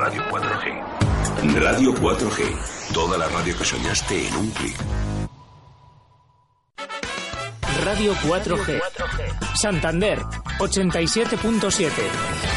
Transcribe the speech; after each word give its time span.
Radio 0.00 0.22
4G. 0.30 1.60
Radio 1.60 1.92
4G. 1.92 2.94
Toda 2.94 3.18
la 3.18 3.28
radio 3.28 3.54
que 3.58 3.66
soñaste 3.66 4.28
en 4.28 4.34
un 4.34 4.50
clic. 4.52 4.74
Radio 7.84 8.14
4G. 8.14 8.80
Santander 9.54 10.18
87.7. 10.58 12.49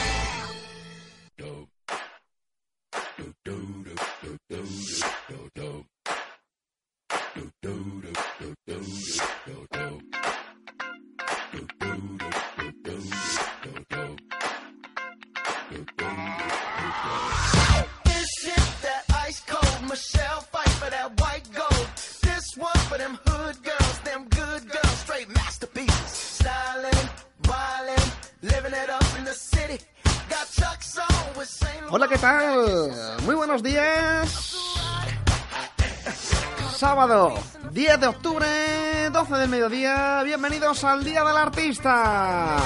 mediodía. 39.63 40.23
Bienvenidos 40.23 40.83
al 40.83 41.03
Día 41.05 41.23
del 41.23 41.37
Artista. 41.37 42.57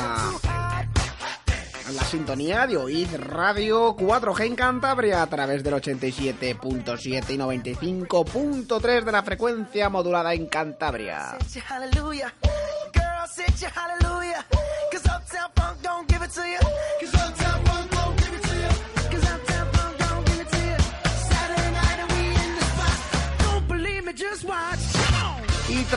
La 1.94 2.04
sintonía 2.04 2.66
de 2.66 2.78
Oíd 2.78 3.08
Radio 3.18 3.96
4G 3.96 4.46
en 4.46 4.56
Cantabria 4.56 5.22
a 5.22 5.28
través 5.28 5.64
del 5.64 5.76
87.7 5.76 7.30
y 7.30 7.38
95.3 7.38 9.04
de 9.04 9.12
la 9.12 9.22
frecuencia 9.22 9.90
modulada 9.90 10.34
en 10.34 10.48
Cantabria. 10.48 11.38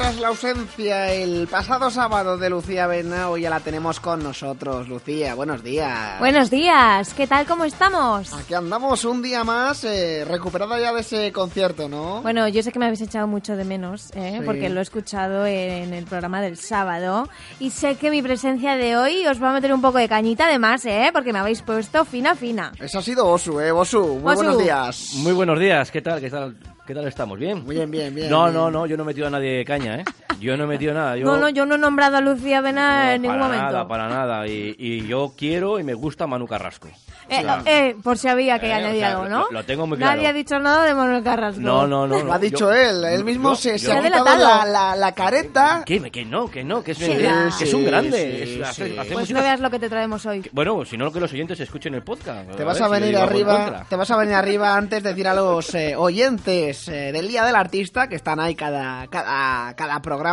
Tras 0.01 0.17
la 0.19 0.29
ausencia 0.29 1.13
el 1.13 1.47
pasado 1.47 1.91
sábado 1.91 2.39
de 2.39 2.49
Lucía 2.49 2.87
Vena, 2.87 3.29
hoy 3.29 3.43
ya 3.43 3.51
la 3.51 3.61
tenemos 3.61 4.01
con 4.01 4.23
nosotros. 4.23 4.89
Lucía, 4.89 5.35
buenos 5.35 5.63
días. 5.63 6.19
Buenos 6.19 6.49
días, 6.49 7.13
¿qué 7.13 7.27
tal? 7.27 7.45
¿Cómo 7.45 7.65
estamos? 7.65 8.33
Aquí 8.33 8.55
andamos 8.55 9.05
un 9.05 9.21
día 9.21 9.45
más, 9.45 9.85
eh, 9.85 10.25
recuperada 10.27 10.81
ya 10.81 10.95
de 10.95 11.03
ese 11.03 11.33
concierto, 11.33 11.87
¿no? 11.87 12.23
Bueno, 12.23 12.49
yo 12.49 12.63
sé 12.63 12.73
que 12.73 12.79
me 12.79 12.87
habéis 12.87 13.03
echado 13.03 13.27
mucho 13.27 13.57
de 13.57 13.65
menos, 13.65 14.11
¿eh? 14.15 14.37
Sí. 14.39 14.47
porque 14.47 14.71
lo 14.71 14.81
he 14.81 14.83
escuchado 14.83 15.45
en 15.45 15.93
el 15.93 16.07
programa 16.07 16.41
del 16.41 16.57
sábado 16.57 17.29
y 17.59 17.69
sé 17.69 17.97
que 17.97 18.11
mi 18.11 18.23
presencia 18.23 18.77
de 18.77 18.97
hoy 18.97 19.27
os 19.27 19.43
va 19.43 19.51
a 19.51 19.53
meter 19.53 19.71
un 19.75 19.83
poco 19.83 19.99
de 19.99 20.09
cañita 20.09 20.47
además, 20.47 20.87
¿eh? 20.87 21.11
porque 21.13 21.35
me 21.35 21.41
habéis 21.41 21.61
puesto 21.61 22.07
fina 22.07 22.35
fina. 22.35 22.73
Eso 22.81 23.01
ha 23.01 23.03
sido 23.03 23.27
Osu, 23.29 23.61
¿eh? 23.61 23.71
Osu, 23.71 24.01
muy 24.01 24.33
Osu. 24.33 24.45
buenos 24.45 24.59
días. 24.59 25.11
Muy 25.17 25.33
buenos 25.35 25.61
días, 25.61 25.91
¿qué 25.91 26.01
tal? 26.01 26.23
¿Qué 26.23 26.31
tal? 26.31 26.57
¿Qué 26.91 26.95
tal 26.95 27.07
estamos? 27.07 27.39
¿Bien? 27.39 27.65
Bien, 27.65 27.89
bien, 27.89 28.13
bien. 28.13 28.29
No, 28.29 28.47
bien. 28.47 28.55
no, 28.55 28.69
no, 28.69 28.85
yo 28.85 28.97
no 28.97 29.05
he 29.05 29.07
metido 29.07 29.29
a 29.29 29.31
nadie 29.31 29.59
de 29.59 29.65
caña, 29.65 30.01
¿eh? 30.01 30.05
Yo 30.41 30.57
no 30.57 30.65
he 30.65 30.67
metido 30.67 30.95
nada. 30.95 31.17
Yo, 31.17 31.25
No, 31.27 31.37
no, 31.37 31.49
yo 31.51 31.67
no 31.67 31.75
he 31.75 31.79
nombrado 31.79 32.17
a 32.17 32.21
Lucía 32.21 32.61
Vena 32.61 33.05
no, 33.05 33.11
en 33.13 33.23
ningún 33.23 33.37
para 33.39 33.47
momento. 33.49 33.73
nada, 33.73 33.89
para 33.89 34.09
nada. 34.09 34.47
Y, 34.49 34.75
y 34.79 35.07
yo 35.07 35.33
quiero 35.37 35.79
y 35.79 35.85
me 35.85 35.95
gusta 35.95 36.27
Manu 36.27 36.47
Carrasco. 36.47 36.89
Eh, 37.29 37.47
eh, 37.67 37.97
por 38.03 38.19
si 38.19 38.27
había 38.27 38.59
que 38.59 38.67
Eh, 38.67 38.73
añadir 38.73 38.97
o 39.05 39.07
sea, 39.07 39.11
algo, 39.13 39.29
¿no? 39.29 39.39
lo- 39.45 39.51
lo 39.53 39.65
tengo 39.65 39.87
muy 39.87 39.97
Nadie 39.99 40.15
claro. 40.23 40.29
ha 40.31 40.33
dicho 40.33 40.59
nada 40.59 40.85
de 40.85 40.95
Manuel 40.95 41.23
Carrasco. 41.23 41.61
No, 41.61 41.87
no, 41.87 42.05
no. 42.05 42.19
Lo 42.19 42.25
no, 42.25 42.33
ha 42.33 42.39
dicho 42.41 42.59
yo- 42.59 42.73
él, 42.73 43.05
él 43.05 43.25
mismo 43.25 43.51
yo- 43.51 43.55
se, 43.57 43.79
yo- 43.79 43.91
se 43.93 43.97
ha 43.97 44.03
quitado 44.03 44.37
la, 44.37 44.65
la, 44.65 44.97
la 44.97 45.13
careta. 45.13 45.83
Que 45.87 46.01
no, 46.25 46.51
que 46.51 46.65
no, 46.65 46.83
que 46.83 46.91
es, 46.93 46.99
Sí, 46.99 47.05
que 47.07 47.27
va. 47.29 47.49
es 47.49 47.73
un 47.75 47.85
grande. 47.85 48.45
sí, 48.47 48.53
es- 48.61 48.67
hace- 48.69 48.87
sí. 48.89 48.99
hacemos 48.99 49.13
Pues 49.15 49.31
no 49.31 49.43
veas 49.43 49.61
lo 49.61 49.71
que 49.71 49.79
te 49.79 49.89
traemos 49.89 50.27
hoy. 50.27 50.43
Bueno, 50.51 50.85
si 50.85 50.97
no, 50.97 51.13
que 51.13 51.21
los 51.21 51.33
oyentes 51.33 51.61
escuchen 51.61 51.95
el 51.95 52.03
podcast. 52.03 52.51
Te 52.57 52.63
A 52.63 52.67
vas 52.67 52.81
a 52.81 52.89
venir 52.89 53.17
arriba, 53.17 53.87
te 53.89 53.95
vas 53.95 54.11
a 54.11 54.17
venir 54.17 54.35
arriba 54.35 54.75
antes 54.77 55.01
de 55.05 55.11
decir 55.11 55.29
a 55.29 55.35
los 55.35 55.73
eh, 55.77 55.95
oyentes 55.95 56.89
eh, 56.89 57.13
del 57.13 57.29
Día 57.29 57.45
del 57.45 57.55
Artista, 57.55 58.09
que 58.09 58.17
están 58.17 58.41
ahí 58.41 58.57
cada, 58.57 59.07
cada, 59.07 59.73
cada 59.75 60.03
programa, 60.03 60.30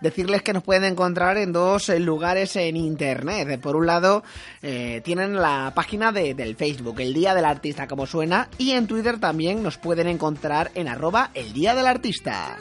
decirles 0.00 0.42
que 0.42 0.52
nos 0.52 0.62
pueden 0.62 0.84
encontrar 0.84 1.36
en 1.38 1.52
dos 1.52 1.88
eh, 1.88 1.98
lugares 2.00 2.56
en 2.56 2.76
internet. 2.76 3.48
Eh, 3.50 3.58
Por 3.58 3.76
un 3.76 3.86
lado, 3.86 4.22
eh, 4.62 5.00
tienen 5.04 5.36
la 5.36 5.72
página 5.74 6.12
de- 6.12 6.34
del 6.34 6.56
Facebook, 6.56 7.00
el 7.00 7.14
Día 7.14 7.34
del 7.34 7.44
Artista 7.44 7.86
como 7.86 8.06
suena, 8.06 8.48
y 8.58 8.72
en 8.72 8.86
Twitter 8.86 9.18
también 9.18 9.62
nos 9.62 9.78
pueden 9.78 10.08
encontrar 10.08 10.70
en 10.74 10.88
arroba 10.88 11.30
el 11.34 11.52
Día 11.52 11.74
del 11.74 11.86
Artista. 11.86 12.56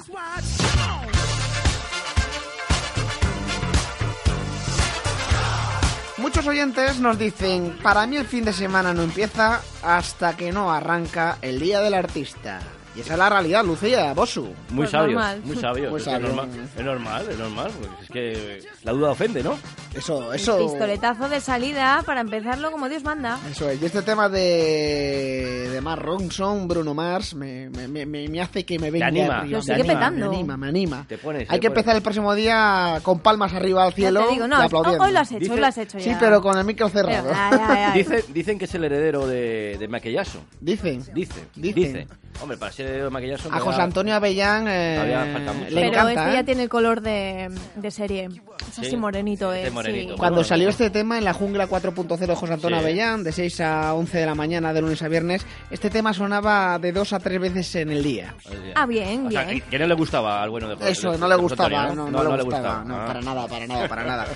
Muchos 6.17 6.45
oyentes 6.47 6.99
nos 6.99 7.17
dicen, 7.17 7.77
para 7.81 8.05
mí 8.05 8.17
el 8.17 8.25
fin 8.25 8.43
de 8.43 8.51
semana 8.53 8.93
no 8.93 9.03
empieza 9.03 9.61
hasta 9.81 10.35
que 10.35 10.51
no 10.51 10.71
arranca 10.71 11.37
el 11.41 11.59
Día 11.59 11.79
del 11.79 11.93
Artista. 11.93 12.59
Y 12.99 13.01
esa 13.01 13.13
es 13.13 13.19
la 13.19 13.29
realidad, 13.29 13.63
Lucía, 13.63 14.13
Bosu. 14.13 14.43
Muy 14.71 14.79
Pues 14.79 14.89
sabios, 14.89 15.13
normal. 15.13 15.41
muy 15.45 15.55
sabios. 15.55 15.89
Muy 15.89 15.99
es, 16.01 16.03
que 16.05 16.11
sabio. 16.11 16.27
Es, 16.27 16.35
normal, 16.35 16.49
es 16.77 16.83
normal, 16.85 17.25
es 17.29 17.39
normal. 17.39 17.71
pues 17.79 17.91
es 18.03 18.09
que 18.09 18.59
la 18.83 18.91
duda 18.91 19.11
ofende, 19.11 19.41
¿no? 19.41 19.57
Eso, 19.95 20.33
El 20.33 20.39
eso. 20.39 20.57
pistoletazo 20.57 21.29
de 21.29 21.39
salida 21.39 22.03
para 22.05 22.19
empezarlo 22.19 22.71
como 22.71 22.89
Dios 22.89 23.03
manda. 23.05 23.39
Eso 23.49 23.69
es. 23.69 23.81
Y 23.81 23.85
este 23.85 24.01
tema 24.01 24.27
de, 24.27 25.69
de 25.71 25.79
Mark 25.81 26.01
Ronson, 26.01 26.67
Bruno 26.67 26.93
Mars, 26.93 27.35
me, 27.35 27.69
me, 27.69 27.87
me, 27.87 28.05
me 28.27 28.41
hace 28.41 28.65
que 28.65 28.77
me 28.77 28.91
venga 28.91 29.07
anima, 29.07 29.39
arriba. 29.39 29.57
Lo 29.57 29.61
sigue 29.61 29.75
me 29.75 29.81
anima, 29.83 29.93
petando. 29.99 30.29
Me 30.29 30.35
anima, 30.35 30.57
me 30.57 30.67
anima. 30.67 31.05
Te 31.07 31.17
pones, 31.17 31.49
Hay 31.49 31.57
te 31.57 31.61
que 31.61 31.69
pones. 31.69 31.77
empezar 31.79 31.95
el 31.95 32.01
próximo 32.01 32.35
día 32.35 32.99
con 33.01 33.19
palmas 33.21 33.53
arriba 33.53 33.85
al 33.85 33.93
cielo 33.93 34.25
te 34.27 34.33
digo, 34.33 34.45
y 34.45 34.49
no, 34.49 34.57
aplaudiendo. 34.57 35.03
hoy 35.05 35.11
lo 35.13 35.19
has 35.19 35.31
hecho, 35.31 35.39
Dice- 35.39 35.53
hoy 35.53 35.59
lo 35.61 35.67
has 35.67 35.77
hecho 35.77 35.97
ya. 35.99 36.03
Sí, 36.03 36.17
pero 36.19 36.41
con 36.41 36.57
el 36.57 36.65
micro 36.65 36.89
Pero, 36.89 37.07
cerrado. 37.07 37.31
ay, 37.33 37.59
ay, 37.61 37.77
ay. 37.93 37.97
Dicen, 38.03 38.23
dicen 38.33 38.59
que 38.59 38.65
es 38.65 38.75
el 38.75 38.83
heredero 38.83 39.25
de, 39.25 39.77
de 39.79 40.11
Jackson. 40.11 40.41
Dicen. 40.59 41.03
Dice, 41.13 41.47
Dicen. 41.55 42.07
Hombre, 42.41 42.57
para 42.57 42.71
ser 42.71 43.09
de 43.11 43.27
Jackson... 43.27 43.53
A 43.53 43.59
José 43.59 43.81
Antonio 43.81 44.15
Avellán 44.15 44.65
eh, 44.67 45.65
le 45.69 45.75
Pero 45.75 45.87
encanta. 45.89 46.11
este 46.13 46.29
¿eh? 46.29 46.33
ya 46.33 46.43
tiene 46.43 46.63
el 46.63 46.69
color 46.69 47.01
de, 47.01 47.49
de 47.75 47.91
serie. 47.91 48.25
Es 48.25 48.75
Sí, 48.75 48.81
así 48.87 48.97
morenito, 48.97 49.51
este 49.51 49.67
eh. 49.67 49.71
morenito. 49.71 50.13
sí. 50.13 50.17
Cuando 50.17 50.35
Bueno, 50.37 50.47
salió 50.47 50.69
este 50.69 50.89
tema 50.89 51.17
en 51.17 51.25
la 51.25 51.33
jungla 51.33 51.67
4.0 51.67 52.17
de 52.17 52.35
José 52.35 52.53
Antonio 52.53 52.77
Sí. 52.77 52.83
Avellán, 52.83 53.23
de 53.23 53.31
6 53.33 53.61
a 53.61 53.93
11 53.93 54.17
de 54.19 54.25
la 54.25 54.35
mañana, 54.35 54.71
de 54.71 54.81
lunes 54.81 55.01
a 55.01 55.07
viernes, 55.09 55.45
este 55.69 55.89
tema 55.89 56.13
sonaba 56.13 56.79
de 56.79 56.91
dos 56.93 57.11
a 57.13 57.19
tres 57.19 57.41
veces 57.41 57.75
en 57.75 57.89
el 57.91 58.03
día. 58.03 58.35
Ah, 58.75 58.85
bien, 58.85 59.27
O 59.27 59.31
sea, 59.31 59.43
bien. 59.43 59.59
que, 59.61 59.67
que 59.71 59.79
no 59.79 59.87
le 59.87 59.95
gustaba 59.95 60.41
al 60.41 60.49
bueno 60.49 60.69
de 60.69 60.75
José- 60.75 60.91
Eso, 60.91 61.17
no 61.17 61.27
le 61.27 61.35
gustaba, 61.35 61.81
Antonio, 61.83 62.09
no, 62.09 62.23
no 62.23 62.37
le 62.37 62.43
gustaba, 62.43 62.83
no, 62.85 62.95
Ah. 62.95 63.05
para 63.05 63.21
nada, 63.21 63.47
para 63.47 63.67
nada, 63.67 63.87
para 63.89 64.03
nada. 64.05 64.27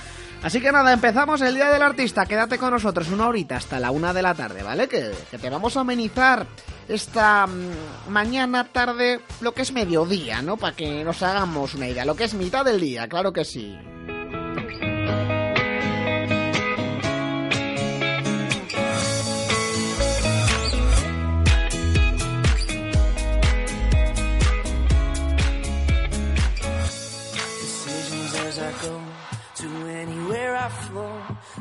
Así 0.41 0.59
que 0.59 0.71
nada, 0.73 0.91
empezamos 0.91 1.41
el 1.41 1.55
Día 1.55 1.69
del 1.71 1.81
Artista, 1.81 2.25
quédate 2.25 2.57
con 2.57 2.71
nosotros 2.71 3.09
una 3.11 3.27
horita 3.27 3.55
hasta 3.55 3.79
la 3.79 3.91
una 3.91 4.11
de 4.13 4.21
la 4.23 4.33
tarde, 4.33 4.61
¿vale? 4.61 4.89
Que, 4.89 5.11
que 5.31 5.37
te 5.37 5.49
vamos 5.49 5.77
a 5.77 5.81
amenizar 5.81 6.45
esta 6.87 7.47
mm, 7.47 8.09
mañana, 8.09 8.65
tarde, 8.65 9.21
lo 9.41 9.53
que 9.53 9.61
es 9.61 9.71
mediodía, 9.71 10.41
¿no? 10.41 10.57
Para 10.57 10.75
que 10.75 11.03
nos 11.03 11.21
hagamos 11.23 11.73
una 11.73 11.87
idea, 11.87 12.05
lo 12.05 12.15
que 12.15 12.25
es 12.25 12.33
mitad 12.33 12.65
del 12.65 12.79
día, 12.79 13.07
claro 13.07 13.33
que 13.33 13.45
sí. 13.45 13.77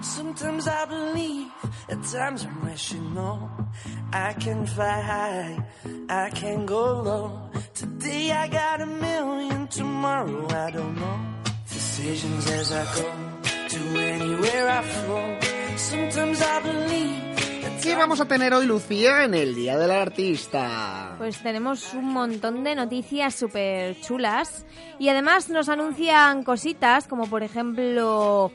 Sometimes 0.01 0.67
I 0.67 0.85
believe, 0.87 1.53
at 1.89 2.03
times 2.05 2.45
I'm 2.45 3.15
no. 3.15 3.51
I 4.13 4.35
can 4.35 4.67
fly 4.67 5.01
high, 5.01 5.65
I 6.09 6.31
can 6.31 6.67
go 6.67 7.01
low. 7.03 7.51
Today 7.75 8.31
I 8.31 8.47
got 8.49 8.81
a 8.83 8.87
million, 8.87 9.69
tomorrow 9.69 10.47
I 10.51 10.71
don't 10.71 10.97
know. 10.97 11.19
Decisions 11.67 12.51
as 12.51 12.73
I 12.73 12.85
go 12.95 13.11
to 13.69 14.01
anywhere 14.01 14.69
I 14.69 14.83
flow. 14.83 15.39
Sometimes 15.77 16.43
I 16.43 16.61
believe. 16.61 17.33
¿Qué 17.83 17.97
vamos 17.97 18.21
a 18.21 18.27
tener 18.27 18.55
hoy, 18.55 18.67
Lucía, 18.67 19.25
en 19.25 19.35
el 19.35 19.57
Día 19.57 19.77
del 19.77 19.91
Artista? 19.91 21.15
Pues 21.19 21.43
tenemos 21.43 21.95
un 21.95 22.13
montón 22.13 22.63
de 22.63 22.77
noticias 22.77 23.35
súper 23.35 24.01
chulas 24.01 24.65
y 25.01 25.09
además 25.09 25.49
nos 25.49 25.69
anuncian 25.69 26.45
cositas 26.45 27.09
como 27.09 27.27
por 27.27 27.43
ejemplo 27.43 28.53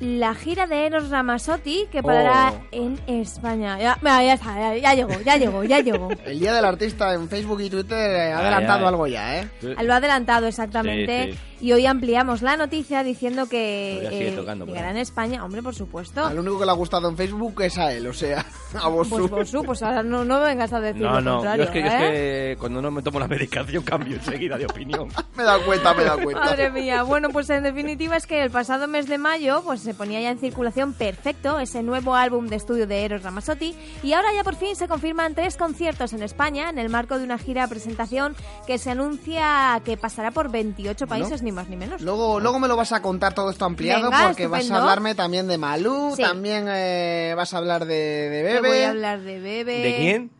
la 0.00 0.34
gira 0.34 0.66
de 0.66 0.86
Eros 0.86 1.08
Ramazzotti 1.10 1.86
que 1.90 2.02
parará 2.02 2.52
Oh. 2.54 2.66
en 2.72 3.00
España. 3.06 3.78
Ya, 3.78 3.98
ya 4.02 4.34
está, 4.34 4.54
ya, 4.58 4.76
ya 4.76 4.94
llegó, 4.94 5.20
ya 5.22 5.36
llegó, 5.36 5.64
ya 5.64 5.80
llegó. 5.80 6.08
El 6.26 6.38
día 6.38 6.52
del 6.52 6.64
artista 6.64 7.14
en 7.14 7.28
Facebook 7.28 7.60
y 7.62 7.70
Twitter 7.70 7.98
eh, 7.98 8.32
ha 8.32 8.38
adelantado 8.40 8.80
ay. 8.80 8.86
algo 8.86 9.06
ya, 9.06 9.40
¿eh? 9.40 9.48
Lo 9.62 9.92
ha 9.94 9.96
adelantado 9.96 10.46
exactamente. 10.46 11.32
Sí, 11.32 11.38
Y 11.66 11.72
hoy 11.72 11.86
ampliamos 11.86 12.42
la 12.42 12.56
noticia 12.58 13.02
diciendo 13.02 13.48
que 13.48 14.28
eh, 14.28 14.32
tocando 14.36 14.66
llegará 14.66 14.90
en 14.90 14.98
España. 14.98 15.42
Hombre, 15.44 15.62
por 15.62 15.74
supuesto. 15.74 16.24
Al 16.26 16.38
único 16.38 16.58
que 16.58 16.66
le 16.66 16.70
ha 16.72 16.74
gustado 16.74 17.08
en 17.08 17.16
Facebook 17.16 17.62
es 17.62 17.78
a 17.78 17.92
él, 17.92 18.06
o 18.06 18.12
sea, 18.12 18.44
a 18.82 18.88
vos. 18.88 19.08
Pues 19.08 19.30
Bosu, 19.30 19.62
pues 19.64 19.82
ahora 19.82 20.02
no, 20.02 20.24
no 20.24 20.40
vengas 20.40 20.72
a 20.74 20.80
decir 20.80 21.00
No, 21.02 21.12
lo 21.14 21.20
no, 21.22 21.32
contrario, 21.36 21.64
yo 21.64 21.70
es 21.70 21.70
que, 21.70 21.80
es 21.80 21.94
¿eh? 21.94 21.98
que 21.98 22.56
cuando 22.58 22.82
no 22.82 22.90
me 22.90 23.02
tomo 23.02 23.18
la 23.18 23.28
medicación 23.28 23.82
cambio 23.82 24.16
enseguida 24.16 24.58
de 24.58 24.66
opinión. 24.66 25.08
Me 25.36 25.42
he 25.42 25.46
dado 25.46 25.64
cuenta, 25.66 25.92
me 25.94 26.02
he 26.02 26.04
dado 26.06 26.22
cuenta. 26.22 26.44
Madre 26.44 26.70
mía, 26.70 27.02
bueno, 27.02 27.28
pues 27.28 27.50
en 27.50 27.62
definitiva 27.62 28.16
es 28.16 28.26
que 28.26 28.42
el 28.42 28.50
pasado 28.50 28.88
mes 28.88 29.06
de 29.06 29.18
mayo 29.18 29.62
pues 29.62 29.85
se 29.86 29.94
ponía 29.94 30.20
ya 30.20 30.30
en 30.30 30.38
circulación 30.38 30.92
perfecto 30.92 31.58
ese 31.58 31.82
nuevo 31.82 32.14
álbum 32.14 32.48
de 32.48 32.56
estudio 32.56 32.86
de 32.86 33.04
Eros 33.04 33.22
Ramazzotti 33.22 33.74
y 34.02 34.12
ahora 34.12 34.28
ya 34.34 34.44
por 34.44 34.56
fin 34.56 34.76
se 34.76 34.88
confirman 34.88 35.34
tres 35.34 35.56
conciertos 35.56 36.12
en 36.12 36.22
España 36.22 36.68
en 36.68 36.78
el 36.78 36.90
marco 36.90 37.16
de 37.18 37.24
una 37.24 37.38
gira 37.38 37.66
presentación 37.68 38.36
que 38.66 38.76
se 38.78 38.90
anuncia 38.90 39.80
que 39.84 39.96
pasará 39.96 40.32
por 40.32 40.50
28 40.50 41.06
países, 41.06 41.42
ni 41.42 41.52
más 41.52 41.68
ni 41.68 41.76
menos. 41.76 42.02
Luego, 42.02 42.40
luego 42.40 42.58
me 42.58 42.68
lo 42.68 42.76
vas 42.76 42.92
a 42.92 43.00
contar 43.00 43.32
todo 43.32 43.48
esto 43.50 43.64
ampliado 43.64 44.10
Venga, 44.10 44.26
porque 44.26 44.46
vas 44.48 44.70
a 44.70 44.78
hablarme 44.80 45.14
también 45.14 45.46
de 45.46 45.56
Malú, 45.56 46.12
Sí. 46.16 46.22
también 46.22 46.66
eh, 46.68 47.32
vas 47.36 47.54
a 47.54 47.58
hablar 47.58 47.86
de, 47.86 47.94
de 47.94 48.42
Te 48.44 48.54
Bebe. 48.54 48.68
voy 48.68 48.78
a 48.82 48.90
hablar 48.90 49.20
de 49.20 49.38
Bebe. 49.40 49.78
¿De 49.82 49.96
quién? 49.96 50.30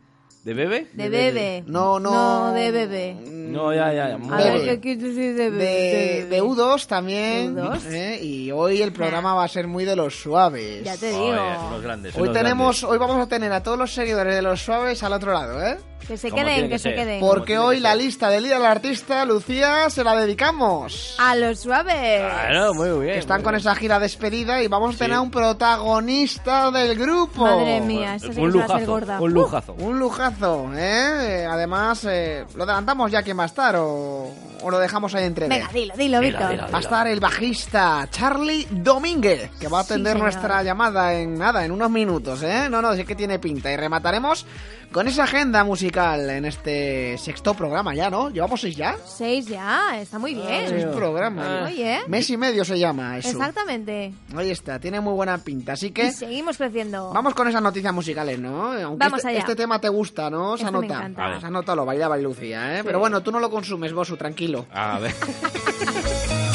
¿De 0.43 0.53
Bebe? 0.53 0.87
De 0.93 1.09
Bebe. 1.09 1.63
No, 1.67 1.99
no. 1.99 2.11
No, 2.11 2.53
de 2.53 2.71
Bebe. 2.71 3.15
No, 3.25 3.73
ya, 3.73 3.91
ya. 3.91 4.17
ya. 4.17 4.33
A 4.33 4.37
ver, 4.37 4.61
¿qué 4.65 4.79
quieres 4.79 5.03
decir 5.03 5.35
de 5.35 5.49
Bebe? 5.49 5.63
De, 5.65 6.25
de 6.27 6.41
U2 6.43 6.85
también. 6.87 7.55
De 7.55 7.61
U2. 7.63 7.85
¿eh? 7.91 8.19
Y 8.23 8.51
hoy 8.51 8.81
el 8.81 8.93
programa 8.93 9.33
va 9.33 9.43
a 9.43 9.47
ser 9.49 9.67
muy 9.67 9.83
de 9.83 9.95
los 9.97 10.15
suaves. 10.15 10.83
Ya 10.85 10.95
te 10.95 11.07
digo. 11.09 11.19
Joder, 11.27 11.57
unos 11.67 11.81
grandes, 11.81 12.15
Hoy 12.15 12.21
unos 12.23 12.33
tenemos, 12.33 12.79
grandes. 12.81 12.83
hoy 12.83 12.97
vamos 12.97 13.25
a 13.25 13.27
tener 13.27 13.51
a 13.51 13.61
todos 13.61 13.77
los 13.77 13.93
seguidores 13.93 14.35
de 14.35 14.41
los 14.41 14.61
suaves 14.61 15.03
al 15.03 15.11
otro 15.13 15.33
lado, 15.33 15.61
¿eh? 15.65 15.77
Que 16.07 16.17
se 16.17 16.31
queden, 16.31 16.63
que, 16.63 16.69
que 16.69 16.79
se 16.79 16.95
queden. 16.95 17.19
Porque 17.19 17.57
hoy 17.57 17.75
que 17.77 17.81
la 17.81 17.93
lista 17.95 18.29
del 18.29 18.45
día 18.45 18.55
del 18.55 18.65
artista, 18.65 19.25
Lucía, 19.25 19.89
se 19.89 20.03
la 20.05 20.15
dedicamos. 20.15 21.15
A 21.19 21.35
los 21.35 21.59
suaves. 21.59 22.21
Claro, 22.21 22.73
muy 22.73 22.89
bien. 23.01 23.13
que 23.15 23.19
están 23.19 23.37
muy 23.39 23.43
con 23.43 23.51
bien. 23.53 23.59
esa 23.59 23.75
gira 23.75 23.99
despedida 23.99 24.61
y 24.63 24.67
vamos 24.69 24.95
a 24.95 24.97
tener 24.99 25.17
Sí. 25.17 25.23
un 25.23 25.31
protagonista 25.31 26.71
del 26.71 26.97
grupo. 26.97 27.43
Madre 27.45 27.81
mía, 27.81 28.15
esto 28.15 28.31
sí 28.31 28.39
Un 28.39 28.51
que 28.53 28.57
va 28.59 28.63
a 28.63 28.67
lujazo, 28.67 28.91
gorda. 28.91 29.19
un 29.21 29.33
lujazo. 29.33 29.73
Un 29.79 29.99
lujazo, 29.99 30.69
¿eh? 30.75 31.45
Además, 31.49 32.05
eh, 32.09 32.45
¿lo 32.55 32.63
adelantamos 32.63 33.11
ya 33.11 33.21
quién 33.23 33.37
va 33.37 33.43
a 33.43 33.47
estar 33.47 33.75
o, 33.77 34.31
o 34.61 34.71
lo 34.71 34.79
dejamos 34.79 35.13
ahí 35.15 35.25
entrever? 35.25 35.57
Venga, 35.59 35.71
dilo, 35.73 35.93
dilo, 35.97 36.19
Dilo, 36.19 36.37
Víctor. 36.39 36.51
dilo. 36.51 36.71
Va 36.71 36.77
a 36.77 36.81
estar 36.81 37.07
el 37.07 37.19
bajista 37.19 38.07
Charlie 38.11 38.65
Domínguez, 38.71 39.49
que 39.59 39.67
va 39.67 39.79
a 39.79 39.81
atender 39.81 40.17
nuestra 40.17 40.63
llamada 40.63 41.13
en 41.13 41.37
nada, 41.37 41.65
en 41.65 41.71
unos 41.71 41.89
minutos, 41.91 42.43
¿eh? 42.43 42.67
No, 42.69 42.81
no, 42.81 42.95
sí 42.95 43.03
que 43.03 43.15
tiene 43.15 43.39
pinta. 43.39 43.71
Y 43.71 43.75
remataremos 43.77 44.45
con 44.91 45.07
esa 45.07 45.23
agenda 45.25 45.63
musical 45.65 45.96
en 45.97 46.45
este 46.45 47.17
sexto 47.17 47.55
programa 47.55 47.95
ya, 47.95 48.11
¿no? 48.11 48.29
¿Llevamos 48.29 48.61
seis 48.61 48.75
ya? 48.75 48.95
Seis 49.03 49.47
ya, 49.47 49.99
está 49.99 50.19
muy 50.19 50.35
Seis 50.35 50.71
bien. 50.71 50.91
programas. 50.91 51.71
Oye. 51.71 52.01
Mes 52.07 52.29
y 52.29 52.37
medio 52.37 52.63
se 52.63 52.77
llama 52.77 53.17
eso. 53.17 53.29
Exactamente. 53.29 54.13
Ahí 54.35 54.51
está, 54.51 54.77
tiene 54.79 55.01
muy 55.01 55.13
buena 55.13 55.39
pinta. 55.39 55.73
Así 55.73 55.89
que 55.89 56.05
Y 56.07 56.11
seguimos 56.11 56.57
creciendo. 56.57 57.11
vamos 57.13 57.33
con 57.33 57.47
esas 57.47 57.63
noticias 57.63 57.91
musicales, 57.93 58.37
¿no? 58.37 58.73
Aunque 58.73 59.03
Vamos 59.05 59.17
este, 59.19 59.29
allá. 59.29 59.39
este 59.39 59.55
tema 59.55 59.81
te 59.81 59.89
gusta, 59.89 60.29
¿no? 60.29 60.55
Se 60.55 60.65
Este 60.65 60.77
me 60.77 60.93
anota. 60.93 61.39
Se 61.39 61.45
anota, 61.47 61.75
lo 61.75 61.83
bailaba 61.85 62.15
Lucía, 62.17 62.77
¿eh? 62.77 62.83
Pero 62.83 62.99
bueno, 62.99 63.21
tú 63.23 63.31
no 63.31 63.39
lo 63.39 63.49
consumes, 63.49 63.91
Bosu, 63.91 64.17
tranquilo. 64.17 64.67
A 64.71 64.99
ver. 64.99 65.15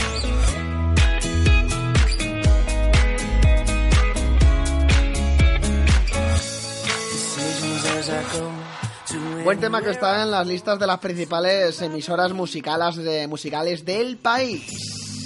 Buen 9.44 9.58
tema 9.58 9.82
que 9.82 9.90
está 9.90 10.22
en 10.22 10.30
las 10.30 10.46
listas 10.46 10.78
de 10.78 10.86
las 10.86 10.98
principales 10.98 11.80
emisoras 11.82 12.32
musicales, 12.32 12.96
de, 12.96 13.26
musicales 13.26 13.84
del 13.84 14.16
país. 14.18 15.24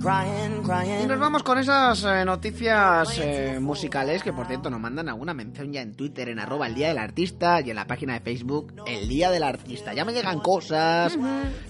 Y 0.00 1.06
nos 1.06 1.18
vamos 1.18 1.42
con 1.42 1.58
esas 1.58 2.04
eh, 2.04 2.24
noticias 2.24 3.18
eh, 3.18 3.58
musicales 3.60 4.22
que 4.22 4.32
por 4.32 4.46
cierto 4.46 4.70
nos 4.70 4.78
mandan 4.78 5.08
alguna 5.08 5.34
mención 5.34 5.72
ya 5.72 5.80
en 5.82 5.94
Twitter 5.94 6.28
en 6.28 6.38
arroba 6.38 6.68
el 6.68 6.74
día 6.76 6.88
del 6.88 6.98
artista 6.98 7.60
y 7.60 7.70
en 7.70 7.76
la 7.76 7.86
página 7.86 8.14
de 8.14 8.20
Facebook 8.20 8.72
el 8.86 9.08
día 9.08 9.30
del 9.30 9.42
artista. 9.42 9.92
Ya 9.94 10.04
me 10.04 10.12
llegan 10.12 10.38
cosas 10.38 11.18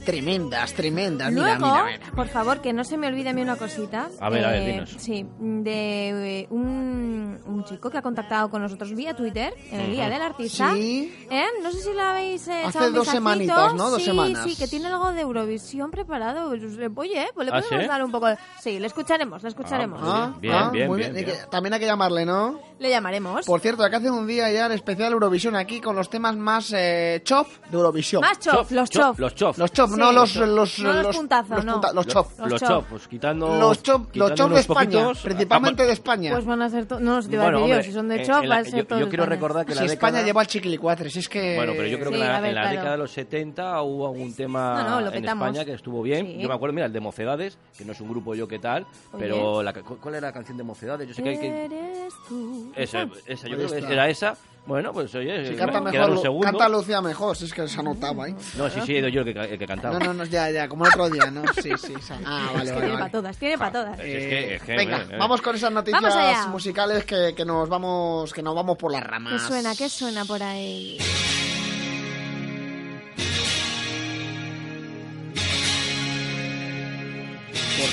tremendas, 0.05 0.75
tremendas. 0.75 1.33
Mira, 1.33 1.59
Luego, 1.59 1.67
mira, 1.75 1.85
mira. 1.99 2.13
por 2.15 2.29
favor, 2.29 2.61
que 2.61 2.73
no 2.75 2.85
se 2.85 2.99
me 2.99 3.07
olvide 3.07 3.31
a 3.31 3.33
mí 3.33 3.41
una 3.41 3.57
cosita. 3.57 4.11
A 4.21 4.29
ver, 4.29 4.45
a 4.45 4.51
ver, 4.51 4.63
Eh, 4.63 4.73
dinos. 4.73 4.95
Sí, 4.99 5.27
de 5.41 6.41
eh, 6.41 6.47
un, 6.51 7.39
un 7.47 7.65
chico 7.65 7.89
que 7.91 7.97
ha 7.99 8.03
contactado 8.03 8.51
con 8.51 8.61
nosotros 8.61 8.95
vía 8.95 9.15
Twitter 9.17 9.55
en 9.71 9.81
el 9.81 9.93
Día 9.93 10.11
del 10.11 10.21
Artista. 10.21 10.75
Sí. 10.75 11.15
¿Eh? 11.31 11.45
No 11.63 11.71
sé 11.73 11.81
si 11.81 11.95
la 11.95 12.11
habéis 12.11 12.47
eh, 12.49 12.63
Hace 12.67 12.91
dos 12.91 13.09
semanitas, 13.09 13.75
¿no? 13.75 13.89
Dos 13.91 14.01
sí, 14.01 14.07
semanas. 14.11 14.45
Sí, 14.45 14.55
que 14.55 14.69
tiene 14.69 14.89
algo 14.89 15.13
de 15.13 15.23
Eurovisión 15.23 15.91
preparado. 15.91 16.51
Oye, 16.51 17.27
pues 17.35 17.47
le 17.47 17.53
¿Ah, 17.57 17.61
podemos 17.63 17.69
sí? 17.83 17.89
dar 17.89 18.05
un 18.05 18.11
poco... 18.11 18.18
Sí, 18.61 18.79
le 18.79 18.87
escucharemos, 18.87 19.43
le 19.43 19.49
escucharemos. 19.49 20.01
Ah, 20.03 20.33
Bien, 20.41 20.55
ah, 20.55 20.71
bien, 20.73 20.89
muy 20.89 20.99
bien, 20.99 21.13
bien. 21.13 21.25
que 21.27 21.33
también 21.51 21.75
hay 21.75 21.81
que 21.81 21.87
llamarle, 21.87 22.25
¿no? 22.27 22.61
Le 22.79 22.91
llamaremos. 22.91 23.45
Por 23.47 23.61
cierto, 23.61 23.83
acá 23.83 23.97
hace 23.97 24.11
un 24.11 24.27
día 24.27 24.51
ya 24.53 24.67
el 24.67 24.73
especial 24.73 25.13
Eurovisión 25.13 25.57
aquí 25.57 25.81
con 25.81 25.97
los 25.97 26.09
temas 26.09 26.37
más 26.37 26.73
eh, 26.77 27.21
chop 27.25 27.47
de 27.71 27.77
Eurovisión. 27.77 28.21
Más 28.21 28.39
chop, 28.39 28.71
los 28.71 28.89
chop. 28.91 29.19
Los 29.19 29.35
chop. 29.35 29.59
Los 29.59 29.73
chop, 29.73 29.91
Sí. 29.91 29.97
no 29.99 30.13
los, 30.13 30.37
los, 30.37 30.79
No 30.79 30.93
los 31.03 31.17
puntazos, 31.17 31.51
los 31.57 31.65
no. 31.65 31.73
punta- 31.73 31.93
los 31.93 32.07
chop. 32.07 32.27
Los 32.39 32.51
Los 32.53 32.61
chop. 32.61 32.69
chop, 32.69 32.85
pues 32.91 33.09
quitando. 33.09 33.59
Los 33.59 33.83
chop, 33.83 34.15
los 34.15 34.35
chop 34.35 34.51
de 34.53 34.61
España, 34.61 34.91
poquitos. 35.03 35.23
principalmente 35.23 35.87
de 35.87 35.93
España. 35.93 36.33
Pues 36.33 36.45
van 36.45 36.63
a 36.63 36.69
ser... 36.71 36.87
to- 36.87 37.01
No, 37.01 37.17
os 37.19 37.29
te 37.29 37.37
Bueno, 37.37 37.59
decir 37.59 37.59
yo, 37.59 37.65
hombre, 37.65 37.83
si 37.85 37.93
son 37.93 38.09
de 38.09 38.17
en- 38.17 38.27
chop, 38.27 38.37
en 38.37 38.43
va 38.43 38.47
la- 38.47 38.57
a 38.61 38.65
ser 38.65 38.75
yo, 38.79 38.87
todo 38.87 38.99
yo 39.01 39.09
quiero 39.09 39.27
recordar 39.27 39.67
que 39.67 39.73
si 39.75 39.81
la 39.81 39.87
España 39.87 40.13
década... 40.13 40.27
lleva 40.27 40.43
el 40.43 40.47
chiquilicuatre, 40.49 41.11
si 41.11 41.19
es 41.19 41.29
que... 41.29 41.57
Bueno, 41.57 41.73
pero 41.77 41.89
yo 41.89 41.99
creo 41.99 42.11
que 42.11 42.17
en 42.17 42.55
la, 42.55 42.69
década 42.71 42.93
de 42.93 42.99
los 42.99 43.11
70 43.11 43.83
hubo 43.83 44.07
algún 44.07 44.35
tema 44.35 44.83
No, 44.85 45.01
no, 45.01 45.11
en. 45.13 45.25
España 45.25 45.65
que 45.65 45.73
estuvo 45.75 46.01
bien. 46.03 46.39
Yo 46.39 46.49
me 46.49 46.55
acuerdo, 46.55 46.73
mira, 46.75 46.87
el 46.87 46.93
de 46.93 47.01
Mocedades, 47.01 47.59
que 47.77 47.85
no 47.85 47.93
es 47.93 48.01
un 48.01 48.08
grupo 48.09 48.35
yo 48.35 48.49
que 48.49 48.59
tal, 48.59 48.87
pero 49.19 49.63
la, 49.63 49.73
ca- 49.73 49.83
¿cuál 49.83 50.15
era 50.17 50.29
la 50.29 50.33
canción 50.33 50.57
de 50.57 50.65
Mocedades? 50.65 51.07
Yo 51.09 51.15
sé 51.15 51.23
que 51.23 51.29
hay 51.31 51.39
que... 51.39 51.65
Eres 51.67 52.15
tú. 52.29 52.73
Esa, 52.77 53.09
esa, 53.27 53.49
yo 53.49 53.57
creo 53.57 53.69
que 53.71 53.93
era 53.93 54.09
esa. 54.09 54.37
Bueno, 54.67 54.93
pues 54.93 55.15
oye, 55.15 55.47
Si 55.47 55.53
me 55.53 55.57
canta 55.57 55.81
mejor, 55.81 56.21
segundos. 56.21 56.51
canta 56.51 56.69
Lucía 56.69 57.01
mejor, 57.01 57.35
si 57.35 57.47
es 57.47 57.55
que 57.55 57.67
se 57.67 57.81
anotaba 57.81 58.25
ahí. 58.27 58.35
No, 58.59 58.69
sí, 58.69 58.81
sí, 58.85 58.95
he 58.97 58.99
ido 58.99 59.09
yo 59.09 59.23
el 59.23 59.33
que, 59.33 59.41
el 59.41 59.59
que 59.59 59.67
cantaba. 59.67 59.99
No, 59.99 60.05
no, 60.07 60.13
no, 60.13 60.25
ya, 60.27 60.51
ya, 60.51 60.69
como 60.69 60.85
el 60.85 60.91
otro 60.93 61.09
día, 61.09 61.31
¿no? 61.31 61.43
Sí, 61.55 61.71
sí, 61.79 61.95
sí. 62.03 62.13
Ah, 62.27 62.51
vale, 62.53 62.65
Es 62.65 62.71
que 62.71 62.73
vale, 62.73 62.73
tiene 62.73 62.81
vale. 62.81 62.99
para 62.99 63.11
todas, 63.11 63.37
tiene 63.39 63.57
para 63.59 63.73
todas. 63.73 63.99
Es 63.99 64.05
que- 64.05 64.55
es 64.57 64.63
que, 64.63 64.77
Venga, 64.77 64.99
eh, 64.99 65.07
eh. 65.13 65.17
vamos 65.19 65.41
con 65.41 65.57
esas 65.57 65.73
noticias 65.73 66.49
musicales 66.49 67.07
que, 67.07 67.33
que 67.35 67.45
nos 67.47 67.67
vamos 67.67 68.31
que 68.35 68.43
nos 68.43 68.55
vamos 68.55 68.77
por 68.77 68.93
las 68.93 69.03
ramas. 69.03 69.33
¿Qué 69.33 69.39
suena? 69.49 69.75
¿Qué 69.75 69.89
suena 69.89 70.27
por 70.27 70.43
ahí? 70.43 70.99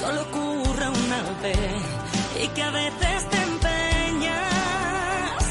solo 0.05 0.21
ocurre 0.23 0.89
una 0.89 1.23
vez 1.43 1.83
y 2.43 2.49
que 2.49 2.63
a 2.63 2.71
veces 2.71 3.31
te 3.31 3.37
empeñas 3.51 5.43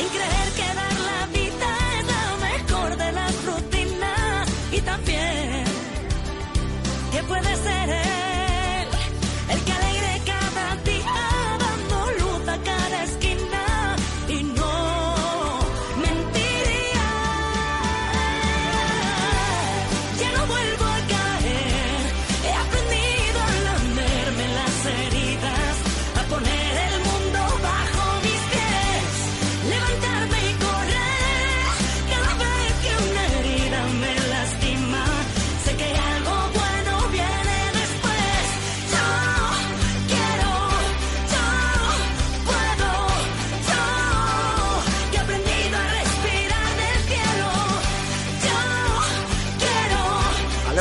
en 0.00 0.08
creer 0.14 0.48
que 0.58 0.68
dar 0.80 0.96
la 1.10 1.26
vida 1.38 1.68
es 1.98 2.06
la 2.14 2.24
mejor 2.48 2.96
de 2.96 3.12
las 3.12 3.44
rutinas 3.44 4.48
y 4.72 4.80
también 4.80 5.64
que 7.12 7.22
puede 7.24 7.56
ser 7.56 8.15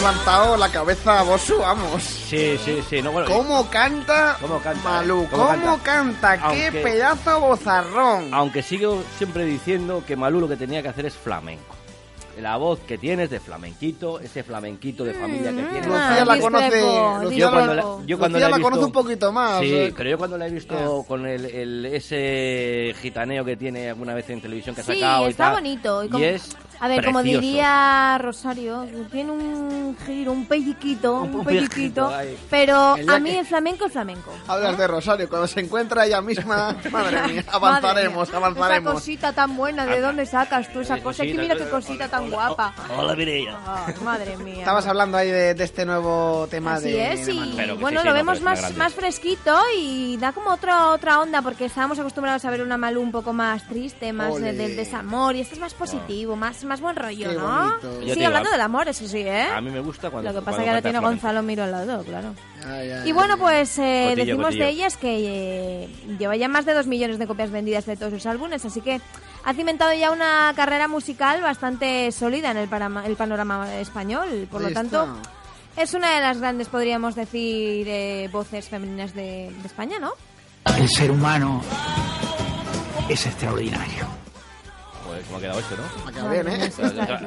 levantado 0.09 0.55
la 0.55 0.69
cabeza 0.69 1.19
a 1.19 1.23
Bosu, 1.23 1.57
vamos. 1.57 2.03
Sí, 2.03 2.59
sí, 2.63 2.79
sí. 2.87 3.01
No, 3.01 3.11
bueno, 3.11 3.27
¿Cómo 3.27 3.67
canta, 3.71 4.37
¿Cómo 4.39 4.59
canta, 4.59 4.87
Malú? 4.87 5.23
eh? 5.23 5.27
¿Cómo, 5.31 5.47
¿Cómo 5.47 5.79
canta? 5.79 5.83
canta? 5.83 6.51
¡Qué 6.53 6.65
Aunque- 6.67 6.81
pedazo 6.81 7.39
bozarrón! 7.39 8.31
Aunque 8.31 8.61
sigo 8.61 9.01
siempre 9.17 9.45
diciendo 9.45 10.03
que 10.05 10.15
Malú 10.15 10.41
lo 10.41 10.47
que 10.47 10.57
tenía 10.57 10.83
que 10.83 10.89
hacer 10.89 11.07
es 11.07 11.15
flamenco. 11.15 11.73
La 12.39 12.57
voz 12.57 12.79
que 12.81 12.97
tiene 12.97 13.23
es 13.23 13.29
de 13.29 13.39
flamenquito, 13.39 14.19
ese 14.19 14.43
flamenquito 14.43 15.05
de 15.05 15.13
familia 15.13 15.51
que 15.51 15.63
tiene. 15.63 15.87
Lucía 15.87 16.17
Ah, 16.21 16.25
la 16.25 16.39
conoce. 16.39 16.81
Lucía 17.23 17.37
Yo 17.39 17.49
cuando 17.51 17.73
la, 17.73 17.81
la, 17.81 18.05
yo 18.05 18.19
cuando 18.19 18.37
Lucía 18.39 18.49
la 18.57 18.59
conoce 18.61 18.83
un 18.83 18.91
poquito 18.91 19.31
más. 19.31 19.61
Sí, 19.61 19.73
eh. 19.73 19.93
pero 19.95 20.09
yo 20.09 20.17
cuando 20.17 20.37
la 20.37 20.47
he 20.47 20.51
visto 20.51 20.75
Ah. 21.01 21.07
con 21.07 21.25
el, 21.25 21.45
el- 21.45 21.85
ese 21.85 22.93
gitaneo 23.01 23.43
que 23.45 23.55
tiene 23.55 23.89
alguna 23.89 24.13
vez 24.13 24.29
en 24.29 24.41
televisión 24.41 24.75
que 24.75 24.81
ha 24.81 24.83
Sí, 24.83 24.95
sacado 24.99 25.27
y 25.27 25.29
está 25.31 25.45
tal, 25.45 25.53
bonito. 25.55 26.03
Y 26.03 26.07
Y, 26.07 26.09
como- 26.09 26.23
es 26.25 26.57
A 26.79 26.87
ver, 26.87 27.05
como 27.05 27.19
precioso. 27.19 27.41
diría 27.41 28.17
Rosario, 28.19 28.85
tiene 29.11 29.31
un 29.31 29.97
giro, 30.05 30.31
un 30.31 30.45
pelliquito, 30.45 31.21
Un 31.21 31.35
un 31.35 31.45
pelliquito, 31.45 32.09
pelliquito, 32.09 32.45
pero 32.49 32.77
a 32.77 33.19
mí 33.19 33.29
que- 33.31 33.39
el 33.39 33.45
flamenco 33.45 33.85
es 33.85 33.91
flamenco. 33.91 34.31
Hablas 34.47 34.77
de 34.77 34.87
Rosario, 34.87 35.29
cuando 35.29 35.47
se 35.47 35.59
encuentra 35.61 36.05
ella 36.05 36.21
misma, 36.21 36.75
madre 36.91 37.21
mía, 37.33 37.45
avanzaremos, 37.51 38.27
Madre 38.29 38.31
mía, 38.31 38.37
avanzaremos. 38.47 38.91
Esa 38.93 38.99
cosita 38.99 39.33
tan 39.33 39.55
buena, 39.55 39.85
¿de 39.85 40.01
dónde 40.01 40.25
sacas 40.25 40.71
tú 40.73 40.81
esa 40.81 40.97
Eh, 40.97 41.01
cosa? 41.03 41.23
Es 41.23 41.31
que 41.31 41.37
mira 41.37 41.55
qué 41.55 41.63
eh, 41.63 41.69
cosita 41.69 42.07
tan 42.07 42.29
guapa. 42.29 42.73
Hola, 42.97 43.15
Mireia. 43.15 43.57
Ay, 43.65 43.93
madre 44.03 44.37
mía. 44.37 44.59
Estabas 44.59 44.85
hablando 44.87 45.17
ahí 45.17 45.31
de, 45.31 45.53
de 45.53 45.63
este 45.63 45.85
nuevo 45.85 46.47
tema 46.49 46.75
Así 46.75 46.91
de, 46.91 47.13
es, 47.13 47.25
de 47.25 47.33
y. 47.33 47.53
Pero 47.55 47.77
bueno, 47.77 48.01
sí, 48.01 48.05
lo 48.07 48.11
no, 48.11 48.15
vemos 48.17 48.41
más, 48.41 48.75
más 48.75 48.93
fresquito 48.93 49.57
y 49.77 50.17
da 50.17 50.31
como 50.33 50.49
otra 50.51 50.87
otra 50.91 51.19
onda 51.21 51.41
porque 51.41 51.65
estábamos 51.65 51.99
acostumbrados 51.99 52.43
a 52.45 52.49
ver 52.49 52.61
una 52.61 52.77
Malú 52.77 53.01
un 53.01 53.11
poco 53.11 53.31
más 53.33 53.67
triste, 53.67 54.11
más 54.13 54.35
del 54.41 54.57
desamor 54.75 55.35
y 55.35 55.41
este 55.41 55.53
es 55.55 55.59
más 55.59 55.73
positivo, 55.73 56.35
más, 56.35 56.63
más 56.65 56.81
buen 56.81 56.95
rollo, 56.95 57.29
Qué 57.29 57.35
¿no? 57.35 57.47
bonito. 57.47 57.81
Yo 57.93 57.99
te 57.99 58.13
Sí, 58.13 58.15
digo, 58.15 58.27
hablando 58.27 58.49
a- 58.49 58.51
del 58.53 58.61
amor, 58.61 58.87
eso 58.87 59.07
sí, 59.07 59.19
¿eh? 59.19 59.43
A 59.55 59.61
mí 59.61 59.69
me 59.71 59.79
gusta 59.79 60.09
cuando 60.09 60.29
Lo 60.31 60.39
que 60.39 60.45
pasa 60.45 60.57
cuando 60.57 60.63
que 60.63 60.69
ahora 60.69 60.81
canta 60.81 60.89
tiene 60.89 60.99
flamenco. 60.99 61.21
Gonzalo 61.21 61.43
Miro 61.43 61.63
al 61.63 61.71
lado, 61.71 62.03
claro. 62.03 62.33
Ay, 62.67 62.91
ay, 62.91 63.09
Y 63.09 63.11
bueno, 63.11 63.37
pues 63.37 63.77
eh, 63.79 64.07
Cotillo, 64.09 64.25
decimos 64.25 64.45
cotillo. 64.47 64.63
de 64.65 64.69
ellas 64.71 64.97
que 64.97 65.83
eh, 65.83 65.89
lleva 66.19 66.35
ya 66.35 66.47
más 66.47 66.65
de 66.65 66.73
dos 66.73 66.87
millones 66.87 67.19
de 67.19 67.27
copias 67.27 67.51
vendidas 67.51 67.85
de 67.85 67.95
todos 67.95 68.13
sus 68.13 68.25
álbumes, 68.25 68.65
así 68.65 68.81
que 68.81 68.99
ha 69.43 69.53
cimentado 69.53 69.93
ya 69.93 70.11
una 70.11 70.51
carrera 70.55 70.87
musical 70.87 71.41
bastante 71.41 72.11
sólida 72.11 72.51
en 72.51 72.57
el, 72.57 72.69
parama- 72.69 73.05
el 73.05 73.15
panorama 73.15 73.73
español. 73.75 74.47
Por 74.51 74.61
Ahí 74.61 74.69
lo 74.69 74.73
tanto, 74.73 75.03
está. 75.03 75.81
es 75.83 75.93
una 75.93 76.15
de 76.15 76.21
las 76.21 76.39
grandes, 76.39 76.67
podríamos 76.69 77.13
decir, 77.15 77.87
eh, 77.87 78.27
voces 78.31 78.67
femeninas 78.69 79.13
de, 79.13 79.51
de 79.61 79.67
España, 79.67 79.99
¿no? 79.99 80.13
El 80.77 80.89
ser 80.89 81.11
humano 81.11 81.61
es 83.07 83.23
extraordinario. 83.27 84.07
Joder, 85.15 85.25
cómo 85.25 85.37
ha 85.37 85.41
quedado 85.41 85.59
esto, 85.59 85.75
¿no? 85.77 86.09
Ha 86.09 86.11
quedado 86.11 86.29
bien, 86.29 86.47
¿eh? 86.47 86.71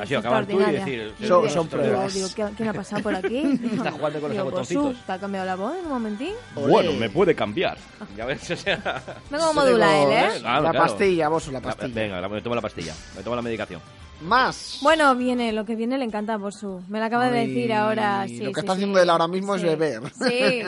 Ha 0.01 0.07
sido 0.07 0.21
acabar 0.21 0.47
tú 0.47 0.61
y 0.61 0.65
decir... 0.73 1.15
Son- 1.27 1.51
son 1.51 1.69
pruebas. 1.69 2.15
digo, 2.15 2.29
¿qué, 2.35 2.47
¿quién 2.57 2.69
ha 2.69 2.73
pasado 2.73 3.03
por 3.03 3.15
aquí? 3.15 3.39
Está 3.73 3.91
jugando 3.93 4.21
con 4.21 4.35
los 4.35 4.45
botoncitos. 4.45 4.85
Bosu, 4.85 4.99
¿Te 5.07 5.13
ha 5.13 5.19
cambiado 5.19 5.47
la 5.47 5.57
voz 5.57 5.75
en 5.79 5.85
un 5.87 5.93
momentín? 5.93 6.35
Bueno, 6.55 6.93
me 6.93 7.09
puede 7.11 7.35
cambiar. 7.35 7.79
Ya 8.17 8.25
ves, 8.27 8.51
o 8.51 8.57
sea... 8.57 9.03
Como 9.31 9.53
modula 9.55 10.03
él, 10.03 10.13
¿eh? 10.13 10.41
La 10.43 10.73
pastilla, 10.73 11.29
Bosu, 11.29 11.51
la 11.51 11.61
La- 11.61 11.65
pastilla. 11.69 11.95
Venga, 11.95 12.29
me 12.29 12.43
tomo 12.43 12.55
la 12.55 12.61
pastilla, 12.63 12.95
me 13.17 13.23
tomo 13.23 13.37
la 13.37 13.43
medicación. 13.43 13.81
Más. 14.21 14.79
Bueno, 14.83 15.15
viene, 15.15 15.53
lo 15.53 15.65
que 15.65 15.77
viene 15.77 15.97
le 15.97 16.05
encanta 16.05 16.35
a 16.35 16.37
Bosu. 16.39 16.83
Me 16.89 16.99
lo 16.99 17.05
acaba 17.05 17.31
de 17.31 17.47
decir 17.47 17.73
ahora. 17.73 18.25
Sí, 18.27 18.39
lo 18.41 18.47
que 18.51 18.55
sí, 18.55 18.61
está 18.61 18.73
sí. 18.73 18.77
haciendo 18.79 19.01
él 19.01 19.11
ahora 19.11 19.29
mismo 19.29 19.55
es 19.55 19.63
beber. 19.63 20.03
Sí, 20.13 20.63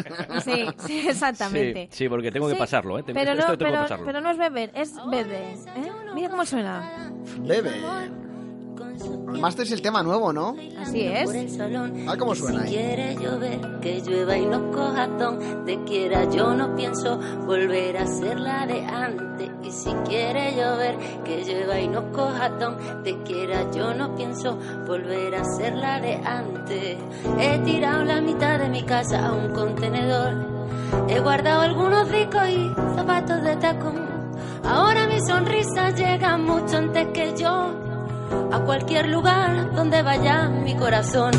sí, 0.45 0.66
sí, 0.87 1.04
exactamente. 1.09 1.88
Sí, 1.90 2.04
sí, 2.04 2.09
porque 2.09 2.30
tengo 2.30 2.47
que 2.47 2.54
Sí, 2.54 2.59
pasarlo, 2.61 2.99
¿eh? 2.99 3.04
Pero 3.04 3.19
Esto 3.21 3.35
no, 3.35 3.40
tengo 3.40 3.59
que 3.59 3.64
pero, 3.64 3.78
pasarlo. 3.83 4.07
pero 4.07 4.21
no 4.21 4.30
es 4.30 4.38
beber, 4.38 4.71
es 4.75 4.95
beber. 5.11 5.54
¿eh? 5.76 5.92
Mira 6.14 6.28
cómo 6.30 6.47
suena. 6.47 7.11
Bebe. 7.40 7.73
Además, 9.00 9.50
este 9.54 9.62
es 9.62 9.73
el 9.73 9.83
tema 9.83 10.02
nuevo, 10.02 10.33
¿no? 10.33 10.57
Así 10.78 11.02
es. 11.02 11.30
Ah, 12.07 12.16
cómo 12.19 12.35
suena 12.35 12.64
Si 12.64 12.75
quiere 12.75 13.14
llover, 13.16 13.80
que 13.80 14.00
llueva 14.00 14.37
y 14.37 14.47
no 14.47 14.71
coja 14.71 15.09
ton. 15.16 15.64
Te 15.64 15.83
quiera, 15.85 16.28
yo 16.30 16.54
no 16.54 16.75
pienso 16.75 17.19
volver 17.47 17.97
a 17.97 18.07
ser 18.07 18.40
la 18.40 18.66
de 18.66 18.85
antes. 18.85 19.50
Y 19.62 19.71
si 19.71 19.90
quiere 20.07 20.54
llover, 20.57 20.97
que 21.25 21.45
llueva 21.45 21.80
y 21.80 21.88
no 21.88 22.12
coja 22.12 22.59
ton. 22.59 22.76
Te 23.02 23.16
quiera, 23.23 23.71
yo 23.71 23.95
no 23.95 24.14
pienso 24.16 24.59
volver 24.87 25.35
a 25.35 25.45
ser 25.45 25.75
la 25.75 26.00
de 26.00 26.14
antes. 26.16 26.99
He 27.38 27.59
tirado 27.59 28.04
la 28.04 28.21
mitad 28.21 28.59
de 28.59 28.69
mi 28.69 28.83
casa 28.83 29.26
a 29.26 29.33
un 29.33 29.52
contenedor. 29.52 30.35
He 31.09 31.21
guardado 31.21 31.62
algunos 31.62 32.11
discos 32.11 32.49
y 32.49 32.71
zapatos 32.97 33.42
de 33.42 33.57
tacón. 33.57 34.09
Ahora 34.64 35.07
mi 35.07 35.21
sonrisa 35.21 35.90
llega 35.90 36.37
mucho 36.37 36.76
antes 36.76 37.09
que 37.09 37.35
yo 37.37 37.80
a 38.53 38.61
cualquier 38.61 39.09
lugar 39.09 39.73
donde 39.75 40.03
vaya 40.03 40.49
mi 40.49 40.75
corazón. 40.75 41.33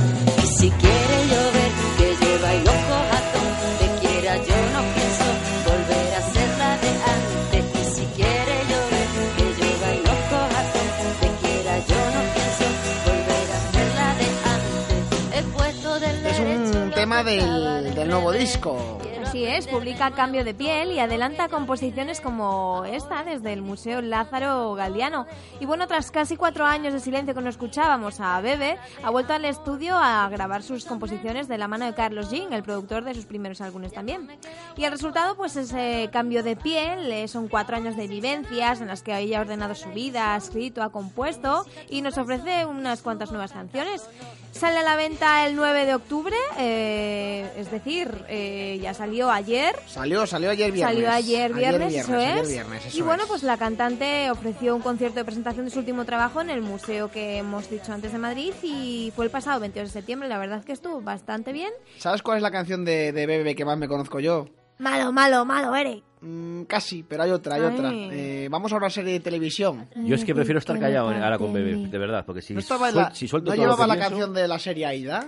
Y 0.43 0.47
si 0.47 0.69
quiere 0.69 1.17
llover, 1.31 1.71
que 1.97 2.25
llueva 2.25 2.55
y 2.55 2.59
no 2.59 2.71
coja 2.71 3.19
ton. 3.33 3.49
Te 3.79 3.87
quiera, 4.07 4.35
yo 4.37 4.57
no 4.73 4.81
pienso 4.95 5.27
volver 5.65 6.13
a 6.15 6.21
ser 6.33 6.49
la 6.57 6.71
de 6.83 6.91
antes. 7.15 7.63
Y 7.81 7.85
si 7.95 8.05
quiere 8.17 8.55
llover, 8.69 9.07
que 9.37 9.45
llueva 9.57 9.89
y 9.95 9.99
no 9.99 10.15
coja 10.31 10.61
ton. 10.73 10.87
Te 11.21 11.29
quiera, 11.47 11.73
yo 11.91 12.01
no 12.15 12.21
pienso 12.35 12.65
volver 13.05 13.47
a 13.55 13.59
ser 13.71 13.87
la 13.99 14.09
de 14.19 14.27
antes. 14.55 15.37
He 15.37 15.43
puesto 15.57 15.99
del 15.99 16.25
Es 16.25 16.75
un 16.75 16.91
tema 16.91 17.23
del, 17.23 17.95
del 17.95 18.09
nuevo 18.09 18.31
disco. 18.31 18.99
Así 19.31 19.45
es, 19.45 19.65
publica 19.65 20.11
Cambio 20.11 20.43
de 20.43 20.53
piel 20.53 20.91
y 20.91 20.99
adelanta 20.99 21.47
composiciones 21.47 22.19
como 22.19 22.83
esta 22.83 23.23
desde 23.23 23.53
el 23.53 23.61
Museo 23.61 24.01
Lázaro 24.01 24.73
Galdiano. 24.73 25.25
Y 25.61 25.65
bueno, 25.65 25.87
tras 25.87 26.11
casi 26.11 26.35
cuatro 26.35 26.65
años 26.65 26.91
de 26.91 26.99
silencio 26.99 27.33
que 27.33 27.39
no 27.39 27.49
escuchábamos 27.49 28.19
a 28.19 28.41
Bebe, 28.41 28.77
ha 29.01 29.09
vuelto 29.09 29.31
al 29.31 29.45
estudio 29.45 29.95
a 29.95 30.27
grabar 30.27 30.63
sus 30.63 30.83
composiciones 30.83 31.47
de 31.47 31.57
la 31.57 31.69
mano 31.69 31.85
de 31.85 31.93
Carlos 31.93 32.29
Jean, 32.29 32.51
el 32.51 32.61
productor 32.61 33.05
de 33.05 33.13
sus 33.13 33.23
primeros 33.23 33.61
álbumes 33.61 33.93
también. 33.93 34.27
Y 34.75 34.83
el 34.83 34.91
resultado, 34.91 35.37
pues 35.37 35.55
ese 35.55 36.09
cambio 36.11 36.43
de 36.43 36.57
piel, 36.57 37.09
eh, 37.09 37.29
son 37.29 37.47
cuatro 37.47 37.77
años 37.77 37.95
de 37.95 38.07
vivencias 38.07 38.81
en 38.81 38.87
las 38.87 39.01
que 39.01 39.17
ella 39.17 39.37
ha 39.37 39.41
ordenado 39.43 39.75
su 39.75 39.91
vida, 39.91 40.33
ha 40.33 40.37
escrito, 40.37 40.83
ha 40.83 40.91
compuesto 40.91 41.65
y 41.89 42.01
nos 42.01 42.17
ofrece 42.17 42.65
unas 42.65 43.01
cuantas 43.01 43.31
nuevas 43.31 43.53
canciones. 43.53 44.03
Sale 44.51 44.79
a 44.79 44.83
la 44.83 44.97
venta 44.97 45.47
el 45.47 45.55
9 45.55 45.85
de 45.85 45.95
octubre, 45.95 46.35
eh, 46.59 47.49
es 47.55 47.71
decir, 47.71 48.25
eh, 48.27 48.79
ya 48.81 48.93
salió 48.93 49.20
ayer. 49.29 49.75
Salió, 49.85 50.25
salió 50.25 50.49
ayer 50.49 50.71
viernes. 50.71 50.95
Salió 50.95 51.11
ayer 51.11 51.53
viernes, 51.53 51.93
eso 51.95 52.15
ayer 52.15 52.37
es. 52.39 52.49
viernes, 52.49 52.85
eso 52.85 52.97
y 52.97 53.01
bueno, 53.01 53.23
es. 53.23 53.29
pues 53.29 53.43
la 53.43 53.57
cantante 53.57 54.31
ofreció 54.31 54.75
un 54.75 54.81
concierto 54.81 55.19
de 55.19 55.25
presentación 55.25 55.65
de 55.65 55.71
su 55.71 55.79
último 55.79 56.05
trabajo 56.05 56.41
en 56.41 56.49
el 56.49 56.61
museo 56.61 57.11
que 57.11 57.37
hemos 57.37 57.69
dicho 57.69 57.91
antes 57.93 58.11
de 58.13 58.17
Madrid 58.17 58.53
y 58.63 59.11
fue 59.15 59.25
el 59.25 59.31
pasado 59.31 59.59
22 59.59 59.89
de 59.89 59.93
septiembre. 59.93 60.29
La 60.29 60.37
verdad 60.37 60.63
que 60.63 60.71
estuvo 60.71 61.01
bastante 61.01 61.51
bien. 61.53 61.71
¿Sabes 61.97 62.21
cuál 62.21 62.37
es 62.37 62.43
la 62.43 62.51
canción 62.51 62.85
de, 62.85 63.11
de 63.11 63.25
Bebe 63.27 63.55
que 63.55 63.65
más 63.65 63.77
me 63.77 63.87
conozco 63.87 64.19
yo? 64.19 64.47
Malo, 64.79 65.11
malo, 65.11 65.45
malo, 65.45 65.75
Eric. 65.75 66.03
Mm, 66.21 66.63
casi, 66.63 67.03
pero 67.03 67.23
hay 67.23 67.31
otra, 67.31 67.55
hay 67.55 67.61
Ay. 67.61 67.67
otra. 67.75 67.91
Eh, 67.93 68.47
vamos 68.49 68.71
a 68.73 68.77
una 68.77 68.89
serie 68.89 69.13
de 69.13 69.19
televisión. 69.19 69.87
Yo 69.95 70.15
es 70.15 70.23
que 70.25 70.33
prefiero 70.33 70.57
estar 70.59 70.79
callado 70.79 71.09
ahora 71.09 71.37
con 71.37 71.51
mi- 71.53 71.87
de 71.87 71.97
verdad, 71.99 72.23
porque 72.25 72.41
si, 72.41 72.53
¿No, 72.55 72.61
suel- 72.61 72.93
la- 72.95 73.13
si 73.13 73.27
suelto 73.27 73.51
¿no 73.51 73.55
todo 73.55 73.65
lo 73.65 73.71
llevaba 73.73 73.83
que 73.83 73.87
la 73.87 73.93
pienso- 73.95 74.09
canción 74.09 74.33
de 74.33 74.47
la 74.47 74.57
serie 74.59 74.85
Aida? 74.87 75.27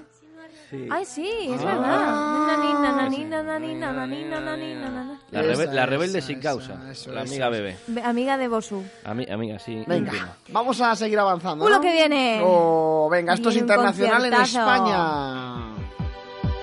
Sí. 0.74 0.88
Ay, 0.90 1.06
sí, 1.06 1.30
es 1.52 1.62
Ah. 1.62 1.66
verdad. 1.66 2.48
Nanina, 2.48 2.92
nanina, 2.96 3.44
nanina, 3.44 3.92
nanina, 3.94 4.40
nanina, 4.42 4.90
nanina. 4.90 5.20
La, 5.30 5.44
rebe- 5.44 5.72
la 5.72 5.86
rebelde 5.86 6.18
esa, 6.18 6.28
sin 6.28 6.40
esa, 6.40 6.50
causa, 6.50 6.92
eso, 6.92 7.12
la 7.12 7.22
amiga. 7.22 7.48
Bebé. 7.50 7.78
Be- 7.86 8.02
Amiga 8.02 8.40
de 8.40 8.48
Bosu. 8.48 8.84
Ami- 9.06 9.30
amiga, 9.32 9.60
sí. 9.60 9.84
Venga, 9.86 10.12
íntima. 10.12 10.36
vamos 10.50 10.82
a 10.82 10.96
seguir 10.96 11.20
avanzando. 11.20 11.66
¡Uh, 11.66 11.70
lo 11.70 11.76
¿no? 11.76 11.82
que 11.82 11.92
viene! 11.92 12.42
Oh, 12.44 13.08
venga, 13.12 13.36
esto 13.36 13.50
es 13.50 13.58
internacional 13.58 14.26
en. 14.26 14.34
España. 14.34 15.76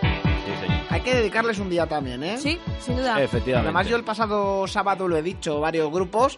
Sí, 0.01 0.67
señor. 0.67 0.81
Hay 0.91 1.01
que 1.03 1.15
dedicarles 1.15 1.59
un 1.61 1.71
día 1.71 1.87
también, 1.87 2.25
¿eh? 2.25 2.37
Sí, 2.37 2.59
sin 2.81 2.97
duda. 2.97 3.23
Efectivamente. 3.23 3.69
Además, 3.69 3.87
yo 3.87 3.95
el 3.95 4.03
pasado 4.03 4.67
sábado 4.67 5.07
lo 5.07 5.17
he 5.17 5.23
dicho, 5.23 5.61
varios 5.61 5.89
grupos, 5.93 6.37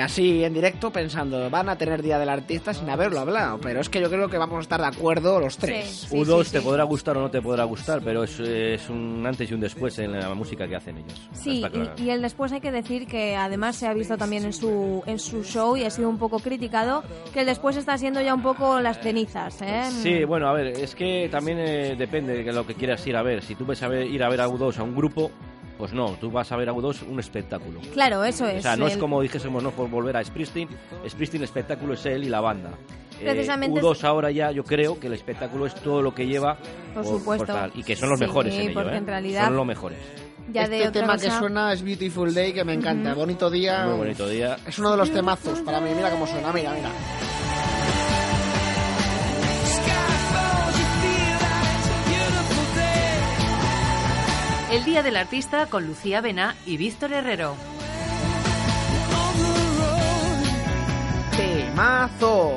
así 0.00 0.44
en 0.44 0.54
directo, 0.54 0.90
pensando, 0.90 1.48
van 1.50 1.68
a 1.68 1.76
tener 1.76 2.02
Día 2.02 2.18
del 2.18 2.28
Artista 2.28 2.72
sin 2.74 2.88
haberlo 2.90 3.20
hablado. 3.20 3.58
Pero 3.60 3.80
es 3.80 3.88
que 3.88 4.00
yo 4.00 4.08
creo 4.08 4.28
que 4.28 4.38
vamos 4.38 4.58
a 4.58 4.62
estar 4.62 4.80
de 4.80 4.86
acuerdo 4.86 5.40
los 5.40 5.56
tres. 5.56 5.86
Sí, 5.86 6.06
sí, 6.08 6.16
U2 6.16 6.44
sí, 6.44 6.52
te 6.52 6.60
podrá 6.60 6.84
gustar 6.84 7.16
o 7.16 7.20
no 7.20 7.30
te 7.30 7.42
podrá 7.42 7.64
gustar, 7.64 8.00
pero 8.02 8.24
es, 8.24 8.38
es 8.40 8.88
un 8.88 9.24
antes 9.26 9.50
y 9.50 9.54
un 9.54 9.60
después 9.60 9.98
en 9.98 10.12
la 10.12 10.34
música 10.34 10.66
que 10.66 10.76
hacen 10.76 10.98
ellos. 10.98 11.28
Sí, 11.32 11.64
y, 11.96 12.02
y 12.02 12.10
el 12.10 12.22
después 12.22 12.52
hay 12.52 12.60
que 12.60 12.72
decir 12.72 13.06
que 13.06 13.36
además 13.36 13.76
se 13.76 13.86
ha 13.86 13.94
visto 13.94 14.16
también 14.16 14.44
en 14.44 14.52
su, 14.52 15.02
en 15.06 15.18
su 15.18 15.42
show 15.44 15.76
y 15.76 15.84
ha 15.84 15.90
sido 15.90 16.08
un 16.08 16.18
poco 16.18 16.38
criticado, 16.38 17.02
que 17.32 17.40
el 17.40 17.46
después 17.46 17.76
está 17.76 17.96
siendo 17.98 18.20
ya 18.20 18.34
un 18.34 18.42
poco 18.42 18.80
las 18.80 19.00
cenizas, 19.00 19.60
¿eh? 19.62 19.84
Sí, 19.90 20.24
bueno, 20.24 20.48
a 20.48 20.52
ver, 20.52 20.68
es 20.68 20.94
que 20.94 21.28
también 21.30 21.58
eh, 21.58 21.94
depende 21.96 22.42
de 22.42 22.52
lo 22.52 22.66
que 22.66 22.74
quieras 22.74 23.06
ir 23.06 23.16
a 23.16 23.22
ver. 23.22 23.42
Si 23.42 23.54
tú 23.54 23.64
ves 23.66 23.82
a 23.82 23.88
ver, 23.88 24.06
ir 24.06 24.22
a 24.22 24.28
ver 24.28 24.40
a 24.40 24.48
U2 24.48 24.78
a 24.78 24.82
un 24.82 24.94
grupo, 24.94 25.30
pues 25.80 25.92
no, 25.92 26.10
tú 26.20 26.30
vas 26.30 26.52
a 26.52 26.56
ver 26.56 26.68
a 26.68 26.72
U2 26.72 27.08
un 27.08 27.18
espectáculo. 27.18 27.80
Claro, 27.92 28.22
eso 28.24 28.46
es. 28.46 28.60
O 28.60 28.62
sea, 28.62 28.76
no 28.76 28.86
es 28.86 28.96
como 28.96 29.20
dijésemos, 29.20 29.62
no 29.62 29.72
por 29.72 29.90
volver 29.90 30.16
a 30.16 30.24
Springsteen. 30.24 30.68
Springsteen, 31.08 31.40
el 31.42 31.44
espectáculo 31.44 31.94
es 31.94 32.06
él 32.06 32.22
y 32.24 32.28
la 32.28 32.40
banda. 32.40 32.70
Eh, 33.20 33.24
Precisamente 33.28 33.80
U2 33.82 34.04
ahora 34.04 34.30
ya, 34.30 34.50
yo 34.52 34.62
creo 34.64 34.98
que 35.00 35.08
el 35.08 35.14
espectáculo 35.14 35.66
es 35.66 35.74
todo 35.74 36.00
lo 36.00 36.14
que 36.14 36.26
lleva. 36.26 36.56
Por 36.94 37.04
supuesto. 37.04 37.46
tal, 37.46 37.72
y 37.74 37.82
que 37.82 37.96
son 37.96 38.10
los 38.10 38.18
Sí, 38.18 38.24
mejores 38.26 38.54
en 38.54 38.70
ello, 38.70 38.88
¿eh? 38.90 38.96
en 38.96 39.06
realidad- 39.06 39.46
Son 39.46 39.56
los 39.56 39.66
mejores. 39.66 39.98
Ya 40.52 40.66
de 40.68 40.76
este 40.78 40.88
otra 40.88 41.00
tema 41.02 41.16
que 41.18 41.30
suena 41.30 41.72
es 41.72 41.82
Beautiful 41.82 42.34
Day, 42.34 42.52
que 42.52 42.64
me 42.64 42.74
encanta. 42.74 43.14
Bonito 43.14 43.50
día. 43.50 43.84
Muy 43.86 43.98
bonito 43.98 44.28
día. 44.28 44.56
Es 44.66 44.78
uno 44.78 44.90
de 44.90 44.96
los 44.96 45.10
temazos 45.12 45.60
para 45.60 45.80
mí. 45.80 45.90
Mira 45.94 46.10
cómo 46.10 46.26
suena, 46.26 46.52
mira, 46.52 46.72
mira. 46.74 46.90
El 54.70 54.84
Día 54.84 55.02
del 55.02 55.16
Artista 55.16 55.66
con 55.66 55.84
Lucía 55.84 56.20
Bena 56.20 56.54
y 56.64 56.76
Víctor 56.76 57.12
Herrero. 57.12 57.56
Temazo. 61.36 62.56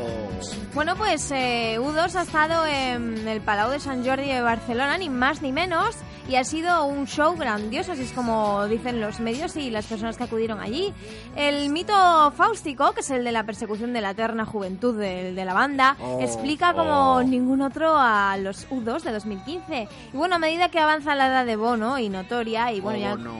Bueno, 0.76 0.96
pues 0.96 1.32
eh, 1.32 1.78
U2 1.80 2.14
ha 2.14 2.22
estado 2.22 2.68
en 2.68 3.28
el 3.28 3.42
Palau 3.42 3.72
de 3.72 3.80
Sant 3.80 4.06
Jordi 4.06 4.28
de 4.28 4.42
Barcelona, 4.42 5.00
ni 5.00 5.10
más 5.10 5.42
ni 5.42 5.52
menos, 5.52 5.96
y 6.30 6.36
ha 6.36 6.44
sido 6.44 6.86
un 6.86 7.06
show 7.06 7.36
grandioso, 7.36 7.92
así 7.92 8.04
es 8.04 8.14
como 8.14 8.66
dicen 8.68 9.02
los 9.02 9.20
medios 9.20 9.56
y 9.58 9.70
las 9.70 9.86
personas 9.86 10.18
que 10.18 10.24
acudieron 10.24 10.60
allí. 10.62 10.94
El 11.36 11.70
mito 11.70 11.94
fáustico, 12.32 12.94
que 12.94 13.02
es 13.02 13.10
el 13.12 13.24
de 13.24 13.32
la 13.32 13.44
persecución 13.46 13.92
de 13.94 14.02
la 14.02 14.12
eterna 14.12 14.46
juventud 14.46 14.98
de, 14.98 15.34
de 15.34 15.46
la 15.46 15.54
banda, 15.54 15.98
Oh, 16.00 16.20
explica 16.22 16.74
como 16.74 17.16
oh. 17.16 17.24
ningún 17.24 17.62
otro 17.62 17.94
a 17.98 18.38
los 18.38 18.68
U2 18.70 19.02
de 19.02 19.12
2015. 19.12 19.88
Y 20.14 20.18
bueno, 20.18 20.36
a 20.36 20.40
medida 20.40 20.70
que 20.70 20.80
avanza 20.80 21.14
la 21.16 21.28
edad 21.28 21.46
de 21.46 21.56
Bono 21.56 22.00
y 22.00 22.10
notoria, 22.10 22.72
y 22.72 22.80
bueno, 22.80 23.00
Oh, 23.00 23.02
ya... 23.02 23.16
no. 23.16 23.34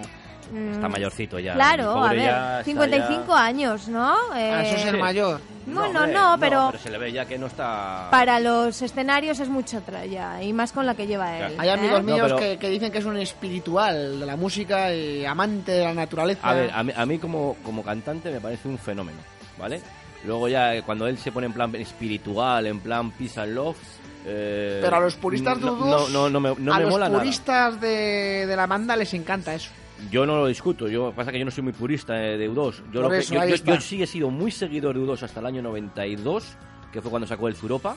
mm, 0.52 0.74
Está 0.74 0.90
mayorcito 0.90 1.40
ya. 1.40 1.54
Claro, 1.54 2.04
a 2.04 2.10
ver, 2.10 2.20
ya 2.20 2.60
está 2.60 2.64
55 2.66 3.26
ya- 3.28 3.44
años, 3.46 3.88
¿no? 3.88 4.14
Ah, 4.34 4.62
eso 4.64 4.76
es 4.76 4.86
Eh, 4.86 4.90
el 4.90 4.98
mayor. 5.00 5.40
Bueno, 5.66 6.00
hombre, 6.02 6.14
no, 6.14 6.38
pero 6.40 6.74
se 6.82 6.90
le 6.90 6.98
ve 6.98 7.12
ya 7.12 7.26
que 7.26 7.38
no 7.38 7.48
está. 7.48 8.08
para 8.12 8.40
los 8.40 8.82
escenarios 8.82 9.40
es 9.40 9.50
mucho 9.50 9.82
ya 10.10 10.42
y 10.44 10.52
más 10.54 10.72
con 10.72 10.86
la 10.86 10.96
que 10.96 11.08
lleva 11.08 11.38
él. 11.38 11.56
Hay 11.58 11.70
¿eh? 11.70 11.72
amigos 11.72 12.04
No, 12.04 12.14
míos 12.14 12.22
pero- 12.26 12.38
que, 12.38 12.58
que 12.58 12.70
dicen 12.70 12.92
que 12.92 12.98
es 12.98 13.06
un 13.06 13.18
espiritual 13.18 14.20
de 14.20 14.26
la 14.26 14.36
música 14.36 14.94
y 14.94 15.26
amante 15.26 15.72
de 15.72 15.84
la 15.86 15.94
naturaleza. 15.94 16.48
A 16.50 16.54
ver, 16.54 16.72
a 16.74 16.84
mí, 16.84 16.92
a 16.96 17.06
mí 17.06 17.18
como, 17.20 17.56
como 17.64 17.84
cantante 17.84 18.32
me 18.32 18.42
parece 18.42 18.68
un 18.68 18.78
fenómeno, 18.78 19.20
¿vale? 19.58 19.82
Luego 20.26 20.48
ya 20.48 20.74
eh, 20.76 20.84
cuando 20.84 21.08
él 21.08 21.18
se 21.18 21.32
pone 21.32 21.48
en 21.48 21.54
plan 21.54 21.74
espiritual, 21.76 22.66
en 22.68 22.80
plan 22.80 23.12
peace 23.12 23.40
and 23.40 23.54
love... 23.54 23.78
eh, 24.26 24.80
Pero 24.82 24.96
a 24.96 25.00
los 25.02 25.16
puristas 25.16 25.58
no, 25.60 25.76
dudos, 25.76 26.10
no, 26.12 26.30
no, 26.30 26.30
no 26.30 26.40
me, 26.40 26.56
no 26.62 26.74
a 26.74 26.78
me 26.78 26.84
los 26.84 26.92
mola 26.92 27.08
nada. 27.10 27.20
puristas 27.20 27.80
de, 27.82 28.46
de 28.48 28.56
la 28.56 28.66
banda 28.68 28.96
les 28.96 29.14
encanta 29.14 29.54
eso. 29.54 29.70
Yo 30.12 30.26
no 30.26 30.36
lo 30.38 30.48
discuto, 30.48 30.88
yo 30.90 31.14
pasa 31.16 31.32
que 31.32 31.40
yo 31.40 31.46
no 31.46 31.52
soy 31.52 31.64
muy 31.64 31.74
purista 31.74 32.22
eh, 32.22 32.38
de 32.38 32.50
U2. 32.50 32.56
Yo, 32.92 33.02
lo 33.02 33.10
que- 33.10 33.18
eso, 33.20 33.34
yo, 33.76 33.82
sí 33.82 34.04
he 34.04 34.08
sido 34.08 34.30
muy 34.30 34.52
seguidor 34.52 34.96
de 34.96 35.02
U2 35.02 35.24
hasta 35.24 35.40
el 35.40 35.46
año 35.46 35.62
92, 35.62 36.58
que 36.92 37.02
fue 37.02 37.10
cuando 37.10 37.28
sacó 37.28 37.48
el 37.48 37.56
Zuropa. 37.56 37.96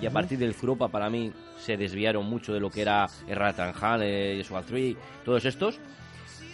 Y 0.00 0.06
a 0.06 0.10
partir 0.10 0.38
del 0.38 0.54
Zuropa 0.54 0.88
para 0.88 1.08
mí 1.08 1.32
se 1.58 1.76
desviaron 1.76 2.26
mucho 2.26 2.52
de 2.52 2.60
lo 2.60 2.68
que 2.70 2.82
era 2.82 3.08
Erratanjan, 3.28 4.00
eh, 4.02 4.36
Joshua 4.42 4.62
Tree, 4.62 4.96
todos 5.24 5.44
estos. 5.44 5.78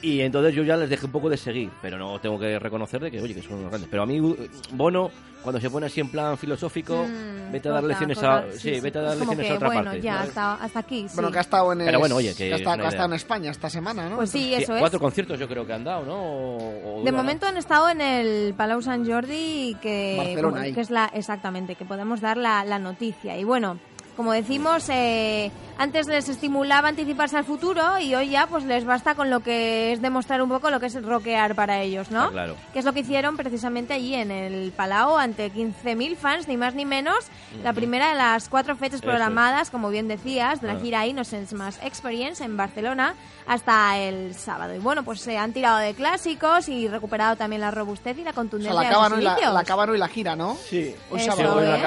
Y 0.02 0.20
entonces 0.22 0.54
yo 0.54 0.62
ya 0.62 0.76
les 0.78 0.88
dejé 0.88 1.04
un 1.06 1.12
poco 1.12 1.28
de 1.28 1.36
seguir, 1.36 1.70
pero 1.82 1.98
no 1.98 2.18
tengo 2.20 2.38
que 2.38 2.58
reconocer 2.58 3.00
de 3.02 3.10
que, 3.10 3.20
oye, 3.20 3.34
que 3.34 3.42
son 3.42 3.58
unos 3.58 3.68
grandes. 3.70 3.88
Pero 3.90 4.02
a 4.02 4.06
mí, 4.06 4.18
uh, 4.18 4.34
Bono, 4.72 5.10
cuando 5.42 5.60
se 5.60 5.68
pone 5.68 5.86
así 5.86 6.00
en 6.00 6.08
plan 6.10 6.38
filosófico, 6.38 7.04
Mm, 7.06 7.52
vete 7.52 7.68
a 7.68 7.72
dar 7.72 7.84
lecciones 7.84 8.22
a, 8.22 8.44
sí, 8.52 8.74
sí, 8.76 8.80
vete 8.80 8.98
a 8.98 9.02
dar 9.02 9.16
lecciones 9.16 9.46
que, 9.46 9.52
a 9.52 9.56
otra 9.56 9.68
bueno, 9.68 9.84
parte. 9.84 10.00
ya 10.00 10.20
hasta, 10.22 10.54
hasta 10.54 10.78
aquí, 10.78 11.06
sí. 11.08 11.14
Bueno, 11.16 11.30
que 11.30 11.38
ha 11.38 11.40
estado 11.42 11.72
en, 11.72 11.78
Pero 11.80 11.98
bueno, 11.98 12.16
oye, 12.16 12.30
que 12.30 12.48
que 12.48 12.54
ha 12.54 12.56
estado 12.56 13.04
en. 13.06 13.12
España 13.14 13.50
esta 13.50 13.68
semana, 13.68 14.08
¿no? 14.08 14.16
Pues 14.16 14.30
sí, 14.30 14.38
Sí, 14.38 14.54
eso 14.54 14.74
es. 14.74 14.80
cuatro 14.80 14.98
conciertos 15.00 15.38
yo 15.38 15.46
creo 15.48 15.66
que 15.66 15.72
han 15.74 15.84
dado, 15.84 16.04
¿no? 16.06 16.14
O- 16.14 17.00
o 17.00 17.04
De 17.04 17.12
momento 17.12 17.46
han 17.46 17.56
estado 17.58 17.90
en 17.90 18.00
el 18.00 18.54
Palau 18.54 18.80
Sant 18.80 19.06
Jordi, 19.06 19.76
que, 19.82 20.14
Barcelona, 20.16 20.48
bueno, 20.50 20.64
ahí. 20.64 20.72
que 20.72 20.80
es 20.80 20.90
la 20.90 21.10
exactamente, 21.12 21.74
que 21.74 21.84
podemos 21.84 22.20
dar 22.22 22.36
la, 22.38 22.64
la 22.64 22.78
noticia. 22.78 23.36
Y 23.36 23.44
bueno, 23.44 23.78
como 24.16 24.32
decimos, 24.32 24.88
eh, 24.90 25.50
antes 25.82 26.06
les 26.08 26.28
estimulaba 26.28 26.88
anticiparse 26.88 27.38
al 27.38 27.44
futuro 27.44 27.98
y 27.98 28.14
hoy 28.14 28.28
ya 28.28 28.46
pues 28.46 28.64
les 28.64 28.84
basta 28.84 29.14
con 29.14 29.30
lo 29.30 29.40
que 29.40 29.92
es 29.92 30.02
demostrar 30.02 30.42
un 30.42 30.50
poco 30.50 30.68
lo 30.70 30.78
que 30.78 30.86
es 30.86 31.02
rockear 31.02 31.54
para 31.54 31.80
ellos, 31.80 32.10
¿no? 32.10 32.20
Está 32.24 32.32
claro. 32.32 32.56
Que 32.74 32.80
es 32.80 32.84
lo 32.84 32.92
que 32.92 33.00
hicieron 33.00 33.38
precisamente 33.38 33.94
allí 33.94 34.14
en 34.14 34.30
el 34.30 34.72
Palau 34.72 35.16
ante 35.16 35.50
15.000 35.50 36.16
fans, 36.16 36.48
ni 36.48 36.56
más 36.58 36.74
ni 36.74 36.84
menos. 36.84 37.16
La 37.64 37.72
primera 37.72 38.10
de 38.10 38.16
las 38.16 38.48
cuatro 38.50 38.76
fechas 38.76 38.96
Eso 39.00 39.06
programadas, 39.06 39.70
como 39.70 39.88
bien 39.88 40.06
decías, 40.06 40.60
de 40.60 40.66
la 40.68 40.74
Ah. 40.74 40.80
gira 40.82 41.06
Innocence 41.06 41.54
más 41.54 41.78
Experience 41.82 42.44
en 42.44 42.56
Barcelona 42.58 43.14
hasta 43.46 43.96
el 43.98 44.34
sábado. 44.34 44.74
Y 44.74 44.78
bueno, 44.80 45.02
pues 45.02 45.20
se 45.22 45.38
han 45.38 45.52
tirado 45.54 45.78
de 45.78 45.94
clásicos 45.94 46.68
y 46.68 46.88
recuperado 46.88 47.36
también 47.36 47.62
la 47.62 47.70
robustez 47.70 48.18
y 48.18 48.22
la 48.24 48.30
O 48.32 48.34
contundencia 48.34 48.72
sea, 48.74 48.82
la 48.82 48.88
acaban, 48.88 49.12
hoy 49.14 49.22
la, 49.22 49.50
la 49.52 49.60
acaban 49.60 49.88
hoy 49.90 49.98
la 49.98 50.08
gira, 50.08 50.36
¿no? 50.36 50.56
Sí, 50.56 50.94
Hoy 51.10 51.20
Sí, 51.20 51.26
la, 51.28 51.34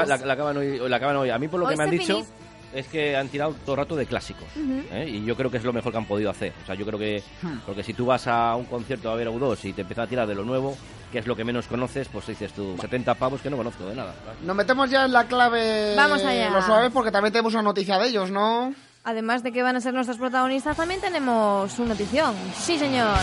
la- 0.06 0.18
la 0.18 0.34
acaban 0.34 0.58
hoy, 0.58 0.80
la 0.90 0.96
acaban 0.98 1.16
hoy. 1.18 1.30
A 1.30 1.38
mí 1.38 1.48
por 1.48 1.60
lo 1.60 1.68
Hoy 1.68 1.74
que 1.74 1.78
me 1.78 1.84
han 1.84 1.90
dicho 1.92 2.18
finis- 2.20 2.26
es 2.74 2.88
que 2.88 3.16
han 3.16 3.30
tirado 3.30 3.54
todo 3.66 3.76
el 3.76 3.78
rato 3.80 3.96
de 3.96 4.06
clásicos. 4.06 4.48
¿eh? 4.92 5.08
Y 5.08 5.26
yo 5.26 5.36
creo 5.36 5.50
que 5.52 5.58
es 5.58 5.64
lo 5.64 5.74
mejor 5.74 5.92
que 5.92 5.98
han 5.98 6.06
podido 6.06 6.30
hacer. 6.30 6.54
O 6.64 6.66
sea, 6.66 6.76
yo 6.76 6.86
creo 6.86 7.00
que... 7.00 7.24
Hmm. 7.42 7.60
Porque 7.66 7.84
si 7.84 7.94
tú 7.94 8.06
vas 8.06 8.28
a 8.28 8.56
un 8.56 8.66
concierto 8.66 9.10
a 9.12 9.16
ver 9.16 9.28
a 9.28 9.32
U2 9.32 9.66
y 9.66 9.74
te 9.74 9.82
empieza 9.82 10.04
a 10.04 10.08
tirar 10.08 10.28
de 10.28 10.36
lo 10.36 10.44
nuevo, 10.44 10.76
que 11.12 11.20
es 11.20 11.28
lo 11.28 11.36
que 11.36 11.44
menos 11.44 11.68
conoces, 11.68 12.08
pues 12.08 12.28
dices 12.28 12.52
tú, 12.54 12.76
70 12.80 13.14
pavos 13.16 13.42
que 13.42 13.50
no 13.50 13.58
conozco 13.58 13.86
de 13.86 13.96
nada. 13.96 14.16
Nos 14.44 14.56
metemos 14.56 14.90
ya 14.90 15.06
en 15.06 15.14
la 15.14 15.26
clave 15.28 15.94
Vamos 15.96 16.24
allá. 16.24 16.50
los 16.50 16.66
suaves 16.66 16.92
porque 16.92 17.12
también 17.12 17.32
tenemos 17.32 17.54
una 17.54 17.64
noticia 17.64 18.00
de 18.00 18.08
ellos, 18.08 18.32
¿no? 18.32 18.74
Además 19.04 19.44
de 19.44 19.52
que 19.52 19.62
van 19.62 19.76
a 19.76 19.82
ser 19.82 19.94
nuestros 19.94 20.18
protagonistas, 20.18 20.78
también 20.78 21.02
tenemos 21.02 21.78
una 21.78 21.90
notición. 21.90 22.34
Sí, 22.56 22.80
señor. 22.80 23.18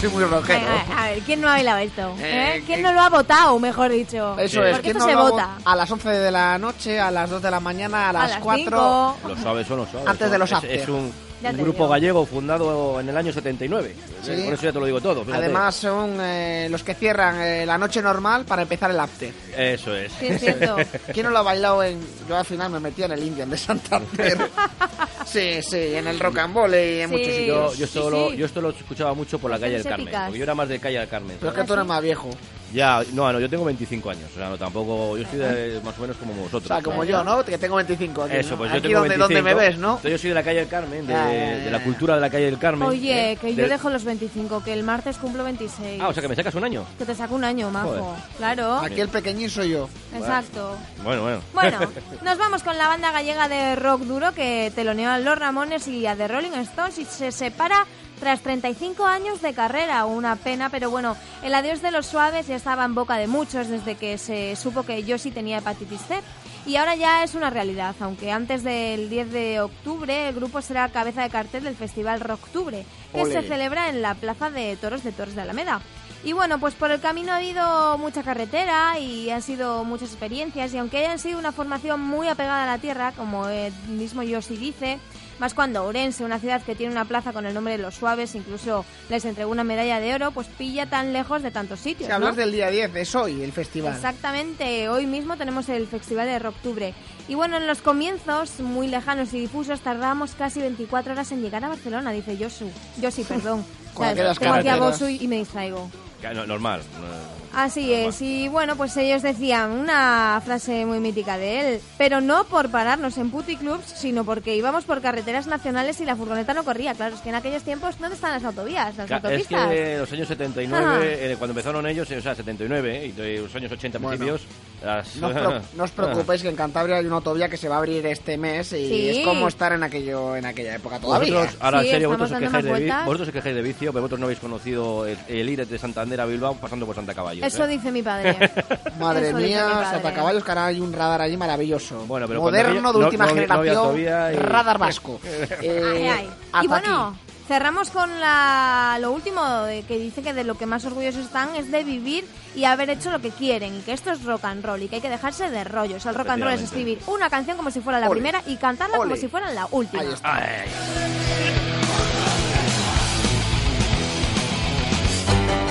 Soy 0.00 0.08
muy 0.10 0.24
rockero. 0.24 0.58
Venga, 0.60 0.84
a 0.98 1.08
ver, 1.08 1.18
¿quién 1.20 1.40
no 1.40 1.48
ha 1.48 1.52
bailado 1.52 1.78
esto? 1.78 2.14
Eh, 2.20 2.56
¿Eh? 2.56 2.62
¿Quién 2.66 2.78
que- 2.78 2.82
no 2.82 2.92
lo 2.92 3.00
ha 3.00 3.08
votado, 3.08 3.58
mejor 3.58 3.90
dicho? 3.90 4.36
Eso 4.38 4.64
es, 4.64 4.78
¿quién 4.80 4.96
esto 4.96 4.98
no 5.00 5.04
se 5.10 5.14
lo 5.14 5.30
vota. 5.30 5.58
A 5.64 5.76
las 5.76 5.90
11 5.90 6.08
de 6.08 6.30
la 6.30 6.58
noche, 6.58 6.98
a 6.98 7.10
las 7.10 7.28
2 7.28 7.42
de 7.42 7.50
la 7.50 7.60
mañana, 7.60 8.08
a 8.10 8.12
las, 8.12 8.30
las 8.30 8.40
4. 8.40 8.64
cinco. 8.64 9.16
Los 9.28 9.38
suaves 9.40 9.66
son 9.66 9.76
los 9.78 9.88
suaves. 9.90 10.08
Antes 10.08 10.30
de 10.30 10.38
los 10.38 10.50
es, 10.50 10.56
after. 10.56 10.70
es 10.70 10.88
un, 10.88 11.12
Ya 11.42 11.50
un 11.50 11.56
grupo 11.56 11.72
digo. 11.84 11.88
gallego 11.88 12.26
fundado 12.26 13.00
en 13.00 13.08
el 13.08 13.16
año 13.16 13.32
79. 13.32 13.94
Sí. 14.22 14.42
Por 14.44 14.54
eso 14.54 14.62
ya 14.62 14.72
te 14.72 14.78
lo 14.80 14.84
digo 14.86 15.00
todo. 15.00 15.24
fíjate. 15.24 15.44
Además, 15.44 15.74
son 15.74 16.18
eh, 16.20 16.68
los 16.70 16.82
que 16.84 16.94
cierran 16.94 17.40
eh, 17.40 17.64
la 17.64 17.78
noche 17.78 18.02
normal 18.02 18.44
para 18.44 18.62
empezar 18.62 18.90
el 18.90 19.00
after. 19.00 19.32
Eso 19.56 19.94
es. 19.96 20.12
Sí, 20.12 20.26
es 20.28 20.40
cierto. 20.40 20.76
¿Quién 21.14 21.24
no 21.26 21.30
lo 21.32 21.38
ha 21.38 21.42
bailado 21.42 21.82
en.? 21.82 21.98
Yo 22.28 22.36
al 22.36 22.44
final 22.44 22.70
me 22.70 22.80
metí 22.80 23.02
en 23.02 23.12
el 23.12 23.22
Indian 23.24 23.48
de 23.48 23.56
Santander. 23.56 24.38
sí, 25.24 25.62
sí, 25.62 25.94
en 25.94 26.06
el 26.06 26.20
rock 26.20 26.38
and 26.38 26.54
roll 26.54 26.74
y 26.74 27.00
en 27.00 27.08
Sí. 27.10 27.16
muchos 27.16 27.34
sitios. 27.34 27.46
Yo, 27.46 27.70
yo, 27.70 27.86
Sí, 27.86 27.98
esto 27.98 28.10
lo, 28.10 28.30
sí. 28.30 28.36
yo 28.36 28.46
esto 28.46 28.60
lo 28.60 28.70
escuchaba 28.70 29.14
mucho 29.14 29.38
por 29.38 29.50
la 29.50 29.58
calle 29.58 29.74
del 29.74 29.84
Carmen. 29.84 30.14
Porque 30.24 30.38
yo 30.38 30.42
era 30.44 30.54
más 30.54 30.68
de 30.68 30.78
calle 30.78 30.98
del 30.98 31.08
Carmen. 31.08 31.36
Pero 31.40 31.52
es 31.52 31.58
que 31.58 31.64
tú 31.64 31.72
eres 31.72 31.86
más 31.86 32.02
viejo. 32.02 32.28
Ya, 32.72 33.02
no, 33.14 33.32
no, 33.32 33.40
yo 33.40 33.48
tengo 33.50 33.64
25 33.64 34.10
años. 34.10 34.24
O 34.32 34.38
sea, 34.38 34.48
no, 34.48 34.56
tampoco. 34.58 35.16
Yo 35.16 35.24
estoy 35.24 35.38
de- 35.40 35.80
más 35.84 35.96
o 35.98 36.00
menos 36.02 36.16
como 36.16 36.32
O 36.32 36.36
vosotros. 36.36 36.68
sea, 36.68 36.80
como 36.82 37.02
yo, 37.04 37.24
¿no? 37.24 37.44
Que 37.44 37.58
tengo 37.58 37.76
25 37.76 38.22
aquí. 38.22 38.36
Eso, 38.36 38.50
¿no? 38.50 38.56
pues 38.58 38.70
yo 38.70 38.76
aquí 38.78 38.86
tengo 38.88 39.00
donde, 39.00 39.16
25. 39.16 39.34
donde 39.34 39.42
me 39.42 39.54
ves, 39.54 39.78
¿no? 39.78 39.88
Entonces 39.96 40.12
yo 40.12 40.18
soy 40.18 40.28
de 40.30 40.34
la 40.34 40.42
calle 40.42 40.58
del 40.60 40.68
Carmen, 40.68 41.06
de, 41.06 41.12
Ya, 41.12 41.24
ya, 41.32 41.56
de 41.64 41.70
la 41.70 41.82
cultura 41.82 42.14
de 42.14 42.20
la 42.20 42.30
calle 42.30 42.44
del 42.46 42.58
Carmen. 42.58 42.88
Oye, 42.88 43.32
¿eh? 43.32 43.36
que 43.36 43.54
yo 43.54 43.64
De- 43.64 43.68
dejo 43.70 43.90
los 43.90 44.04
25, 44.04 44.62
que 44.62 44.72
el 44.72 44.82
martes 44.84 45.16
cumplo 45.18 45.42
26. 45.44 46.00
Ah, 46.00 46.08
o 46.08 46.12
sea 46.12 46.22
que 46.22 46.28
me 46.28 46.36
sacas 46.36 46.54
un 46.54 46.64
año. 46.64 46.84
Que 46.98 47.04
te 47.04 47.14
saco 47.14 47.34
un 47.34 47.44
año, 47.44 47.70
majo. 47.70 47.88
Joder. 47.88 48.22
Claro, 48.36 48.76
Aquí 48.78 49.00
el 49.00 49.08
pequeñín 49.08 49.50
soy 49.50 49.70
yo. 49.70 49.88
exacto. 50.16 50.76
Bueno, 51.02 51.22
bueno. 51.22 51.40
Bueno, 51.52 51.78
nos 52.24 52.38
vamos 52.38 52.62
con 52.62 52.76
la 52.78 52.86
banda 52.88 53.10
gallega 53.10 53.48
de 53.48 53.76
rock 53.76 54.02
duro 54.02 54.32
que 54.32 54.70
teloneó 54.74 55.10
a 55.10 55.18
Los 55.18 55.38
Ramones 55.38 55.88
y 55.88 56.06
a 56.06 56.14
The 56.14 56.28
Rolling 56.28 56.52
Stones 56.60 56.98
y 56.98 57.04
se 57.04 57.32
separa 57.32 57.86
tras 58.20 58.40
35 58.42 59.04
años 59.06 59.42
de 59.42 59.54
carrera. 59.54 60.04
Una 60.04 60.36
pena, 60.36 60.68
pero 60.68 60.90
bueno, 60.90 61.16
el 61.42 61.54
adiós 61.54 61.82
de 61.82 61.90
los 61.90 62.06
suaves 62.06 62.46
ya 62.46 62.54
estaba 62.54 62.84
en 62.84 62.94
boca 62.94 63.16
de 63.16 63.26
muchos 63.26 63.68
desde 63.68 63.96
que 63.96 64.18
se 64.18 64.54
supo 64.54 64.84
que 64.84 65.02
Josie 65.02 65.32
tenía 65.32 65.58
hepatitis 65.58 66.02
C. 66.02 66.20
Y 66.66 66.76
ahora 66.76 66.94
ya 66.94 67.24
es 67.24 67.34
una 67.34 67.48
realidad, 67.48 67.96
aunque 68.00 68.30
antes 68.30 68.62
del 68.62 69.08
10 69.08 69.32
de 69.32 69.60
octubre 69.60 70.28
el 70.28 70.34
grupo 70.34 70.60
será 70.60 70.90
cabeza 70.90 71.22
de 71.22 71.30
cartel 71.30 71.64
del 71.64 71.74
Festival 71.74 72.20
Rocktubre, 72.20 72.84
que 73.14 73.24
se 73.24 73.42
celebra 73.42 73.88
en 73.88 74.02
la 74.02 74.14
Plaza 74.14 74.50
de 74.50 74.76
Toros 74.76 75.02
de 75.02 75.12
Torres 75.12 75.34
de 75.34 75.40
Alameda. 75.40 75.80
Y 76.22 76.34
bueno, 76.34 76.60
pues 76.60 76.74
por 76.74 76.90
el 76.90 77.00
camino 77.00 77.32
ha 77.32 77.36
habido 77.36 77.96
mucha 77.96 78.22
carretera 78.22 78.98
y 78.98 79.30
han 79.30 79.40
sido 79.40 79.84
muchas 79.84 80.10
experiencias 80.10 80.74
y 80.74 80.78
aunque 80.78 80.98
hayan 80.98 81.18
sido 81.18 81.38
una 81.38 81.50
formación 81.50 82.02
muy 82.02 82.28
apegada 82.28 82.64
a 82.64 82.76
la 82.76 82.78
tierra, 82.78 83.12
como 83.16 83.48
el 83.48 83.72
mismo 83.88 84.22
Yossi 84.22 84.58
dice, 84.58 84.98
más 85.40 85.54
cuando 85.54 85.82
Ourense, 85.84 86.22
una 86.22 86.38
ciudad 86.38 86.62
que 86.62 86.74
tiene 86.74 86.92
una 86.92 87.06
plaza 87.06 87.32
con 87.32 87.46
el 87.46 87.54
nombre 87.54 87.76
de 87.76 87.82
los 87.82 87.94
suaves, 87.94 88.34
incluso 88.34 88.84
les 89.08 89.24
entregó 89.24 89.50
una 89.50 89.64
medalla 89.64 89.98
de 89.98 90.14
oro, 90.14 90.30
pues 90.32 90.46
pilla 90.46 90.86
tan 90.86 91.12
lejos 91.12 91.42
de 91.42 91.50
tantos 91.50 91.80
sitios. 91.80 92.06
Si 92.06 92.12
hablas 92.12 92.36
¿no? 92.36 92.42
del 92.42 92.52
día 92.52 92.70
10, 92.70 92.94
es 92.94 93.14
hoy 93.14 93.42
el 93.42 93.50
festival. 93.50 93.94
Exactamente, 93.94 94.88
hoy 94.90 95.06
mismo 95.06 95.36
tenemos 95.36 95.68
el 95.70 95.86
Festival 95.86 96.26
de 96.26 96.38
Rocktubre. 96.38 96.94
Y 97.26 97.34
bueno, 97.34 97.56
en 97.56 97.66
los 97.66 97.80
comienzos, 97.80 98.60
muy 98.60 98.86
lejanos 98.86 99.32
y 99.32 99.40
difusos, 99.40 99.80
tardamos 99.80 100.34
casi 100.34 100.60
24 100.60 101.12
horas 101.12 101.32
en 101.32 101.42
llegar 101.42 101.64
a 101.64 101.68
Barcelona, 101.68 102.12
dice 102.12 102.36
Josu. 102.38 102.70
Josi, 103.00 103.24
perdón. 103.24 103.64
Tengo 104.38 104.54
aquí 104.54 104.68
a. 104.68 104.76
Bosu 104.76 105.08
y 105.08 105.26
me 105.26 105.36
distraigo. 105.36 105.90
No, 106.34 106.46
normal. 106.46 106.82
no- 107.00 107.49
Así 107.52 107.92
es, 107.92 108.22
y 108.22 108.48
bueno, 108.48 108.76
pues 108.76 108.96
ellos 108.96 109.22
decían 109.22 109.72
una 109.72 110.40
frase 110.44 110.86
muy 110.86 111.00
mítica 111.00 111.36
de 111.36 111.74
él, 111.74 111.80
pero 111.98 112.20
no 112.20 112.44
por 112.44 112.70
pararnos 112.70 113.18
en 113.18 113.30
puticlubs, 113.30 113.84
sino 113.86 114.24
porque 114.24 114.54
íbamos 114.54 114.84
por 114.84 115.00
carreteras 115.00 115.46
nacionales 115.46 116.00
y 116.00 116.04
la 116.04 116.14
furgoneta 116.16 116.54
no 116.54 116.64
corría. 116.64 116.94
Claro, 116.94 117.16
es 117.16 117.20
que 117.20 117.28
en 117.30 117.34
aquellos 117.34 117.62
tiempos, 117.62 117.98
¿dónde 117.98 118.14
están 118.14 118.32
las 118.32 118.44
autovías, 118.44 118.96
las 118.96 119.06
Es 119.06 119.12
autopistas? 119.12 119.68
que 119.70 119.98
los 119.98 120.12
años 120.12 120.28
79, 120.28 120.86
Ajá. 120.86 121.00
eh, 121.04 121.34
cuando 121.38 121.52
empezaron 121.52 121.86
ellos, 121.86 122.10
eh, 122.10 122.18
o 122.18 122.22
sea, 122.22 122.34
79, 122.34 123.04
eh, 123.18 123.34
y 123.34 123.38
los 123.38 123.54
años 123.54 123.72
80 123.72 123.98
Bueno. 123.98 124.16
principios, 124.18 124.42
las- 124.84 125.16
No 125.16 125.26
os, 125.28 125.32
pro- 125.34 125.60
no 125.76 125.84
os 125.84 125.90
preocupéis 125.92 126.42
que 126.42 126.48
en 126.48 126.56
Cantabria 126.56 126.96
hay 126.96 127.06
una 127.06 127.16
autovía 127.16 127.48
que 127.48 127.56
se 127.56 127.68
va 127.68 127.74
a 127.76 127.78
abrir 127.78 128.06
este 128.06 128.38
mes 128.38 128.72
y 128.72 128.86
Sí. 128.88 129.08
es 129.10 129.26
como 129.26 129.48
estar 129.48 129.72
en 129.72 129.82
aquello 129.82 130.36
en 130.36 130.46
aquella 130.46 130.76
época 130.76 130.98
todavía. 131.00 131.34
Vosotros, 131.34 131.56
ahora 131.60 131.80
Sí, 131.80 131.86
en 131.86 131.92
serio, 131.92 132.08
vosotros 132.08 132.32
os, 132.32 132.38
quejáis 132.38 132.64
de, 132.64 132.92
vosotros 133.04 133.28
os 133.28 133.34
quejáis 133.34 133.54
de 133.56 133.62
vicio, 133.62 133.92
pero 133.92 134.02
vosotros 134.02 134.20
no 134.20 134.26
habéis 134.26 134.40
conocido 134.40 135.06
el, 135.06 135.18
el 135.28 135.48
ir 135.48 135.66
de 135.66 135.78
Santander 135.78 136.20
a 136.20 136.26
Bilbao 136.26 136.54
pasando 136.54 136.86
por 136.86 136.94
Santa 136.94 137.12
Caballo. 137.14 137.39
Eso 137.42 137.66
dice 137.66 137.90
mi 137.92 138.02
padre. 138.02 138.36
Madre 138.98 139.28
Eso 139.28 139.36
mi 139.36 139.44
mía, 139.44 139.66
padre. 139.70 139.86
Santa 139.90 140.14
Caballos, 140.14 140.44
que 140.44 140.50
ahora 140.50 140.66
hay 140.66 140.80
un 140.80 140.92
radar 140.92 141.22
allí 141.22 141.36
maravilloso. 141.36 142.04
Bueno, 142.06 142.26
pero 142.28 142.40
Moderno, 142.40 142.70
había- 142.70 142.92
de 142.92 142.98
no- 142.98 143.04
última 143.06 143.26
no 143.26 143.34
generación, 143.34 144.00
y- 144.00 144.36
radar 144.36 144.78
vasco. 144.78 145.20
Eh, 145.62 145.82
Ay, 145.94 146.06
ay. 146.08 146.30
hasta 146.52 146.64
Y 146.64 146.68
bueno, 146.68 147.08
aquí. 147.08 147.18
cerramos 147.48 147.90
con 147.90 148.20
la, 148.20 148.98
lo 149.00 149.10
último 149.12 149.42
que 149.88 149.98
dice 149.98 150.22
que 150.22 150.32
de 150.32 150.44
lo 150.44 150.56
que 150.56 150.66
más 150.66 150.84
orgullosos 150.84 151.24
están 151.26 151.54
es 151.56 151.70
de 151.70 151.82
vivir 151.84 152.26
y 152.54 152.64
haber 152.64 152.90
hecho 152.90 153.10
lo 153.10 153.20
que 153.20 153.30
quieren 153.30 153.76
y 153.76 153.80
que 153.80 153.92
esto 153.92 154.10
es 154.12 154.24
rock 154.24 154.44
and 154.44 154.64
roll 154.64 154.82
y 154.82 154.88
que 154.88 154.96
hay 154.96 155.02
que 155.02 155.10
dejarse 155.10 155.50
de 155.50 155.64
rollos. 155.64 156.04
El 156.06 156.14
rock 156.14 156.28
and 156.30 156.42
roll 156.42 156.52
es 156.52 156.62
escribir 156.62 156.98
una 157.06 157.28
canción 157.30 157.56
como 157.56 157.70
si 157.70 157.80
fuera 157.80 157.98
la 158.00 158.06
Ole. 158.08 158.20
primera 158.20 158.42
y 158.46 158.56
cantarla 158.56 158.96
como 158.98 159.16
si 159.16 159.28
fuera 159.28 159.52
la 159.52 159.66
última. 159.70 160.02
Ahí 160.02 160.08
está. 160.12 160.36
Ay, 160.36 161.69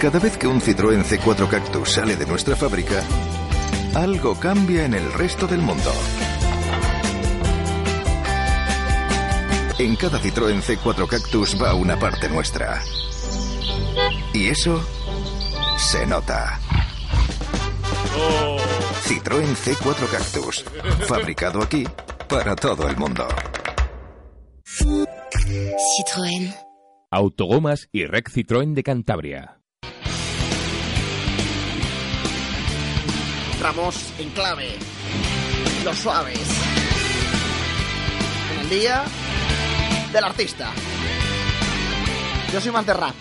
Cada 0.01 0.17
vez 0.17 0.37
que 0.37 0.47
un 0.47 0.61
Citroën 0.61 1.03
C4 1.03 1.49
Cactus 1.49 1.89
sale 1.89 2.15
de 2.15 2.25
nuestra 2.25 2.55
fábrica, 2.55 3.03
algo 3.93 4.33
cambia 4.39 4.85
en 4.85 4.93
el 4.93 5.11
resto 5.11 5.45
del 5.45 5.59
mundo. 5.59 5.91
En 9.77 9.97
cada 9.97 10.17
Citroën 10.21 10.61
C4 10.61 11.05
Cactus 11.05 11.61
va 11.61 11.73
una 11.73 11.99
parte 11.99 12.29
nuestra. 12.29 12.81
Y 14.33 14.47
eso 14.47 14.81
se 15.77 16.05
nota. 16.05 16.57
Citroën 19.03 19.53
C4 19.53 20.09
Cactus, 20.09 20.63
fabricado 21.09 21.61
aquí 21.61 21.85
para 22.29 22.55
todo 22.55 22.87
el 22.87 22.95
mundo. 22.95 23.27
Citroën. 25.97 26.55
Autogomas 27.11 27.89
y 27.91 28.05
Rec 28.05 28.29
Citroën 28.29 28.73
de 28.73 28.83
Cantabria. 28.83 29.58
Entramos 33.59 34.13
en 34.17 34.29
clave. 34.29 34.77
Los 35.83 35.97
suaves. 35.97 36.47
En 38.53 38.59
el 38.61 38.69
día 38.69 39.03
del 40.13 40.23
artista. 40.23 40.71
Yo 42.53 42.61
soy 42.61 42.71
más 42.71 42.85
de 42.85 42.93
rap. 42.93 43.13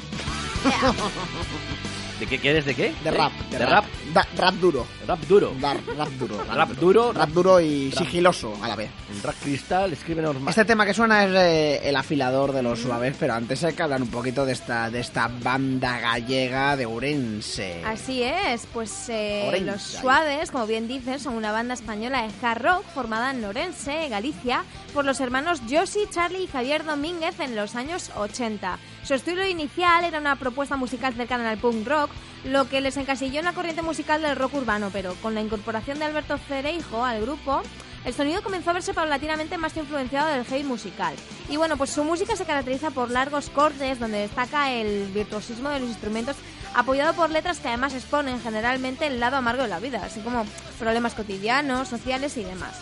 ¿De 2.18 2.26
qué 2.26 2.38
quieres? 2.38 2.64
¿De 2.64 2.74
qué? 2.74 2.92
De 3.04 3.11
rap. 3.12 3.33
¿De 3.50 3.59
rap? 3.59 3.85
Da- 4.12 4.26
rap 4.37 4.54
duro. 4.54 4.87
Rap 5.07 5.20
duro. 5.28 5.52
Da- 5.61 5.74
rap 5.96 6.09
duro. 6.18 6.44
Rap 6.52 6.68
duro. 6.70 7.12
Rap 7.12 7.28
duro 7.31 7.61
y 7.61 7.90
Rap. 7.90 7.98
sigiloso 8.04 8.54
a 8.61 8.66
la 8.68 8.74
vez. 8.76 8.90
En 9.14 9.22
rap 9.22 9.35
cristal, 9.40 9.92
escribe 9.92 10.20
normal. 10.22 10.48
Este 10.48 10.64
tema 10.64 10.85
que 10.85 10.94
suena 10.94 11.24
es 11.24 11.31
eh, 11.35 11.88
el 11.88 11.94
afilador 11.96 12.52
de 12.52 12.62
los 12.62 12.81
suaves, 12.81 13.14
pero 13.20 13.35
antes 13.35 13.62
hay 13.64 13.74
que 13.74 13.83
hablar 13.83 14.02
un 14.02 14.09
poquito 14.09 14.44
de 14.44 14.52
esta, 14.52 14.90
de 14.90 14.98
esta 15.00 15.28
banda 15.28 15.98
gallega 16.00 16.76
de 16.76 16.87
Urense. 16.87 17.83
Así 17.85 18.22
es, 18.22 18.66
pues 18.72 19.09
eh, 19.09 19.44
Orense, 19.48 19.66
Los 19.70 19.94
ahí. 19.96 20.00
Suaves, 20.02 20.50
como 20.50 20.66
bien 20.66 20.88
dices, 20.88 21.22
son 21.22 21.35
una 21.35 21.52
banda 21.52 21.74
española 21.74 22.22
de 22.22 22.46
hard 22.46 22.62
rock 22.62 22.85
formada 22.94 23.31
en 23.31 23.44
Orense, 23.44 24.09
Galicia, 24.09 24.64
por 24.92 25.04
los 25.04 25.20
hermanos 25.20 25.61
Josie, 25.70 26.09
Charlie 26.11 26.44
y 26.44 26.46
Javier 26.48 26.85
Domínguez 26.85 27.38
en 27.40 27.54
los 27.54 27.76
años 27.76 28.11
80. 28.16 28.78
Su 29.09 29.14
estilo 29.14 29.42
inicial 29.47 30.05
era 30.05 30.18
una 30.18 30.37
propuesta 30.37 30.77
musical 30.77 31.14
cercana 31.14 31.49
al 31.49 31.57
punk 31.57 31.88
rock, 31.88 32.11
lo 32.44 32.68
que 32.68 32.83
les 32.83 32.94
encasilló 32.99 33.38
en 33.38 33.47
la 33.47 33.55
corriente 33.55 33.81
musical 33.81 34.21
del 34.21 34.37
rock 34.37 34.53
urbano, 34.53 34.90
pero 34.92 35.14
con 35.23 35.35
la 35.35 35.40
incorporación 35.40 35.99
de 35.99 36.05
Alberto 36.05 36.37
Cereijo 36.37 37.07
al 37.07 37.23
grupo, 37.23 37.62
el 38.05 38.12
sonido 38.12 38.42
comenzó 38.42 38.68
a 38.68 38.75
verse 38.75 38.92
paulatinamente 38.92 39.57
más 39.57 39.75
influenciado 39.79 40.29
del 40.29 40.44
heavy 40.44 40.62
musical. 40.62 41.14
Y 41.49 41.57
bueno, 41.57 41.79
pues 41.79 41.88
su 41.88 42.05
música 42.05 42.37
se 42.37 42.44
caracteriza 42.44 42.90
por 42.90 43.11
largos 43.11 43.49
cortes 43.49 43.99
donde 43.99 44.18
destaca 44.18 44.73
el 44.73 45.07
virtuosismo 45.07 45.71
de 45.71 45.81
los 45.81 45.88
instrumentos 45.88 46.37
apoyado 46.75 47.14
por 47.14 47.31
letras 47.31 47.61
que 47.61 47.68
además 47.68 47.94
exponen 47.94 48.42
generalmente 48.42 49.07
el 49.07 49.21
lado 49.21 49.37
amargo 49.38 49.62
de 49.62 49.68
la 49.68 49.81
vida, 49.81 50.03
así 50.05 50.21
como 50.21 50.44
problemas 50.79 51.14
cotidianos, 51.14 51.88
sociales 51.88 52.37
y 52.37 52.44
demás. 52.44 52.79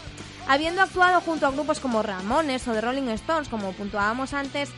Habiendo 0.48 0.82
actuado 0.82 1.20
junto 1.20 1.46
a 1.46 1.52
grupos 1.52 1.78
como 1.78 2.02
Ramones 2.02 2.66
o 2.66 2.72
The 2.72 2.80
Rolling 2.80 3.10
Stones, 3.10 3.48
como 3.48 3.70
puntuábamos 3.74 4.34
antes, 4.34 4.70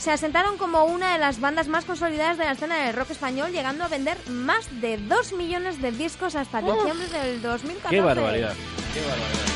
se 0.00 0.10
asentaron 0.10 0.56
como 0.56 0.84
una 0.84 1.12
de 1.12 1.18
las 1.18 1.40
bandas 1.40 1.68
más 1.68 1.84
consolidadas 1.84 2.38
de 2.38 2.44
la 2.46 2.52
escena 2.52 2.86
del 2.86 2.96
rock 2.96 3.10
español, 3.10 3.52
llegando 3.52 3.84
a 3.84 3.88
vender 3.88 4.16
más 4.30 4.80
de 4.80 4.96
2 4.96 5.34
millones 5.34 5.82
de 5.82 5.92
discos 5.92 6.34
hasta 6.36 6.62
diciembre 6.62 7.06
del 7.10 7.42
2014. 7.42 7.90
¡Qué 7.90 8.00
barbaridad! 8.00 8.54
¡Qué 8.94 9.00
barbaridad! 9.02 9.50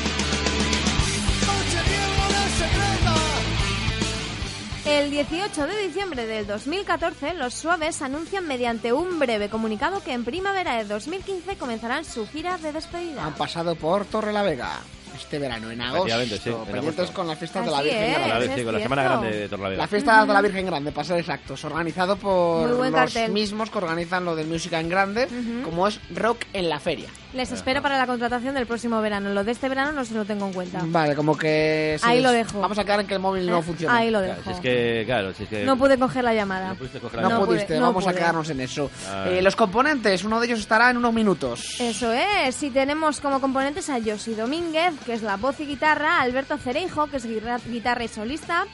El 4.85 5.09
18 5.09 5.65
de 5.65 5.81
diciembre 5.87 6.27
del 6.27 6.45
2014, 6.45 7.33
los 7.33 7.55
Suaves 7.55 8.03
anuncian 8.03 8.45
mediante 8.45 8.93
un 8.93 9.17
breve 9.17 9.49
comunicado 9.49 10.03
que 10.03 10.13
en 10.13 10.23
primavera 10.23 10.75
de 10.75 10.85
2015 10.85 11.57
comenzarán 11.57 12.05
su 12.05 12.27
gira 12.27 12.59
de 12.59 12.71
despedida. 12.71 13.25
Han 13.25 13.33
pasado 13.33 13.75
por 13.75 14.05
Torre 14.05 14.31
la 14.31 14.43
Vega. 14.43 14.79
Este 15.15 15.39
verano, 15.39 15.69
en 15.71 15.77
sí, 15.79 15.83
agosto. 15.83 16.65
en 16.65 16.65
pendientes 16.73 17.11
con 17.11 17.27
las 17.27 17.37
fiestas 17.37 17.65
de 17.65 17.71
la 17.71 17.81
Virgen 17.81 18.03
es. 18.03 18.17
Grande. 18.27 18.45
Es 18.45 18.55
sí, 18.55 18.63
con 18.63 18.73
la 18.73 18.79
Semana. 18.79 19.03
Grande 19.03 19.31
de 19.37 19.49
Torlavega. 19.49 19.81
La 19.81 19.87
fiesta 19.87 20.25
de 20.25 20.33
la 20.33 20.41
Virgen 20.41 20.65
Grande, 20.65 20.91
para 20.91 21.05
ser 21.07 21.19
exactos, 21.19 21.63
organizado 21.65 22.15
por 22.17 22.69
los 22.69 22.91
cartel. 22.91 23.31
mismos 23.31 23.69
que 23.69 23.77
organizan 23.77 24.25
lo 24.25 24.35
del 24.35 24.47
Music 24.47 24.73
en 24.73 24.89
Grande, 24.89 25.27
como 25.63 25.87
es 25.87 25.99
Rock 26.13 26.43
en 26.53 26.69
la 26.69 26.79
Feria. 26.79 27.09
Les 27.33 27.51
espero 27.51 27.81
para 27.81 27.97
la 27.97 28.07
contratación 28.07 28.55
del 28.55 28.65
próximo 28.65 29.01
verano. 29.01 29.29
Lo 29.33 29.43
de 29.43 29.51
este 29.51 29.67
verano 29.67 29.91
no 29.91 30.05
se 30.05 30.13
lo 30.13 30.23
tengo 30.23 30.45
en 30.47 30.53
cuenta. 30.53 30.79
Vale, 30.85 31.15
como 31.15 31.37
que... 31.37 31.97
Ahí 32.01 32.17
les- 32.17 32.23
lo 32.23 32.31
dejo. 32.31 32.61
Vamos 32.61 32.77
a 32.79 32.85
quedar 32.85 33.01
en 33.01 33.07
que 33.07 33.13
el 33.15 33.19
móvil 33.19 33.45
no 33.45 33.59
Eh, 33.59 33.61
funciona. 33.63 33.97
Ahí 33.97 34.09
lo 34.09 34.19
Claro, 34.19 34.35
dejo. 34.35 34.49
si 34.51 34.55
es 34.55 34.59
que, 34.61 35.03
claro, 35.05 35.33
si 35.33 35.43
es 35.43 35.49
que... 35.49 35.63
No 35.65 35.77
pude 35.77 35.97
coger 35.97 36.23
la 36.23 36.33
llamada. 36.33 36.69
No 36.69 36.75
pudiste 36.75 36.99
coger 37.01 37.21
la 37.21 37.27
No, 37.27 37.37
pude, 37.39 37.47
pudiste, 37.47 37.75
no 37.77 37.87
vamos 37.87 38.07
a 38.07 38.13
quedarnos 38.13 38.49
en 38.49 38.61
eso. 38.61 38.89
Eh, 39.27 39.41
los 39.41 39.53
componentes, 39.57 40.23
uno 40.23 40.39
de 40.39 40.45
ellos 40.47 40.59
estará 40.61 40.89
en 40.91 40.95
unos 40.97 41.13
minutos. 41.13 41.75
Eso 41.81 42.13
es, 42.13 42.55
si 42.55 42.69
tenemos 42.69 43.19
como 43.19 43.41
componentes 43.41 43.89
a 43.89 43.97
Josi 44.01 44.33
Domínguez, 44.33 44.93
que 45.05 45.13
es 45.13 45.21
la 45.21 45.37
voz 45.37 45.59
y 45.59 45.65
guitarra, 45.65 46.19
Alberto 46.21 46.57
Cereijo, 46.57 47.07
que 47.07 47.17
es 47.17 47.25
guitarra 47.25 48.03
y 48.03 48.07
solista, 48.07 48.65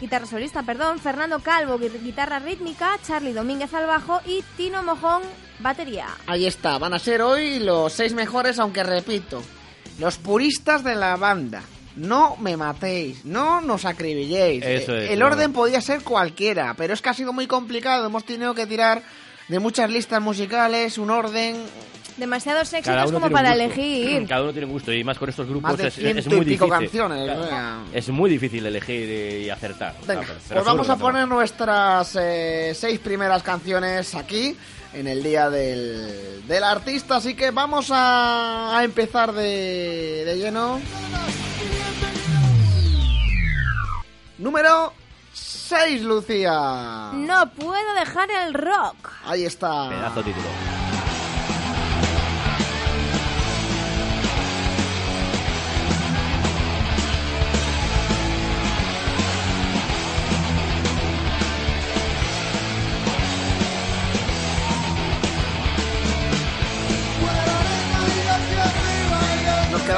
guitarra 0.00 0.26
solista, 0.26 0.62
perdón, 0.62 0.98
Fernando 0.98 1.40
Calvo, 1.40 1.78
gui- 1.78 2.00
guitarra 2.02 2.38
rítmica, 2.38 2.96
Charlie 3.06 3.32
Domínguez 3.32 3.72
al 3.74 3.86
bajo 3.86 4.20
y 4.26 4.42
Tino 4.56 4.82
Mojón, 4.82 5.22
batería. 5.58 6.06
Ahí 6.26 6.46
está, 6.46 6.78
van 6.78 6.94
a 6.94 6.98
ser 6.98 7.22
hoy 7.22 7.58
los 7.58 7.92
seis 7.92 8.12
mejores, 8.14 8.58
aunque 8.58 8.82
repito, 8.82 9.42
los 9.98 10.16
puristas 10.18 10.84
de 10.84 10.94
la 10.94 11.16
banda. 11.16 11.62
No 11.96 12.36
me 12.36 12.56
matéis, 12.56 13.24
no 13.24 13.60
nos 13.60 13.84
acribilléis. 13.84 14.64
Eso 14.64 14.94
es, 14.96 15.10
El 15.10 15.22
orden 15.24 15.52
podía 15.52 15.80
ser 15.80 16.02
cualquiera, 16.02 16.72
pero 16.74 16.94
es 16.94 17.02
que 17.02 17.08
ha 17.08 17.14
sido 17.14 17.32
muy 17.32 17.48
complicado. 17.48 18.06
Hemos 18.06 18.24
tenido 18.24 18.54
que 18.54 18.64
tirar 18.66 19.02
de 19.48 19.58
muchas 19.58 19.90
listas 19.90 20.22
musicales, 20.22 20.98
un 20.98 21.10
orden. 21.10 21.56
Demasiados 22.20 22.68
Cada 22.70 22.78
éxitos 22.80 23.10
uno 23.10 23.20
como 23.20 23.32
para 23.32 23.52
elegir. 23.54 24.26
Cada 24.28 24.42
uno 24.42 24.52
tiene 24.52 24.66
un 24.66 24.72
gusto 24.72 24.92
y 24.92 25.02
más 25.02 25.18
con 25.18 25.28
estos 25.28 25.46
grupos 25.48 25.72
Más 25.72 25.78
de 25.78 25.88
es, 25.88 26.26
muy 26.26 26.36
y 26.36 26.44
pico 26.44 26.66
difícil. 26.66 26.68
canciones, 26.68 27.24
Claro. 27.24 27.82
Es 27.92 28.08
muy 28.10 28.30
difícil 28.30 28.64
elegir 28.66 29.42
y 29.42 29.50
acertar. 29.50 29.94
Venga, 30.06 30.26
pues 30.48 30.64
vamos 30.64 30.88
a 30.88 30.96
poner 30.96 31.26
nuestras 31.26 32.16
eh, 32.20 32.72
seis 32.74 33.00
primeras 33.00 33.42
canciones 33.42 34.14
aquí 34.14 34.56
en 34.92 35.06
el 35.08 35.22
día 35.22 35.48
del, 35.50 36.42
del 36.46 36.64
artista, 36.64 37.16
así 37.16 37.34
que 37.34 37.50
vamos 37.52 37.90
a, 37.92 38.76
a 38.78 38.84
empezar 38.84 39.32
de, 39.32 40.24
de 40.26 40.36
lleno. 40.36 40.80
Número 44.38 44.92
6, 45.32 46.02
Lucía. 46.02 47.10
No 47.14 47.50
puedo 47.52 47.94
dejar 47.98 48.28
el 48.30 48.54
rock. 48.54 49.10
Ahí 49.26 49.44
está. 49.44 49.88
Pedazo 49.90 50.22
título. 50.22 50.48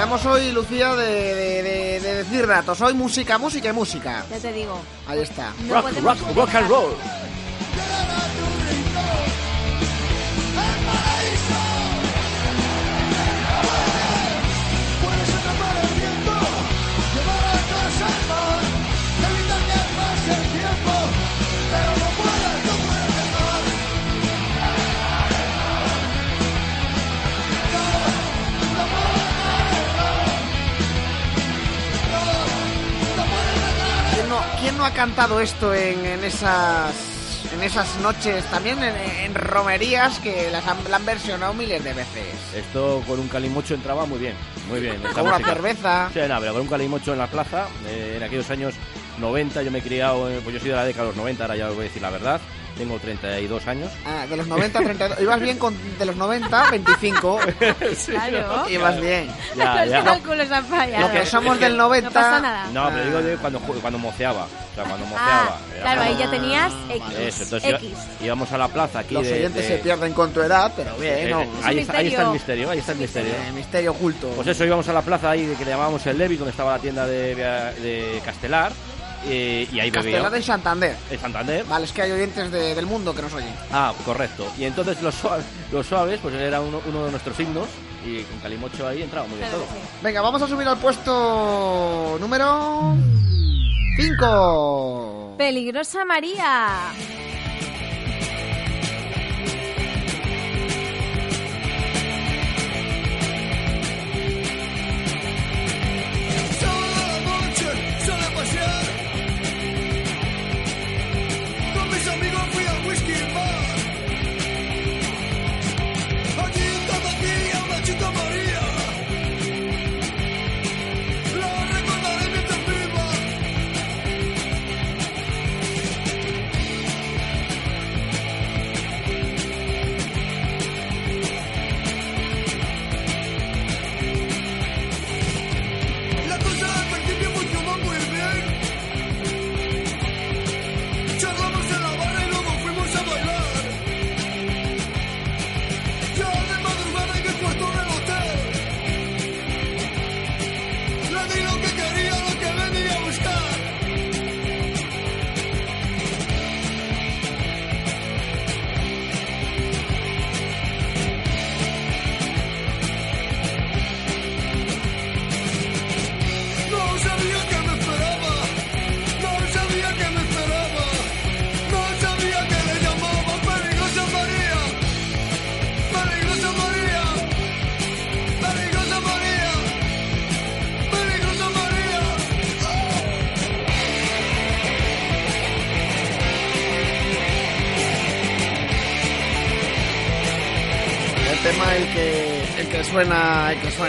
Quedamos 0.02 0.26
hoy, 0.26 0.50
Lucía, 0.50 0.96
de, 0.96 1.06
de- 1.06 1.62
de- 1.62 2.00
de 2.00 2.14
decir 2.24 2.44
datos. 2.44 2.80
Hoy 2.80 2.92
música, 2.92 3.38
música 3.38 3.68
y 3.68 3.72
música. 3.72 4.24
Ya 4.28 4.36
te 4.40 4.52
digo. 4.52 4.80
Ahí 5.06 5.20
está. 5.20 5.52
No 5.68 5.80
Rock, 5.80 5.92
rock, 6.02 6.18
rock 6.34 6.54
and 6.56 6.68
roll. 6.68 6.96
¿Quién 34.62 34.78
no, 34.78 34.84
ha 34.84 34.92
cantado 34.92 35.40
esto 35.40 35.74
en, 35.74 36.06
en 36.06 36.22
esas 36.22 36.94
en 37.52 37.64
esas 37.64 37.98
noches? 37.98 38.44
También 38.44 38.78
en, 38.78 38.94
en 38.96 39.34
romerías 39.34 40.20
que 40.20 40.50
las 40.52 40.64
han, 40.68 40.76
la 40.88 40.98
han 40.98 41.04
versionado 41.04 41.52
miles 41.52 41.82
de 41.82 41.92
veces. 41.92 42.28
Esto 42.54 43.02
con 43.08 43.18
un 43.18 43.26
calimocho 43.26 43.74
entraba 43.74 44.06
muy 44.06 44.20
bien. 44.20 44.34
Muy 44.68 44.78
bien. 44.78 45.02
Con 45.14 45.26
una 45.26 45.40
cerveza. 45.40 46.08
Sí, 46.14 46.20
no, 46.28 46.38
pero 46.38 46.52
con 46.52 46.62
un 46.62 46.68
calimocho 46.68 47.12
en 47.12 47.18
la 47.18 47.26
plaza, 47.26 47.66
eh, 47.88 48.14
en 48.18 48.22
aquellos 48.22 48.48
años 48.50 48.74
90, 49.18 49.64
yo 49.64 49.72
me 49.72 49.80
he 49.80 49.82
criado, 49.82 50.30
eh, 50.30 50.40
pues 50.44 50.54
yo 50.54 50.60
soy 50.60 50.70
de 50.70 50.76
la 50.76 50.84
década 50.84 51.06
de 51.06 51.08
los 51.08 51.16
90, 51.16 51.42
ahora 51.42 51.56
ya 51.56 51.68
os 51.68 51.74
voy 51.74 51.86
a 51.86 51.88
decir 51.88 52.00
la 52.00 52.10
verdad. 52.10 52.40
Tengo 52.76 52.98
32 52.98 53.66
años. 53.68 53.90
Ah, 54.06 54.26
de 54.28 54.36
los 54.36 54.46
90 54.46 54.78
a 54.78 54.82
32. 54.82 55.20
Ibas 55.20 55.40
bien 55.40 55.58
con 55.58 55.74
de 55.98 56.04
los 56.06 56.16
90 56.16 56.66
a 56.68 56.70
25. 56.70 57.38
Claro. 58.06 58.68
Ibas 58.68 59.00
bien. 59.00 59.28
Ya, 59.56 59.80
Los 59.84 59.90
ya. 59.90 60.04
cálculos 60.04 60.50
han 60.50 60.64
fallado. 60.66 61.06
Lo 61.08 61.12
que 61.12 61.26
somos 61.26 61.60
del 61.60 61.76
90. 61.76 62.08
No 62.08 62.14
pasa 62.14 62.40
nada. 62.40 62.66
No, 62.72 62.88
pero 62.90 63.04
digo 63.04 63.22
de 63.22 63.36
cuando, 63.36 63.60
ju- 63.60 63.80
cuando 63.80 63.98
moceaba. 63.98 64.44
O 64.44 64.74
sea, 64.74 64.84
cuando 64.84 65.04
moceaba. 65.06 65.44
Ah, 65.50 65.58
claro, 65.82 66.00
ahí 66.00 66.14
cuando- 66.14 66.24
ya 66.24 66.30
tenías 66.30 66.72
X. 66.88 67.18
Eso, 67.18 67.42
entonces 67.44 67.68
iba- 67.68 67.78
X. 67.78 67.92
íbamos 68.22 68.52
a 68.52 68.58
la 68.58 68.68
plaza 68.68 68.98
aquí 69.00 69.14
Los 69.14 69.26
de- 69.26 69.34
oyentes 69.34 69.68
de- 69.68 69.76
se 69.76 69.82
pierden 69.82 70.12
con 70.14 70.32
tu 70.32 70.40
edad, 70.40 70.72
pero 70.74 70.94
bien, 70.96 71.14
eh, 71.18 71.30
¿no? 71.30 71.42
eh, 71.42 71.48
ahí, 71.64 71.78
está, 71.80 71.98
ahí 71.98 72.06
está 72.08 72.22
el 72.22 72.28
misterio, 72.30 72.70
ahí 72.70 72.78
está 72.78 72.92
el 72.92 72.98
misterio. 72.98 73.32
Eh, 73.32 73.52
misterio 73.54 73.90
oculto. 73.90 74.28
Pues 74.28 74.48
eso, 74.48 74.64
íbamos 74.64 74.88
a 74.88 74.92
la 74.94 75.02
plaza 75.02 75.30
ahí 75.30 75.54
que 75.58 75.64
le 75.64 75.70
llamábamos 75.72 76.06
el 76.06 76.16
Levis, 76.16 76.38
donde 76.38 76.52
estaba 76.52 76.72
la 76.72 76.78
tienda 76.78 77.06
de, 77.06 77.34
de 77.34 78.20
Castelar. 78.24 78.72
Eh, 79.26 79.68
y 79.72 79.80
ahí 79.80 79.90
Castelar 79.90 80.22
bebía. 80.24 80.36
en 80.38 80.42
Santander. 80.42 80.96
En 81.10 81.20
Santander. 81.20 81.64
Vale, 81.64 81.84
es 81.84 81.92
que 81.92 82.02
hay 82.02 82.10
oyentes 82.12 82.50
de- 82.50 82.74
del 82.74 82.86
mundo 82.86 83.14
que 83.14 83.22
nos 83.22 83.32
oyen. 83.34 83.54
Ah, 83.72 83.92
correcto. 84.04 84.46
Y 84.58 84.64
entonces 84.64 85.00
los 85.02 85.14
suaves, 85.14 85.44
los 85.70 85.86
suaves 85.86 86.18
pues 86.22 86.34
era 86.34 86.60
uno, 86.60 86.80
uno 86.86 87.04
de 87.04 87.10
nuestros 87.10 87.36
signos. 87.36 87.68
Y 88.04 88.22
con 88.22 88.38
Calimocho 88.40 88.86
ahí 88.88 89.00
entraba 89.02 89.28
muy 89.28 89.38
bien 89.38 89.48
todo. 89.50 89.64
Venga, 90.02 90.20
vamos 90.22 90.42
a 90.42 90.48
subir 90.48 90.66
al 90.66 90.76
puesto 90.78 92.16
número 92.20 92.96
5. 93.96 95.34
Peligrosa 95.38 96.04
María. 96.04 96.68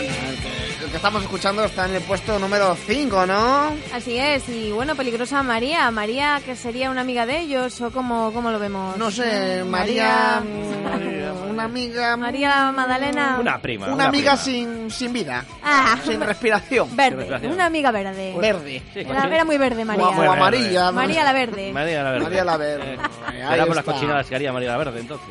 el 0.00 0.06
que, 0.08 0.28
el 0.28 0.36
que 0.36 0.38
suena, 0.38 0.38
el 0.38 0.38
que 0.38 0.42
suena, 0.42 0.68
el 0.68 0.78
que- 0.78 0.84
el 0.84 0.90
que 0.90 0.96
estamos 0.96 1.22
escuchando 1.22 1.64
está 1.64 1.86
en 1.86 1.94
el 1.94 2.02
puesto 2.02 2.38
número 2.38 2.76
5, 2.86 3.26
¿no? 3.26 3.72
Así 3.92 4.18
es, 4.18 4.48
y 4.48 4.70
bueno, 4.72 4.94
peligrosa 4.94 5.42
María. 5.42 5.90
María, 5.90 6.40
que 6.44 6.56
sería 6.56 6.90
una 6.90 7.00
amiga 7.02 7.26
de 7.26 7.40
ellos, 7.40 7.80
o 7.80 7.90
cómo, 7.90 8.32
cómo 8.32 8.50
lo 8.50 8.58
vemos. 8.58 8.96
No 8.96 9.10
sé, 9.10 9.64
María... 9.64 10.42
mm, 10.44 11.50
Una 11.50 11.64
amiga... 11.64 12.16
María 12.16 12.72
Magdalena. 12.72 13.38
Una 13.40 13.58
prima. 13.60 13.86
Una 13.92 14.06
amiga 14.08 14.36
sin, 14.36 14.90
sin 14.90 15.12
vida, 15.12 15.44
Ah, 15.62 15.96
sin 16.04 16.20
respiración. 16.20 16.88
verde. 16.96 17.16
respiración. 17.16 17.52
Una 17.52 17.66
amiga 17.66 17.90
verde. 17.90 18.34
Verde. 18.38 18.82
Sí, 18.92 19.00
Era, 19.00 19.22
sí. 19.22 19.28
era 19.32 19.44
muy 19.44 19.56
verde, 19.58 19.84
María. 19.84 20.04
O, 20.04 20.10
o 20.10 20.30
amarilla. 20.32 20.90
María 20.92 21.24
la 21.24 21.32
verde. 21.32 21.72
María 21.72 22.02
la 22.02 22.10
Verde. 22.10 22.24
María 22.24 22.44
la 22.44 22.56
Verde. 22.56 22.94
Eh, 22.94 23.42
Ahí 23.42 23.50
Veramos 23.50 23.76
las 23.76 23.84
cochinadas 23.84 24.26
que 24.26 24.34
haría 24.34 24.52
María 24.52 24.70
la 24.72 24.76
Verde, 24.78 25.00
entonces. 25.00 25.28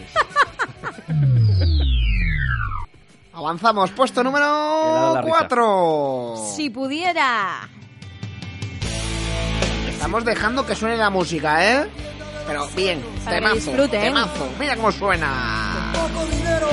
Avanzamos, 3.44 3.92
puesto 3.92 4.24
número 4.24 5.14
la 5.16 5.22
risa. 5.22 5.38
4. 5.40 6.36
Si 6.56 6.70
pudiera. 6.70 7.68
Estamos 9.90 10.24
dejando 10.24 10.66
que 10.66 10.74
suene 10.76 10.96
la 10.96 11.10
música, 11.10 11.66
¿eh? 11.66 11.90
Pero 12.48 12.68
bien, 12.76 13.04
Para 13.26 13.36
temazo, 13.38 13.56
disfruten. 13.56 14.02
temazo. 14.02 14.48
Mira 14.58 14.76
cómo 14.78 14.92
suena. 14.94 15.92
poco 15.94 16.26
dinero, 16.28 16.70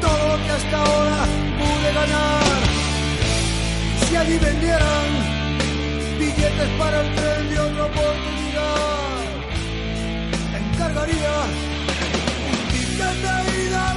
todo 0.00 0.28
lo 0.28 0.42
que 0.44 0.50
hasta 0.52 0.76
ahora 0.78 1.16
pude 1.58 1.92
ganar. 1.94 2.42
Si 4.08 4.16
allí 4.16 4.38
vendieran 4.38 5.06
billetes 6.18 6.68
para 6.78 7.00
el 7.00 7.14
tren 7.14 7.48
de 7.50 7.58
otra 7.60 7.84
oportunidad, 7.84 9.22
encargaría 10.72 11.30
un 12.50 12.68
ticket 12.72 13.16
de 13.22 13.66
ida 13.68 13.94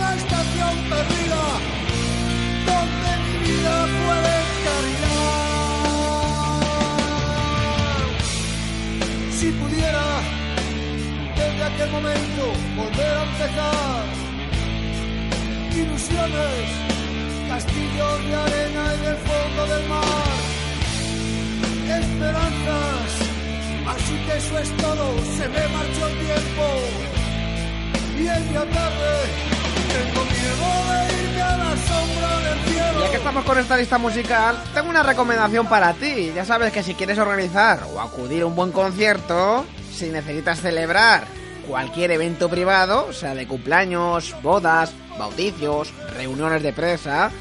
la 0.60 0.70
perdida, 0.90 1.44
donde 2.68 3.10
mi 3.24 3.36
vida 3.46 3.76
puede 4.04 4.32
encarrilar. 4.46 5.44
Si 9.38 9.48
pudiera 9.52 10.06
desde 11.36 11.64
aquel 11.64 11.90
momento 11.92 12.44
volver 12.76 13.14
a 13.18 13.24
empezar. 13.24 14.04
Ilusiones, 15.76 16.70
castillos 17.50 18.18
de 18.28 18.36
arena 18.36 18.84
y 18.96 19.00
del 19.06 19.18
fondo 19.28 19.62
del 19.74 19.86
mar. 19.90 20.38
Esperanzas, 22.00 23.12
así 23.94 24.16
que 24.26 24.34
eso 24.38 24.60
es 24.60 24.70
todo, 24.78 25.06
se 25.38 25.46
me 25.50 25.68
marchó 25.76 26.08
el 26.08 26.16
tiempo. 26.26 26.66
Y 28.20 28.28
es 28.28 28.54
ya 28.54 28.64
tarde, 28.66 29.53
Ya 33.00 33.10
que 33.10 33.18
estamos 33.18 33.46
con 33.46 33.58
esta 33.58 33.78
lista 33.78 33.98
musical, 33.98 34.62
tengo 34.74 34.90
una 34.90 35.04
recomendación 35.04 35.68
para 35.68 35.94
ti. 35.94 36.32
Ya 36.36 36.46
sabes 36.46 36.72
que 36.72 36.84
si 36.84 36.94
quieres 36.94 37.18
organizar 37.18 37.84
o 37.94 38.02
acudir 38.02 38.44
a 38.44 38.46
un 38.46 38.56
buen 38.56 38.72
concierto, 38.72 39.66
si 39.92 40.10
necesitas 40.10 40.62
celebrar 40.62 41.26
cualquier 41.68 42.12
evento 42.12 42.50
privado, 42.50 43.14
sea 43.14 43.36
de 43.36 43.48
cumpleaños, 43.48 44.36
bodas, 44.42 44.94
bauticios, 45.18 45.94
reuniones 46.16 46.64
de 46.64 46.74
presa, 46.74 47.32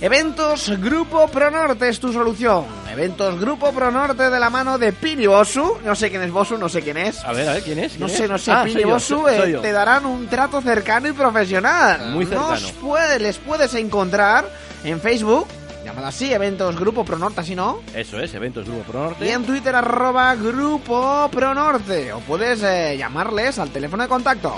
Eventos 0.00 0.68
Grupo 0.78 1.26
Pronorte 1.28 1.88
es 1.88 1.98
tu 1.98 2.12
solución. 2.12 2.66
Eventos 2.96 3.38
Grupo 3.38 3.72
Pronorte 3.72 4.30
de 4.30 4.40
la 4.40 4.48
mano 4.48 4.78
de 4.78 4.90
Pini 4.92 5.26
Bosu. 5.26 5.78
No 5.84 5.94
sé 5.94 6.08
quién 6.08 6.22
es 6.22 6.30
Bosu, 6.30 6.56
no 6.56 6.66
sé 6.68 6.80
quién 6.80 6.96
es. 6.96 7.22
A 7.24 7.32
ver, 7.32 7.46
a 7.48 7.52
ver, 7.54 7.62
¿quién 7.62 7.78
es? 7.78 7.98
No 7.98 8.06
¿Quién 8.06 8.18
sé, 8.18 8.26
no 8.28 8.38
sé, 8.38 8.50
Ah, 8.52 8.62
Pini 8.64 8.80
yo, 8.82 8.88
Bosu, 8.88 9.16
soy- 9.20 9.34
eh, 9.34 9.36
soy 9.52 9.52
te 9.60 9.72
darán 9.72 10.06
un 10.06 10.26
trato 10.28 10.62
cercano 10.62 11.06
y 11.08 11.12
profesional. 11.12 12.12
Muy 12.12 12.24
cercano. 12.24 12.52
Nos 12.52 12.72
puede- 12.72 13.18
les 13.18 13.36
puedes 13.36 13.74
encontrar 13.74 14.48
en 14.82 14.98
Facebook, 15.00 15.46
llamado 15.84 16.06
así, 16.06 16.32
Eventos 16.32 16.74
Grupo 16.80 17.04
Pronorte, 17.04 17.42
así 17.42 17.54
no, 17.54 17.80
Eso 17.94 18.18
es, 18.18 18.32
Eventos 18.32 18.64
Grupo 18.66 18.82
Pro 18.90 19.00
Norte. 19.04 19.26
y 19.26 19.28
en 19.28 19.44
Twitter 19.44 19.74
arroba 19.74 20.34
Grupo 20.34 21.28
Pronorte. 21.30 22.14
O 22.14 22.20
puedes 22.20 22.62
eh, 22.62 22.96
llamarles 22.98 23.58
al 23.58 23.68
teléfono 23.68 24.04
de 24.04 24.08
contacto 24.08 24.54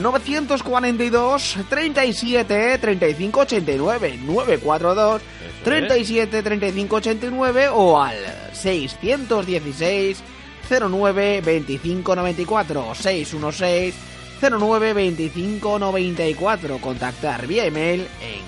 942 0.00 1.56
37 1.68 2.78
35 2.78 3.40
89 3.40 4.18
942 4.24 5.22
37 5.68 6.42
35 6.42 6.96
89 6.96 7.68
o 7.68 8.00
al 8.00 8.16
616 8.52 10.22
09 10.70 11.40
25 11.40 12.16
94 12.16 12.94
616 12.94 13.94
09 14.40 14.92
25 14.92 15.78
94 15.78 16.78
contactar 16.78 17.46
vía 17.46 17.66
email 17.66 18.08
en 18.20 18.42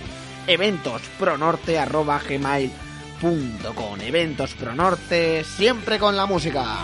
eventospronorte.gmail.com 0.46 2.80
Eventos 4.00 4.54
Pro 4.54 4.74
Norte, 4.74 5.44
siempre 5.44 5.98
con 5.98 6.16
la 6.16 6.24
música. 6.24 6.78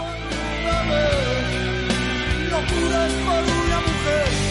Locuras 2.51 3.12
por 3.12 3.42
una 3.42 3.81
mujer. 3.81 4.45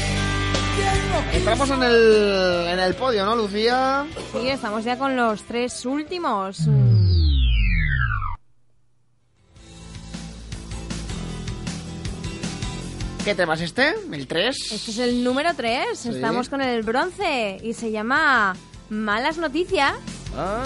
Entramos 1.34 1.70
en 1.70 1.84
el, 1.84 2.68
en 2.68 2.80
el 2.80 2.96
podio, 2.96 3.26
¿no, 3.26 3.36
Lucía? 3.36 4.06
Sí, 4.32 4.48
estamos 4.50 4.84
ya 4.84 4.98
con 4.98 5.16
los 5.16 5.44
tres 5.44 5.86
últimos. 5.86 6.68
¿Qué 13.24 13.34
tema 13.34 13.56
es 13.56 13.62
este? 13.62 13.96
¿El 14.12 14.28
3? 14.28 14.72
Este 14.72 14.92
es 14.92 14.98
el 15.00 15.24
número 15.24 15.50
3. 15.56 16.06
Estamos 16.06 16.48
con 16.48 16.62
el 16.62 16.84
bronce 16.84 17.58
y 17.64 17.74
se 17.74 17.90
llama 17.92 18.56
Malas 18.90 19.38
Noticias. 19.38 19.96
Ah, 20.38 20.64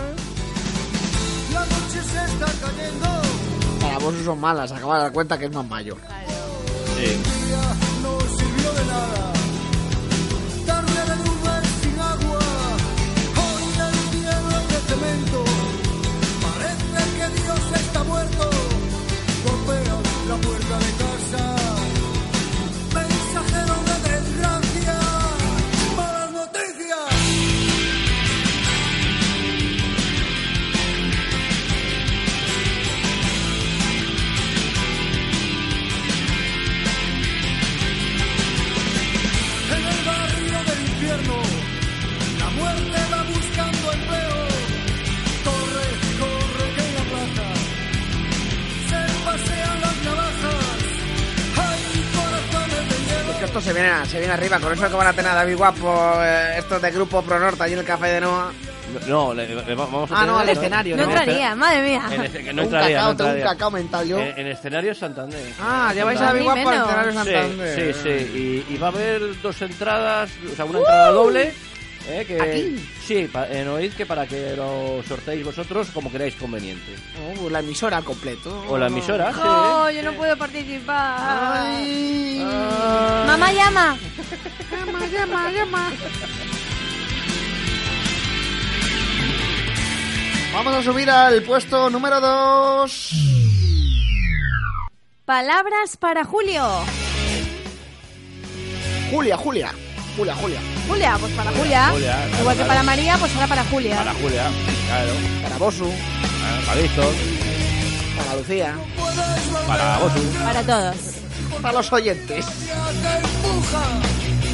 La 1.53 1.59
noche 1.61 2.01
se 2.03 2.25
está 2.25 2.45
cayendo. 2.67 3.07
Para 3.79 3.97
vos 3.99 4.13
son 4.25 4.39
malas, 4.41 4.71
acaba 4.73 4.97
de 4.97 5.03
dar 5.03 5.13
cuenta 5.13 5.39
que 5.39 5.45
es 5.45 5.51
más 5.53 5.65
mayor. 5.67 5.97
sí. 6.97 7.05
día 7.05 7.61
no 8.03 8.19
sirvió 8.37 8.71
de 8.73 8.85
nada. 8.87 9.33
Esto 53.59 53.73
se 53.73 53.73
viene, 53.73 54.05
se 54.05 54.17
viene 54.19 54.33
arriba, 54.33 54.59
con 54.59 54.73
eso 54.73 54.89
que 54.89 54.95
van 54.95 55.07
a 55.07 55.13
tener 55.13 55.31
a 55.31 55.35
David 55.35 55.57
Guapo, 55.57 56.13
eh, 56.21 56.55
estos 56.57 56.81
de 56.81 56.91
Grupo 56.91 57.21
Pro 57.21 57.39
Norte, 57.39 57.63
allí 57.63 57.73
en 57.73 57.79
el 57.79 57.85
Café 57.85 58.07
de 58.07 58.21
Noa. 58.21 58.51
No, 59.07 59.33
le- 59.35 59.47
le- 59.47 59.75
vamos 59.75 60.09
a 60.11 60.21
Ah, 60.21 60.25
no, 60.25 60.37
tener- 60.37 60.49
al 60.49 60.57
escenario, 60.57 60.97
No 60.97 61.03
¿no? 61.03 61.09
entraría, 61.11 61.55
madre 61.55 61.81
mía. 61.83 62.01
En 62.11 62.21
este- 62.23 62.43
que 62.43 62.53
no 62.53 62.61
un 62.63 62.65
entraría, 62.67 62.97
cacao, 62.97 63.11
no 63.11 63.17
tengo 63.17 63.31
un 63.31 63.41
cacao 63.41 63.71
mental 63.71 64.07
yo. 64.07 64.17
En, 64.19 64.39
en 64.39 64.47
escenario 64.47 64.95
Santander. 64.95 65.39
ah, 65.61 65.91
lleváis 65.93 66.19
a 66.21 66.23
David 66.25 66.43
Guapo 66.43 66.69
al 66.69 66.75
escenario 66.77 67.11
Sí, 67.11 67.17
Santander. 67.17 67.93
sí, 67.93 67.99
sí. 68.01 68.65
Y, 68.69 68.73
y 68.73 68.77
va 68.77 68.87
a 68.87 68.89
haber 68.89 69.41
dos 69.41 69.61
entradas, 69.61 70.29
o 70.51 70.55
sea, 70.55 70.65
una 70.65 70.79
entrada 70.79 71.09
doble. 71.09 71.53
Eh, 72.09 72.25
que, 72.25 72.41
¿Aquí? 72.41 72.89
Sí, 73.05 73.29
pa- 73.31 73.47
en 73.47 73.67
Oíd, 73.67 73.93
que 73.93 74.05
para 74.05 74.25
que 74.27 74.55
lo 74.55 75.01
sorteéis 75.07 75.45
vosotros 75.45 75.89
como 75.93 76.11
queráis 76.11 76.35
conveniente. 76.35 76.95
Oh, 77.41 77.49
la 77.49 77.59
emisora 77.59 78.01
completo. 78.01 78.65
O 78.67 78.77
la 78.77 78.87
emisora, 78.87 79.31
sí. 79.33 79.39
Oh, 79.43 79.89
yo 79.89 80.03
no 80.03 80.13
puedo 80.13 80.35
participar. 80.37 81.17
Ay. 81.19 82.39
Mamá 83.27 83.51
llama. 83.53 83.97
Llama, 84.71 85.05
llama, 85.07 85.51
llama. 85.51 85.91
Vamos 90.53 90.73
a 90.75 90.83
subir 90.83 91.09
al 91.09 91.43
puesto 91.43 91.89
número 91.89 92.19
2. 92.19 93.11
Palabras 95.25 95.95
para 95.97 96.23
Julio. 96.25 96.63
Julia, 99.11 99.37
Julia. 99.37 99.71
Julia, 100.19 100.35
Julia. 100.35 100.59
Julia, 100.89 101.17
pues 101.17 101.31
para 101.33 101.49
Julia. 101.51 101.87
Julia, 101.91 102.11
claro, 102.11 102.39
Igual 102.41 102.55
que 102.57 102.63
claro. 102.63 102.67
para 102.67 102.83
María, 102.83 103.17
pues 103.17 103.33
ahora 103.35 103.47
para 103.47 103.63
Julia. 103.63 103.95
Para 103.95 104.13
Julia, 104.15 104.43
claro. 104.87 105.11
Para 105.43 105.57
Bosu. 105.57 105.91
Para 106.67 106.81
Víctor, 106.81 107.13
Para 108.17 108.35
Lucía. 108.35 108.75
para 109.65 109.97
Bosu. 109.99 110.19
Para 110.43 110.61
todos. 110.63 110.95
Para 111.61 111.73
los 111.77 111.93
oyentes. 111.93 112.45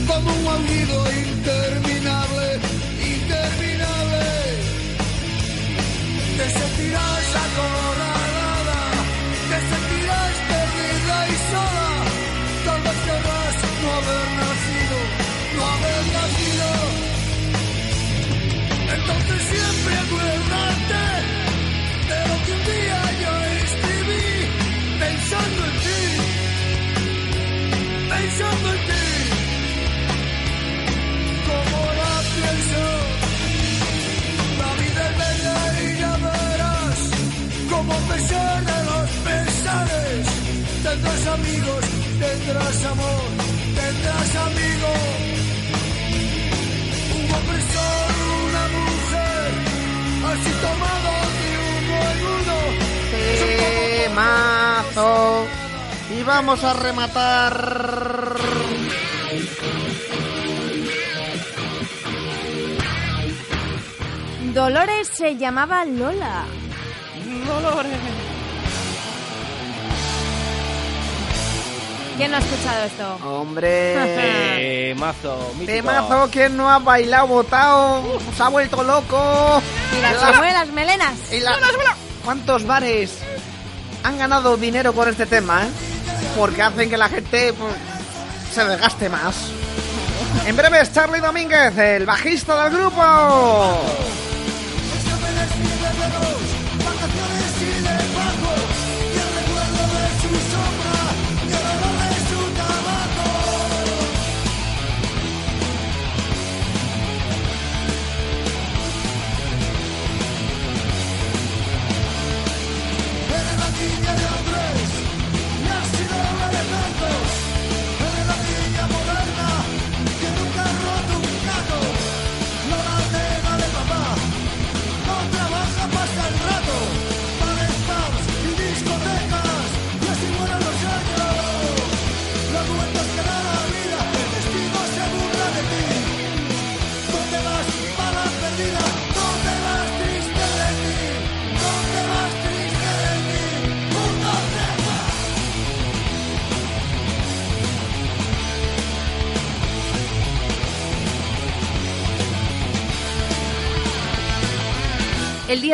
como 0.08 0.32
un 0.32 0.48
aullido 0.48 1.04
interminable, 1.12 2.60
interminable. 3.02 4.24
Te 6.38 6.46
sentirás 6.60 7.26
acorralada, 7.46 8.80
te 9.50 9.58
sentirás 9.72 10.36
perdida 10.48 11.28
y 11.28 11.36
sola. 11.50 11.90
Tal 12.66 12.82
vez 12.82 12.98
querrás 13.06 13.56
no 13.82 13.92
haber 13.94 14.45
tendrás 40.96 41.28
amigos, 41.28 41.86
tendrás 42.20 42.86
amor, 42.86 43.22
tendrás 43.76 44.36
amigos. 44.36 45.35
Temazo. 54.06 55.46
Y 56.18 56.24
vamos 56.24 56.64
a 56.64 56.74
rematar. 56.74 58.36
Dolores 64.54 65.10
se 65.10 65.36
llamaba 65.36 65.84
Lola. 65.84 66.46
Dolores. 67.46 68.25
¿Quién 72.18 72.32
no 72.32 72.38
ha 72.38 72.40
escuchado 72.40 72.84
esto? 72.86 73.16
Hombre. 73.28 73.94
Temazo, 74.96 75.52
mítico. 75.60 75.72
Temazo, 75.72 76.30
¿quién 76.32 76.56
no 76.58 76.70
ha 76.70 76.80
bailado, 76.80 77.28
botado? 77.28 78.20
Se 78.36 78.44
ha 78.44 78.48
vuelto 78.50 78.84
loco. 78.84 79.62
Mira, 79.94 80.12
se 80.20 80.38
mueven 80.38 80.54
las 80.54 80.68
melenas. 80.70 81.14
Y 81.32 81.40
la- 81.42 81.58
¿Cuántos 82.24 82.66
bares 82.66 83.20
han 84.04 84.18
ganado 84.18 84.56
dinero 84.58 84.94
con 84.94 85.10
este 85.10 85.26
tema? 85.26 85.64
eh? 85.64 85.68
Porque 86.38 86.62
hacen 86.62 86.90
que 86.90 86.98
la 86.98 87.10
gente 87.10 87.54
pues, 87.54 87.74
se 88.54 88.64
desgaste 88.66 89.10
más. 89.10 89.36
En 90.46 90.56
breve 90.56 90.82
es 90.82 90.94
Charlie 90.94 91.20
Domínguez, 91.22 91.78
el 91.78 92.06
bajista 92.06 92.64
del 92.64 92.74
grupo. 92.78 93.82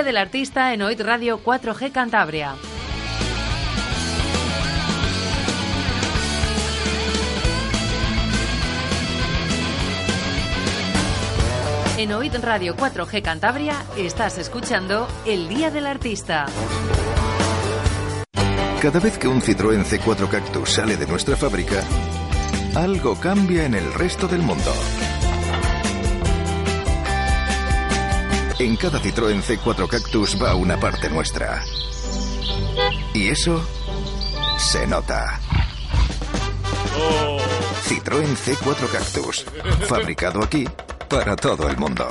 Día 0.02 0.08
del 0.08 0.18
Artista 0.18 0.74
en 0.74 0.82
OIT 0.82 1.02
Radio 1.02 1.40
4G 1.44 1.92
Cantabria. 1.92 2.56
En 12.00 12.12
OIT 12.14 12.34
Radio 12.42 12.76
4G 12.76 13.22
Cantabria 13.22 13.76
estás 13.96 14.40
escuchando 14.40 15.08
El 15.28 15.48
Día 15.48 15.70
del 15.70 15.86
Artista. 15.86 16.48
Cada 18.82 19.00
vez 19.00 19.20
que 19.20 19.28
un 19.28 19.40
Citroën 19.40 19.84
C4 19.84 20.28
Cactus 20.28 20.70
sale 20.72 20.98
de 20.98 21.06
nuestra 21.06 21.36
fábrica, 21.36 21.84
algo 22.74 23.20
cambia 23.20 23.66
en 23.66 23.76
el 23.76 23.94
resto 23.94 24.28
del 24.28 24.42
mundo. 24.42 24.74
En 28.62 28.76
cada 28.76 29.00
Citroën 29.02 29.42
C4 29.42 29.88
Cactus 29.88 30.38
va 30.40 30.54
una 30.54 30.80
parte 30.80 31.10
nuestra. 31.10 31.64
Y 33.12 33.30
eso 33.30 33.60
se 34.60 34.86
nota. 34.86 35.40
Citroën 37.88 38.36
C4 38.38 38.88
Cactus, 38.88 39.46
fabricado 39.90 40.44
aquí 40.44 40.68
para 41.10 41.36
todo 41.36 41.68
el 41.70 41.78
mundo. 41.78 42.08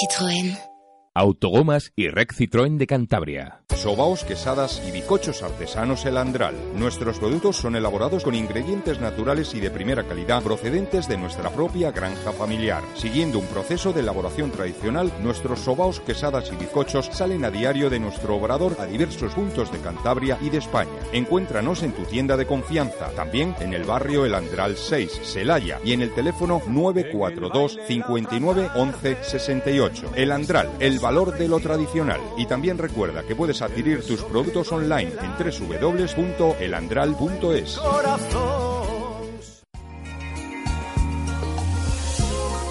Citroën. 0.00 0.73
Autogomas 1.16 1.92
y 1.94 2.08
Rec 2.08 2.34
Citroën 2.34 2.76
de 2.76 2.88
Cantabria. 2.88 3.60
Sobaos, 3.76 4.24
quesadas 4.24 4.82
y 4.84 4.90
bicochos 4.90 5.44
artesanos 5.44 6.06
El 6.06 6.16
Andral. 6.16 6.56
Nuestros 6.74 7.20
productos 7.20 7.56
son 7.56 7.76
elaborados 7.76 8.24
con 8.24 8.34
ingredientes 8.34 8.98
naturales 8.98 9.54
y 9.54 9.60
de 9.60 9.70
primera 9.70 10.02
calidad 10.02 10.42
procedentes 10.42 11.06
de 11.06 11.16
nuestra 11.16 11.50
propia 11.50 11.92
granja 11.92 12.32
familiar. 12.32 12.82
Siguiendo 12.96 13.38
un 13.38 13.46
proceso 13.46 13.92
de 13.92 14.00
elaboración 14.00 14.50
tradicional, 14.50 15.12
nuestros 15.22 15.60
sobaos, 15.60 16.00
quesadas 16.00 16.50
y 16.52 16.56
bizcochos 16.56 17.06
salen 17.12 17.44
a 17.44 17.50
diario 17.50 17.90
de 17.90 18.00
nuestro 18.00 18.34
obrador 18.34 18.76
a 18.80 18.86
diversos 18.86 19.34
puntos 19.34 19.70
de 19.70 19.78
Cantabria 19.78 20.36
y 20.40 20.50
de 20.50 20.58
España. 20.58 20.90
Encuéntranos 21.12 21.84
en 21.84 21.92
tu 21.92 22.02
tienda 22.06 22.36
de 22.36 22.46
confianza, 22.46 23.10
también 23.10 23.54
en 23.60 23.72
el 23.72 23.84
barrio 23.84 24.24
El 24.24 24.34
Andral 24.34 24.76
6, 24.76 25.20
Celaya, 25.22 25.78
y 25.84 25.92
en 25.92 26.02
el 26.02 26.12
teléfono 26.12 26.60
942 26.66 27.78
59 27.86 28.70
11 28.74 29.16
68. 29.22 30.12
El 30.16 30.32
Andral, 30.32 30.70
el 30.80 31.03
valor 31.04 31.36
de 31.36 31.48
lo 31.48 31.60
tradicional. 31.60 32.20
Y 32.38 32.46
también 32.46 32.78
recuerda 32.78 33.24
que 33.24 33.36
puedes 33.36 33.60
adquirir 33.60 34.06
tus 34.06 34.22
productos 34.22 34.72
online 34.72 35.12
en 35.20 35.34
www.elandral.es. 35.68 37.78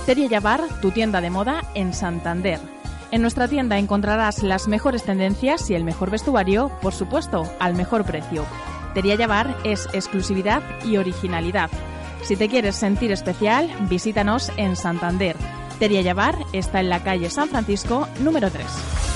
Teria 0.08 0.28
Yabar, 0.28 0.62
tu 0.82 0.90
tienda 0.90 1.22
de 1.22 1.30
moda 1.30 1.62
en 1.76 1.94
Santander. 1.94 2.60
En 3.12 3.22
nuestra 3.22 3.48
tienda 3.48 3.78
encontrarás 3.78 4.42
las 4.42 4.68
mejores 4.68 5.04
tendencias 5.04 5.70
y 5.70 5.76
el 5.76 5.84
mejor 5.84 6.10
vestuario, 6.10 6.72
por 6.82 6.94
supuesto, 6.94 7.44
al 7.60 7.76
mejor 7.76 8.04
precio. 8.04 8.48
Teria 8.96 9.14
Yabar 9.14 9.56
es 9.64 9.88
exclusividad 9.94 10.64
y 10.84 10.98
originalidad. 10.98 11.70
Si 12.24 12.36
te 12.36 12.50
quieres 12.50 12.76
sentir 12.76 13.12
especial, 13.12 13.70
visítanos 13.90 14.52
en 14.58 14.76
Santander. 14.76 15.36
Teria 15.84 16.00
Yabar 16.00 16.38
está 16.54 16.80
en 16.80 16.88
la 16.88 17.04
calle 17.04 17.30
San 17.30 17.50
Francisco, 17.50 18.08
número 18.22 18.50
3. 18.50 19.13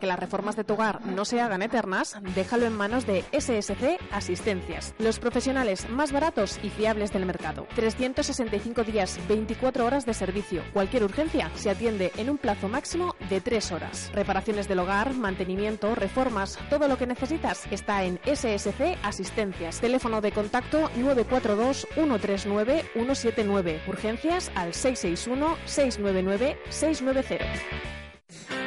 Que 0.00 0.06
las 0.06 0.18
reformas 0.18 0.56
de 0.56 0.64
tu 0.64 0.74
hogar 0.74 1.04
no 1.06 1.24
se 1.24 1.40
hagan 1.40 1.62
eternas, 1.62 2.16
déjalo 2.34 2.66
en 2.66 2.76
manos 2.76 3.06
de 3.06 3.24
SSC 3.32 3.98
Asistencias, 4.10 4.94
los 4.98 5.18
profesionales 5.18 5.88
más 5.88 6.12
baratos 6.12 6.58
y 6.62 6.70
fiables 6.70 7.12
del 7.12 7.26
mercado. 7.26 7.66
365 7.74 8.84
días, 8.84 9.18
24 9.28 9.86
horas 9.86 10.04
de 10.04 10.14
servicio. 10.14 10.62
Cualquier 10.72 11.04
urgencia 11.04 11.50
se 11.54 11.70
atiende 11.70 12.12
en 12.16 12.30
un 12.30 12.38
plazo 12.38 12.68
máximo 12.68 13.14
de 13.30 13.40
3 13.40 13.72
horas. 13.72 14.10
Reparaciones 14.12 14.68
del 14.68 14.80
hogar, 14.80 15.14
mantenimiento, 15.14 15.94
reformas, 15.94 16.58
todo 16.68 16.88
lo 16.88 16.98
que 16.98 17.06
necesitas 17.06 17.66
está 17.70 18.04
en 18.04 18.20
SSC 18.24 18.98
Asistencias. 19.02 19.80
Teléfono 19.80 20.20
de 20.20 20.32
contacto 20.32 20.90
942 20.96 21.86
139 21.94 22.84
179. 22.92 23.82
Urgencias 23.86 24.50
al 24.54 24.74
661 24.74 25.56
699 25.64 26.58
690. 26.68 28.65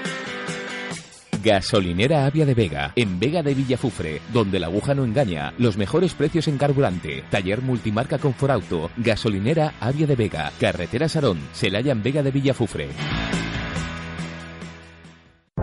Gasolinera 1.44 2.26
Avia 2.26 2.46
de 2.46 2.54
Vega, 2.54 2.92
en 2.96 3.20
Vega 3.20 3.42
de 3.42 3.54
Villafufre, 3.54 4.22
donde 4.34 4.60
la 4.60 4.68
aguja 4.68 4.94
no 4.94 5.06
engaña, 5.06 5.54
los 5.58 5.78
mejores 5.78 6.14
precios 6.14 6.48
en 6.48 6.58
carburante, 6.58 7.24
taller 7.30 7.62
multimarca 7.62 8.18
Conforauto, 8.18 8.92
Gasolinera 8.98 9.74
Avia 9.80 10.06
de 10.06 10.16
Vega, 10.16 10.52
Carretera 10.60 11.08
Sarón, 11.08 11.40
Celaya 11.54 11.94
en 11.94 12.04
Vega 12.04 12.24
de 12.24 12.32
Villafufre. 12.32 12.90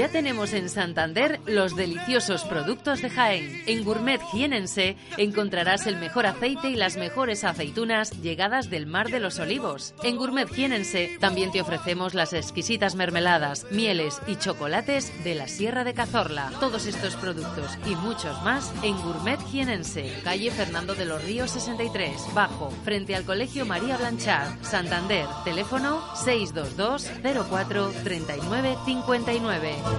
Ya 0.00 0.08
tenemos 0.08 0.54
en 0.54 0.70
Santander 0.70 1.40
los 1.44 1.76
deliciosos 1.76 2.44
productos 2.44 3.02
de 3.02 3.10
Jaén. 3.10 3.62
En 3.66 3.84
Gourmet 3.84 4.18
Jienense 4.32 4.96
encontrarás 5.18 5.86
el 5.86 5.98
mejor 5.98 6.24
aceite 6.24 6.70
y 6.70 6.74
las 6.74 6.96
mejores 6.96 7.44
aceitunas 7.44 8.10
llegadas 8.22 8.70
del 8.70 8.86
Mar 8.86 9.10
de 9.10 9.20
los 9.20 9.38
Olivos. 9.38 9.92
En 10.02 10.16
Gourmet 10.16 10.48
Jienense 10.48 11.18
también 11.20 11.52
te 11.52 11.60
ofrecemos 11.60 12.14
las 12.14 12.32
exquisitas 12.32 12.94
mermeladas, 12.94 13.66
mieles 13.70 14.22
y 14.26 14.36
chocolates 14.36 15.12
de 15.22 15.34
la 15.34 15.48
Sierra 15.48 15.84
de 15.84 15.92
Cazorla. 15.92 16.50
Todos 16.60 16.86
estos 16.86 17.14
productos 17.16 17.76
y 17.84 17.94
muchos 17.96 18.42
más 18.42 18.72
en 18.82 18.98
Gourmet 19.02 19.38
Jienense, 19.50 20.18
calle 20.24 20.50
Fernando 20.50 20.94
de 20.94 21.04
los 21.04 21.22
Ríos 21.22 21.50
63, 21.50 22.32
Bajo, 22.32 22.70
frente 22.86 23.14
al 23.14 23.24
Colegio 23.24 23.66
María 23.66 23.98
Blanchard, 23.98 24.64
Santander. 24.64 25.26
Teléfono 25.44 26.02
622 26.16 27.10
04 27.50 27.92
39 28.02 28.78
59 28.86 29.89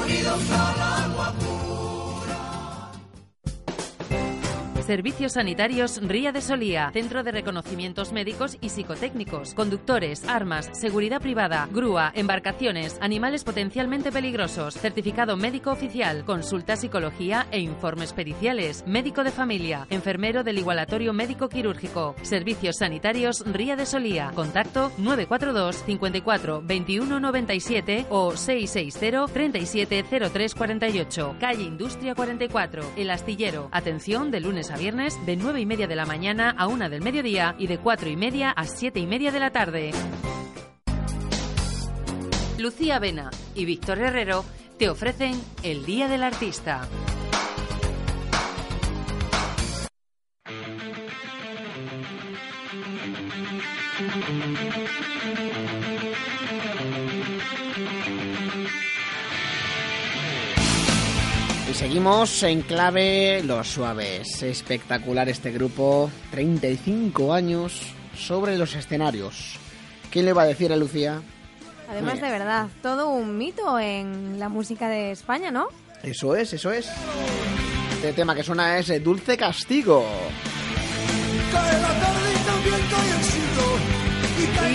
unidos 0.00 0.50
al 0.50 0.82
agua 0.82 1.32
pura. 1.38 1.63
Servicios 4.84 5.32
Sanitarios 5.32 5.98
Ría 6.02 6.30
de 6.30 6.42
Solía, 6.42 6.90
Centro 6.92 7.22
de 7.22 7.32
Reconocimientos 7.32 8.12
Médicos 8.12 8.58
y 8.60 8.68
Psicotécnicos, 8.68 9.54
conductores, 9.54 10.28
armas, 10.28 10.68
seguridad 10.74 11.22
privada, 11.22 11.66
grúa, 11.72 12.12
embarcaciones, 12.14 12.98
animales 13.00 13.44
potencialmente 13.44 14.12
peligrosos, 14.12 14.74
certificado 14.74 15.38
médico 15.38 15.70
oficial, 15.70 16.26
consulta 16.26 16.76
psicología 16.76 17.46
e 17.50 17.60
informes 17.60 18.12
periciales, 18.12 18.84
médico 18.86 19.24
de 19.24 19.30
familia, 19.30 19.86
enfermero 19.88 20.44
del 20.44 20.58
igualatorio 20.58 21.14
médico 21.14 21.48
quirúrgico, 21.48 22.14
Servicios 22.20 22.76
Sanitarios 22.76 23.42
Ría 23.46 23.76
de 23.76 23.86
Solía, 23.86 24.32
contacto 24.34 24.92
942 24.98 25.76
54 25.86 26.62
21 26.62 27.20
97 27.20 28.06
o 28.10 28.36
660 28.36 29.32
37 29.32 30.04
03 30.30 30.54
48, 30.54 31.36
calle 31.40 31.62
Industria 31.62 32.14
44, 32.14 32.82
El 32.98 33.10
Astillero, 33.10 33.70
atención 33.72 34.30
de 34.30 34.40
lunes 34.40 34.70
a 34.70 34.73
viernes 34.76 35.14
de 35.26 35.36
9 35.36 35.60
y 35.60 35.66
media 35.66 35.86
de 35.86 35.96
la 35.96 36.06
mañana 36.06 36.54
a 36.56 36.66
1 36.66 36.88
del 36.90 37.02
mediodía 37.02 37.54
y 37.58 37.66
de 37.66 37.78
4 37.78 38.08
y 38.08 38.16
media 38.16 38.50
a 38.50 38.64
7 38.66 38.98
y 39.00 39.06
media 39.06 39.32
de 39.32 39.40
la 39.40 39.50
tarde. 39.50 39.92
Lucía 42.58 42.98
Vena 42.98 43.30
y 43.54 43.64
Víctor 43.64 43.98
Herrero 43.98 44.44
te 44.78 44.88
ofrecen 44.88 45.40
el 45.62 45.84
Día 45.84 46.08
del 46.08 46.22
Artista. 46.22 46.88
Y 61.74 61.76
seguimos 61.76 62.40
en 62.44 62.62
clave 62.62 63.42
Los 63.42 63.66
Suaves. 63.66 64.44
Espectacular 64.44 65.28
este 65.28 65.50
grupo, 65.50 66.08
35 66.30 67.34
años 67.34 67.80
sobre 68.16 68.56
los 68.56 68.76
escenarios. 68.76 69.56
¿Quién 70.08 70.24
le 70.26 70.32
va 70.32 70.42
a 70.42 70.46
decir 70.46 70.72
a 70.72 70.76
Lucía? 70.76 71.20
Además, 71.90 72.20
de 72.20 72.30
verdad, 72.30 72.68
todo 72.80 73.08
un 73.08 73.36
mito 73.36 73.80
en 73.80 74.38
la 74.38 74.48
música 74.48 74.88
de 74.88 75.10
España, 75.10 75.50
¿no? 75.50 75.66
Eso 76.04 76.36
es, 76.36 76.52
eso 76.52 76.70
es. 76.70 76.88
Este 77.94 78.12
tema 78.12 78.36
que 78.36 78.44
suena 78.44 78.78
es 78.78 79.02
Dulce 79.02 79.36
Castigo. 79.36 80.06
Y 82.64 83.73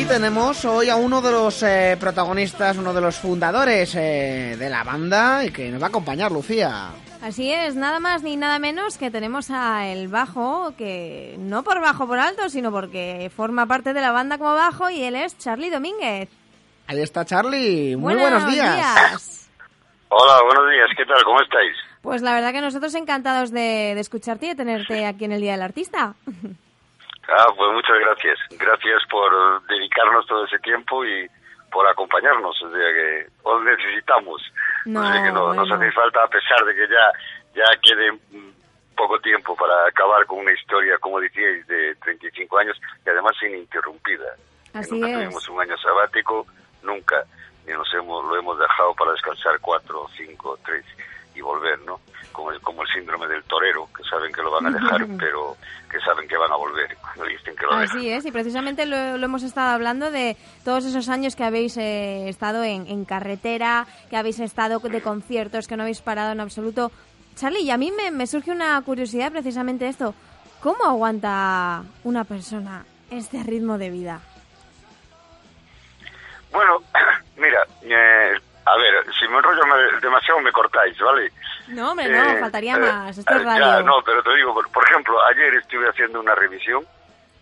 tenemos 0.10 0.66
hoy 0.66 0.90
a 0.90 0.96
uno 0.96 1.22
de 1.22 1.32
los 1.32 1.62
eh, 1.62 1.96
protagonistas, 2.00 2.76
uno 2.78 2.94
de 2.94 3.00
los 3.02 3.16
fundadores 3.18 3.94
eh, 3.96 4.56
de 4.58 4.70
la 4.70 4.84
banda 4.84 5.46
y 5.46 5.52
que 5.52 5.70
nos 5.70 5.80
va 5.80 5.86
a 5.86 5.90
acompañar, 5.90 6.32
Lucía. 6.32 6.90
Así 7.22 7.52
es, 7.54 7.76
nada 7.76 8.00
más 8.00 8.24
ni 8.24 8.36
nada 8.36 8.58
menos 8.58 8.98
que 8.98 9.12
tenemos 9.12 9.52
a 9.52 9.86
el 9.88 10.08
bajo, 10.08 10.74
que 10.78 11.36
no 11.38 11.64
por 11.64 11.80
bajo 11.80 12.08
por 12.08 12.18
alto, 12.18 12.50
sino 12.50 12.72
porque 12.72 13.32
forma 13.36 13.68
parte 13.68 13.94
de 13.94 14.02
la 14.02 14.12
banda 14.12 14.40
como 14.40 14.56
bajo 14.56 14.90
y 14.90 15.04
él 15.04 15.16
es 15.16 15.38
Charlie 15.38 15.70
Domínguez. 15.70 16.28
Ahí 16.88 17.02
está 17.02 17.24
Charlie, 17.24 17.96
muy 17.96 18.16
Buenos 18.16 18.44
buenos 18.44 18.52
días. 18.52 18.76
días. 18.76 19.50
Hola, 20.10 20.40
buenos 20.44 20.72
días, 20.72 20.88
¿qué 20.98 21.06
tal? 21.06 21.24
¿Cómo 21.24 21.40
estáis? 21.42 21.76
Pues 22.02 22.24
la 22.24 22.34
verdad 22.34 22.52
que 22.52 22.62
nosotros 22.62 22.96
encantados 22.96 23.52
de, 23.52 23.94
de 23.94 24.00
escucharte 24.00 24.48
y 24.48 24.50
de 24.50 24.56
tenerte 24.56 25.06
aquí 25.06 25.26
en 25.26 25.34
el 25.34 25.42
Día 25.42 25.52
del 25.52 25.62
Artista. 25.62 26.16
Ah, 27.32 27.48
pues 27.56 27.72
muchas 27.74 28.00
gracias. 28.00 28.40
Gracias 28.52 29.04
por 29.10 29.66
dedicarnos 29.68 30.26
todo 30.26 30.46
ese 30.46 30.60
tiempo 30.60 31.04
y 31.06 31.30
por 31.72 31.88
acompañarnos. 31.88 32.62
O 32.62 32.70
sea 32.72 32.94
que 32.94 33.28
os 33.44 33.64
necesitamos. 33.64 34.42
No, 34.86 35.02
O 35.02 35.12
sea 35.12 35.24
que 35.24 35.32
no- 35.32 35.54
nos 35.54 35.68
bueno. 35.70 35.76
hace 35.76 35.92
falta 35.92 36.24
a 36.24 36.28
pesar 36.28 36.64
de 36.66 36.74
que 36.76 36.88
ya, 36.88 37.12
ya 37.56 37.66
quede 37.82 38.18
poco 38.96 39.20
tiempo 39.22 39.56
para 39.56 39.88
acabar 39.88 40.26
con 40.26 40.40
una 40.40 40.52
historia, 40.52 40.98
como 41.00 41.20
decíais, 41.20 41.66
de 41.68 41.96
35 42.04 42.58
años 42.58 42.80
y 43.06 43.10
además 43.10 43.34
ininterrumpida. 43.44 44.34
Así 44.74 44.92
nunca 44.92 45.08
es. 45.08 45.14
tuvimos 45.16 45.50
un 45.50 45.62
año 45.62 45.78
sabático, 45.78 46.46
nunca, 46.84 47.24
y 47.66 47.72
nos 47.72 47.94
hemos, 47.94 48.26
lo 48.26 48.38
hemos 48.38 48.60
dejado 48.60 48.94
para 48.96 49.12
descansar 49.14 49.58
cuatro, 49.62 50.06
cinco, 50.18 50.58
tres 50.66 50.84
y 51.36 51.42
volver, 51.42 51.80
¿no? 51.82 52.00
Como 52.32 52.52
el, 52.52 52.62
como 52.62 52.84
el 52.84 52.88
síndrome 52.90 53.28
del 53.28 53.44
torero, 53.44 53.90
que 53.96 54.04
saben 54.04 54.32
que 54.32 54.42
lo 54.42 54.52
van 54.52 54.68
a 54.68 54.72
dejar, 54.72 55.06
pero 55.18 55.58
que 55.90 56.00
saben 56.00 56.28
que 56.28 56.38
van 56.38 56.52
a 56.52 56.56
volver 56.56 56.96
cuando 56.98 57.26
dicen 57.26 57.56
que 57.56 57.66
lo 57.66 57.80
dejan. 57.80 57.98
Así 57.98 58.10
es, 58.10 58.26
y 58.26 58.32
precisamente 58.32 58.86
lo, 58.86 59.18
lo 59.18 59.26
hemos 59.26 59.44
estado 59.44 59.72
hablando 59.72 60.12
de 60.12 60.38
todos 60.64 60.86
esos 60.86 61.10
años 61.10 61.36
que 61.36 61.44
habéis 61.44 61.78
eh, 61.78 62.30
estado 62.30 62.64
en, 62.64 62.88
en 62.88 63.06
carretera, 63.06 63.88
que 64.10 64.18
habéis 64.18 64.40
estado 64.40 64.80
de 64.80 65.02
conciertos, 65.02 65.68
que 65.68 65.76
no 65.76 65.84
habéis 65.84 66.02
parado 66.02 66.32
en 66.32 66.40
absoluto. 66.40 66.92
Charlie, 67.36 67.64
y 67.64 67.72
a 67.72 67.78
mí 67.78 67.92
me, 67.92 68.12
me 68.12 68.28
surge 68.28 68.52
una 68.52 68.82
curiosidad 68.82 69.32
precisamente 69.32 69.88
esto. 69.88 70.14
¿Cómo 70.62 70.84
aguanta 70.84 71.84
una 72.04 72.26
persona 72.26 72.86
este 73.10 73.44
ritmo 73.44 73.78
de 73.78 73.90
vida? 73.90 74.22
Bueno, 76.52 76.80
mira, 77.38 77.66
eh, 77.84 78.40
a 78.66 78.78
ver, 78.78 79.06
si 79.20 79.28
me 79.28 79.38
enrollo 79.38 79.66
me- 79.66 80.00
demasiado 80.00 80.40
me 80.42 80.52
cortáis, 80.52 80.98
¿vale? 81.00 81.32
No, 81.70 81.92
hombre, 81.92 82.08
no, 82.10 82.24
Eh, 82.24 82.40
faltaría 82.40 82.76
eh, 82.76 82.80
más. 82.80 83.18
Esto 83.18 83.34
es 83.36 83.42
eh, 83.42 83.46
radio. 83.46 83.66
ya, 83.66 83.82
no, 83.82 84.02
pero 84.04 84.22
te 84.24 84.36
digo, 84.36 84.54
por, 84.54 84.70
por 84.72 84.84
ejemplo, 84.90 85.18
ayer 85.26 85.56
estuve 85.56 85.88
haciendo 85.90 86.20
una 86.20 86.36
revisión 86.36 86.86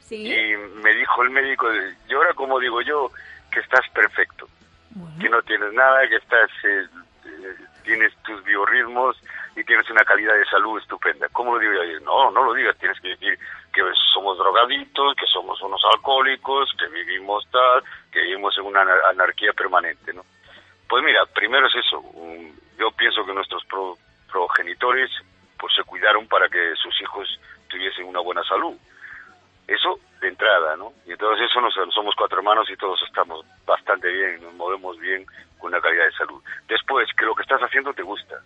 Sí. 0.01 0.32
y 0.34 0.55
me 0.82 0.93
dijo 0.93 1.22
el 1.24 1.30
médico, 1.32 1.68
y 2.07 2.13
ahora 2.13 2.34
como 2.34 2.59
digo 2.59 2.82
yo, 2.82 3.11
que 3.51 3.59
estás 3.59 3.88
perfecto, 3.93 4.47
que 5.20 5.30
no 5.30 5.41
tienes 5.41 5.74
nada, 5.74 6.07
que 6.07 6.15
estás, 6.15 6.49
eh, 6.63 6.86
eh, 7.26 7.55
tienes 7.84 8.13
tus 8.24 8.43
biorritmos 8.43 9.18
y 9.55 9.63
tienes 9.63 9.89
una 9.89 10.03
calidad 10.05 10.34
de 10.36 10.45
salud 10.45 10.80
estupenda. 10.80 11.28
¿Cómo 11.34 11.53
lo 11.55 11.59
digo 11.59 11.74
yo? 11.84 11.99
No, 12.01 12.32
no 12.32 12.43
lo 12.43 12.53
digas, 12.53 12.78
tienes 12.78 12.99
que 13.01 13.09
decir 13.09 13.38
que 13.74 13.82
somos 14.13 14.38
drogadictos, 14.38 15.15
que 15.15 15.26
somos 15.28 15.61
unos 15.61 15.82
alcohólicos, 15.93 16.72
que 16.80 16.88
vivimos 16.88 17.45
tal, 17.51 17.84
que 18.11 18.22
vivimos 18.22 18.57
en 18.57 18.65
una 18.65 18.82
anar- 18.84 19.01
anarquía 19.11 19.51
permanente, 19.53 20.13
¿no? 20.13 20.24
Pues 20.89 21.03
mira, 21.03 21.25
primero 21.25 21.67
es 21.67 21.75
eso. 21.75 22.01
Yo 22.77 22.91
pienso 22.91 23.25
que 23.25 23.33
nuestros 23.33 23.63
pro- 23.65 23.97
progenitores 24.31 25.09
pues 25.59 25.73
se 25.75 25.83
cuidaron 25.83 26.27
para 26.27 26.47
que 26.49 26.73
sus 26.75 26.99
hijos 27.01 27.39
tuviesen 27.67 28.05
una 28.05 28.19
buena 28.19 28.43
salud. 28.43 28.75
Eso 29.67 29.99
de 30.21 30.29
entrada, 30.29 30.77
¿no? 30.77 30.93
Y 31.05 31.11
entonces 31.11 31.49
eso 31.49 31.59
nos, 31.61 31.73
somos 31.93 32.15
cuatro 32.15 32.38
hermanos 32.38 32.69
y 32.69 32.77
todos 32.77 33.01
estamos 33.05 33.45
bastante 33.65 34.07
bien, 34.09 34.41
nos 34.41 34.53
movemos 34.53 34.97
bien 34.99 35.25
con 35.57 35.73
una 35.73 35.81
calidad 35.81 36.05
de 36.05 36.11
salud. 36.13 36.41
Después, 36.67 37.09
que 37.17 37.25
lo 37.25 37.35
que 37.35 37.41
estás 37.41 37.61
haciendo 37.61 37.93
te 37.93 38.03
gusta. 38.03 38.39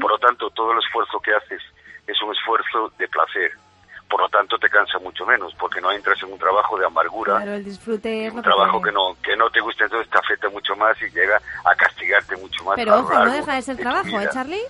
Por 0.00 0.10
lo 0.10 0.18
tanto, 0.18 0.50
todo 0.50 0.72
el 0.72 0.78
esfuerzo 0.78 1.20
que 1.20 1.32
haces 1.32 1.62
es 2.06 2.20
un 2.22 2.34
esfuerzo 2.34 2.92
de 2.98 3.06
placer. 3.08 3.52
Por 4.10 4.20
lo 4.20 4.28
tanto, 4.28 4.58
te 4.58 4.68
cansa 4.68 4.98
mucho 4.98 5.24
menos, 5.24 5.54
porque 5.54 5.80
no 5.80 5.92
entras 5.92 6.20
en 6.24 6.32
un 6.32 6.38
trabajo 6.38 6.76
de 6.76 6.84
amargura, 6.84 7.36
Claro, 7.36 7.54
el 7.54 7.64
disfrute 7.64 8.26
es 8.26 8.32
un 8.32 8.42
trabajo 8.42 8.82
que 8.82 8.90
no 8.90 9.16
que 9.22 9.36
no 9.36 9.48
te 9.50 9.60
gusta, 9.60 9.84
entonces 9.84 10.10
te 10.10 10.18
afecta 10.18 10.48
mucho 10.50 10.74
más 10.74 11.00
y 11.00 11.08
llega 11.10 11.40
a 11.64 11.74
castigarte 11.76 12.36
mucho 12.36 12.64
más. 12.64 12.74
Pero 12.74 12.98
ojo, 12.98 13.14
no 13.14 13.32
deja 13.32 13.54
de 13.54 13.62
ser 13.62 13.76
tu 13.76 13.82
trabajo, 13.82 14.20
¿eh. 14.20 14.28
Charlie? 14.32 14.62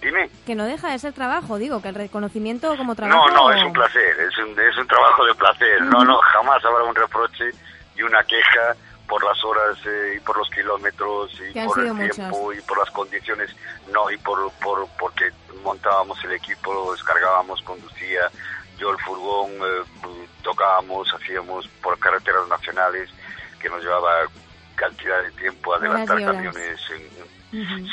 Dime. 0.00 0.30
Que 0.46 0.54
no 0.54 0.64
deja 0.64 0.90
de 0.90 0.98
ser 0.98 1.12
trabajo, 1.12 1.58
digo, 1.58 1.82
que 1.82 1.88
el 1.88 1.94
reconocimiento 1.94 2.76
como 2.76 2.94
trabajo... 2.94 3.28
No, 3.30 3.48
no, 3.48 3.52
es 3.52 3.64
un 3.64 3.72
placer, 3.72 4.20
es 4.20 4.38
un, 4.38 4.50
es 4.60 4.76
un 4.76 4.86
trabajo 4.86 5.24
de 5.24 5.34
placer. 5.34 5.80
No, 5.82 6.04
no, 6.04 6.18
jamás 6.18 6.62
habrá 6.64 6.84
un 6.84 6.94
reproche 6.94 7.50
y 7.96 8.02
una 8.02 8.22
queja 8.22 8.76
por 9.08 9.22
las 9.24 9.42
horas 9.44 9.76
eh, 9.86 10.14
y 10.16 10.20
por 10.20 10.36
los 10.38 10.48
kilómetros 10.50 11.32
y 11.40 11.52
por 11.66 11.78
el 11.80 11.84
tiempo 12.16 12.52
y 12.52 12.60
por 12.62 12.78
las 12.78 12.90
condiciones, 12.90 13.54
no, 13.92 14.10
y 14.10 14.16
por, 14.18 14.50
por 14.62 14.88
porque 14.98 15.30
montábamos 15.62 16.22
el 16.24 16.32
equipo, 16.32 16.92
descargábamos, 16.92 17.60
conducía 17.62 18.30
yo 18.78 18.90
el 18.90 18.98
furgón, 18.98 19.50
eh, 19.52 20.26
tocábamos, 20.42 21.12
hacíamos 21.14 21.68
por 21.82 21.98
carreteras 21.98 22.48
nacionales 22.48 23.10
que 23.60 23.68
nos 23.68 23.82
llevaba 23.82 24.26
cantidad 24.74 25.22
de 25.22 25.30
tiempo 25.32 25.74
adelantar 25.74 26.16
camiones. 26.52 26.80
en- 26.90 27.34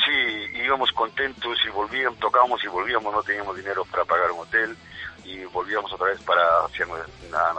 Sí, 0.04 0.58
íbamos 0.64 0.90
contentos 0.90 1.56
y 1.64 1.70
volvíamos, 1.70 2.18
tocábamos 2.18 2.64
y 2.64 2.66
volvíamos, 2.66 3.12
no 3.14 3.22
teníamos 3.22 3.56
dinero 3.56 3.84
para 3.84 4.04
pagar 4.04 4.32
un 4.32 4.40
hotel 4.40 4.76
y 5.24 5.44
volvíamos 5.46 5.92
otra 5.92 6.06
vez 6.08 6.20
para 6.22 6.42
hacer 6.64 6.86
una, 6.86 7.02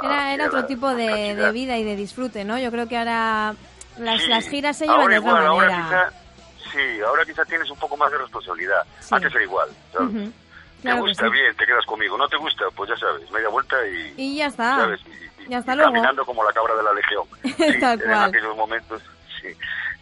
Era, 0.03 0.33
era 0.33 0.45
otro 0.47 0.59
la- 0.61 0.67
tipo 0.67 0.93
de, 0.93 1.35
de 1.35 1.51
vida 1.51 1.77
y 1.77 1.83
de 1.83 1.95
disfrute, 1.95 2.43
¿no? 2.43 2.57
Yo 2.59 2.71
creo 2.71 2.87
que 2.87 2.97
ahora 2.97 3.55
las, 3.97 4.21
Sí, 4.21 4.27
las 4.27 4.47
giras 4.47 4.77
se 4.77 4.85
llevan 4.85 4.99
de 4.99 5.05
otra 5.05 5.15
igual, 5.17 5.45
ahora 5.45 5.67
quizá, 5.67 6.71
sí, 6.71 7.01
ahora 7.05 7.25
quizá 7.25 7.45
tienes 7.45 7.69
un 7.69 7.77
poco 7.79 7.95
más 7.97 8.11
de 8.11 8.17
responsabilidad. 8.17 8.83
Sí. 8.99 9.15
Antes 9.15 9.33
era 9.33 9.43
igual. 9.43 9.69
¿sabes? 9.91 10.13
Te 10.13 10.89
Claro 10.89 11.01
gusta 11.01 11.25
sí. 11.27 11.31
bien, 11.31 11.55
te 11.55 11.65
quedas 11.65 11.85
conmigo. 11.85 12.17
No 12.17 12.27
te 12.27 12.35
gusta, 12.37 12.65
pues 12.75 12.89
ya 12.89 12.97
sabes, 12.97 13.29
media 13.31 13.47
vuelta 13.49 13.75
y, 13.87 14.13
Y 14.17 14.37
ya 14.37 14.47
está. 14.47 14.75
¿sabes? 14.77 14.99
Y 15.47 15.53
hasta 15.53 15.73
y 15.73 15.75
luego. 15.77 15.91
caminando 15.93 16.25
como 16.25 16.43
la 16.43 16.51
cabra 16.53 16.75
de 16.75 16.83
la 16.83 16.93
legión. 16.93 17.23
Sí, 17.73 17.79
Tal 17.79 18.01
en 18.01 18.07
cual. 18.09 18.23
aquellos 18.29 18.57
momentos, 18.57 19.01
sí. 19.41 19.47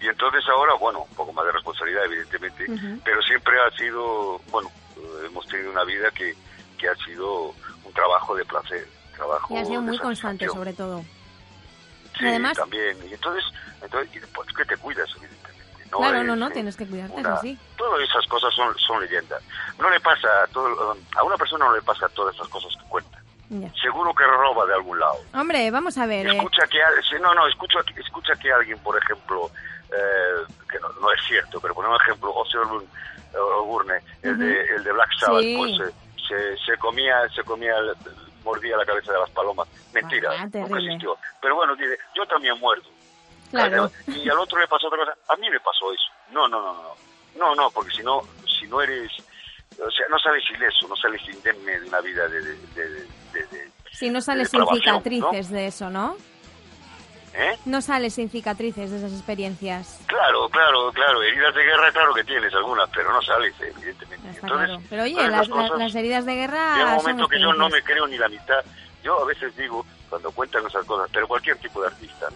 Y 0.02 0.08
entonces 0.08 0.44
ahora, 0.50 0.74
bueno, 0.76 1.02
un 1.08 1.16
poco 1.16 1.32
más 1.34 1.46
de 1.46 1.52
responsabilidad, 1.52 2.06
evidentemente, 2.06 2.66
pero 3.04 3.22
siempre 3.22 3.54
ha 3.62 3.70
sido, 3.78 4.40
bueno, 4.50 4.72
hemos 5.24 5.46
tenido 5.48 5.70
una 5.72 5.84
vida 5.84 6.10
que, 6.10 6.34
que 6.82 6.90
ha 6.90 6.96
sido 7.06 7.54
un 7.86 7.94
trabajo 7.94 8.36
de 8.36 8.44
placer, 8.46 8.88
trabajo 9.16 9.54
Y 9.54 9.58
ha 9.60 9.66
sido 9.66 9.82
muy 9.84 10.00
constante, 10.00 10.48
sobre 10.50 10.74
todo. 10.74 11.04
Sí, 12.18 12.26
Y 12.26 12.28
además- 12.28 12.58
también. 12.58 12.98
Y 13.08 13.14
entonces, 13.14 13.44
entonces 13.82 14.16
y 14.16 14.20
después 14.20 14.48
que 14.58 14.66
te 14.66 14.76
cuidas, 14.78 15.08
evidentemente. 15.16 15.86
No 15.92 15.98
claro, 16.00 16.18
es, 16.22 16.26
no, 16.26 16.36
no, 16.36 16.48
eh, 16.48 16.52
tienes 16.54 16.76
que 16.76 16.88
cuidarte, 16.88 17.20
una- 17.20 17.30
eso 17.34 17.42
sí. 17.42 17.58
Todas 17.78 18.02
esas 18.02 18.26
cosas 18.28 18.54
son, 18.56 18.76
son 18.80 19.00
leyendas. 19.02 19.44
No 19.80 19.90
le 19.92 20.00
pasa 20.00 20.28
a 20.44 20.48
todo, 20.48 20.98
a 21.18 21.24
una 21.24 21.38
persona 21.38 21.66
no 21.66 21.76
le 21.76 21.82
pasa 21.84 22.10
todas 22.10 22.34
esas 22.36 22.48
cosas 22.48 22.72
que 22.82 22.90
cuenta. 22.90 23.22
Ya. 23.50 23.72
Seguro 23.82 24.14
que 24.16 24.24
roba 24.24 24.66
de 24.66 24.74
algún 24.74 24.98
lado. 25.00 25.18
Hombre, 25.36 25.70
vamos 25.70 25.98
a 25.98 26.06
ver. 26.08 26.26
eh, 26.26 26.36
Escucha 26.36 26.66
que 26.68 26.82
al- 26.82 27.04
sí, 27.04 27.16
no, 27.22 27.34
no, 27.36 27.46
escucha, 27.48 27.80
escucha 27.98 28.34
que 28.42 28.52
alguien, 28.52 28.80
por 28.80 28.98
ejemplo, 28.98 29.52
eh, 29.92 30.54
que 30.70 30.80
no, 30.80 30.90
no 31.02 31.12
es 31.12 31.20
cierto, 31.28 31.60
pero 31.60 31.76
por 31.76 31.86
ejemplo, 32.02 32.34
Ozzy 32.34 32.58
Osbourne, 32.58 34.00
el, 34.24 34.38
de, 34.38 34.62
el 34.76 34.84
de 34.84 34.92
Black 34.94 35.10
Sabbath, 35.20 35.42
Sí. 35.42 35.56
pues 35.58 35.90
eh, 35.90 35.94
se, 36.32 36.58
se 36.66 36.78
comía, 36.78 37.28
se 37.36 37.44
comía, 37.44 37.74
mordía 38.44 38.78
la 38.78 38.86
cabeza 38.86 39.12
de 39.14 39.20
las 39.20 39.30
palomas. 39.32 39.68
Mentira, 39.94 40.30
Ah, 40.40 40.46
nunca 40.46 40.78
existió. 40.80 41.18
Pero 41.42 41.56
bueno, 41.56 41.76
dice, 41.76 41.98
yo 42.16 42.26
también 42.26 42.58
muerdo. 42.60 42.86
Claro. 43.52 43.92
Y 44.08 44.30
al 44.30 44.40
otro 44.40 44.60
le 44.60 44.68
pasó 44.68 44.88
otra 44.88 45.00
cosa. 45.00 45.14
A 45.30 45.36
mí 45.36 45.50
me 45.50 45.60
pasó 45.60 45.92
eso. 45.94 46.06
No, 46.32 46.48
no, 46.48 46.62
no, 46.62 46.74
no. 46.74 46.96
No, 47.38 47.56
no, 47.56 47.70
porque 47.72 47.92
si 47.92 48.04
no, 48.04 48.22
si 48.60 48.66
no 48.68 48.82
eres, 48.82 49.10
o 49.74 49.90
sea, 49.92 50.06
no 50.10 50.20
sales 50.20 50.44
ileso, 50.50 50.88
no 50.88 50.96
sales 50.96 51.22
indemne 51.28 51.80
de 51.80 51.88
una 51.88 52.02
vida 52.02 52.28
de, 52.28 52.42
de, 52.42 52.56
de- 52.76 52.90
de- 53.34 53.48
de- 53.48 53.72
Si 53.92 54.10
no 54.10 54.20
sales 54.22 54.50
sin 54.50 54.66
cicatrices 54.68 55.50
de 55.50 55.68
eso, 55.68 55.90
¿no? 55.90 56.18
¿Eh? 57.34 57.58
No 57.66 57.82
sales 57.82 58.14
sin 58.14 58.30
cicatrices 58.30 58.92
de 58.92 58.98
esas 58.98 59.12
experiencias. 59.14 60.00
Claro, 60.08 60.50
claro, 60.50 60.92
claro. 60.92 61.22
Heridas 61.22 61.54
de 61.56 61.64
guerra, 61.64 61.92
claro 61.92 62.14
que 62.14 62.24
tienes 62.24 62.54
algunas, 62.54 62.90
pero 62.90 63.12
no 63.14 63.22
sales, 63.22 63.54
evidentemente. 63.60 64.30
Está 64.30 64.48
Entonces, 64.48 64.68
claro. 64.68 64.84
Pero 64.90 65.04
oye, 65.04 65.28
las, 65.30 65.50
cosas, 65.50 65.78
las 65.78 65.96
heridas 65.96 66.26
de 66.26 66.36
guerra 66.36 66.78
llega 66.78 66.92
un 66.92 66.96
momento 66.98 67.28
que 67.28 67.40
yo 67.40 67.54
no 67.54 67.70
me 67.70 67.82
creo 67.82 68.08
ni 68.08 68.18
la 68.18 68.30
mitad. 68.30 68.64
Yo 69.04 69.22
a 69.22 69.26
veces 69.26 69.56
digo, 69.58 69.86
cuando 70.10 70.32
cuentan 70.32 70.66
esas 70.68 70.86
cosas, 70.86 71.10
pero 71.12 71.28
cualquier 71.28 71.58
tipo 71.58 71.82
de 71.82 71.88
artista, 71.88 72.28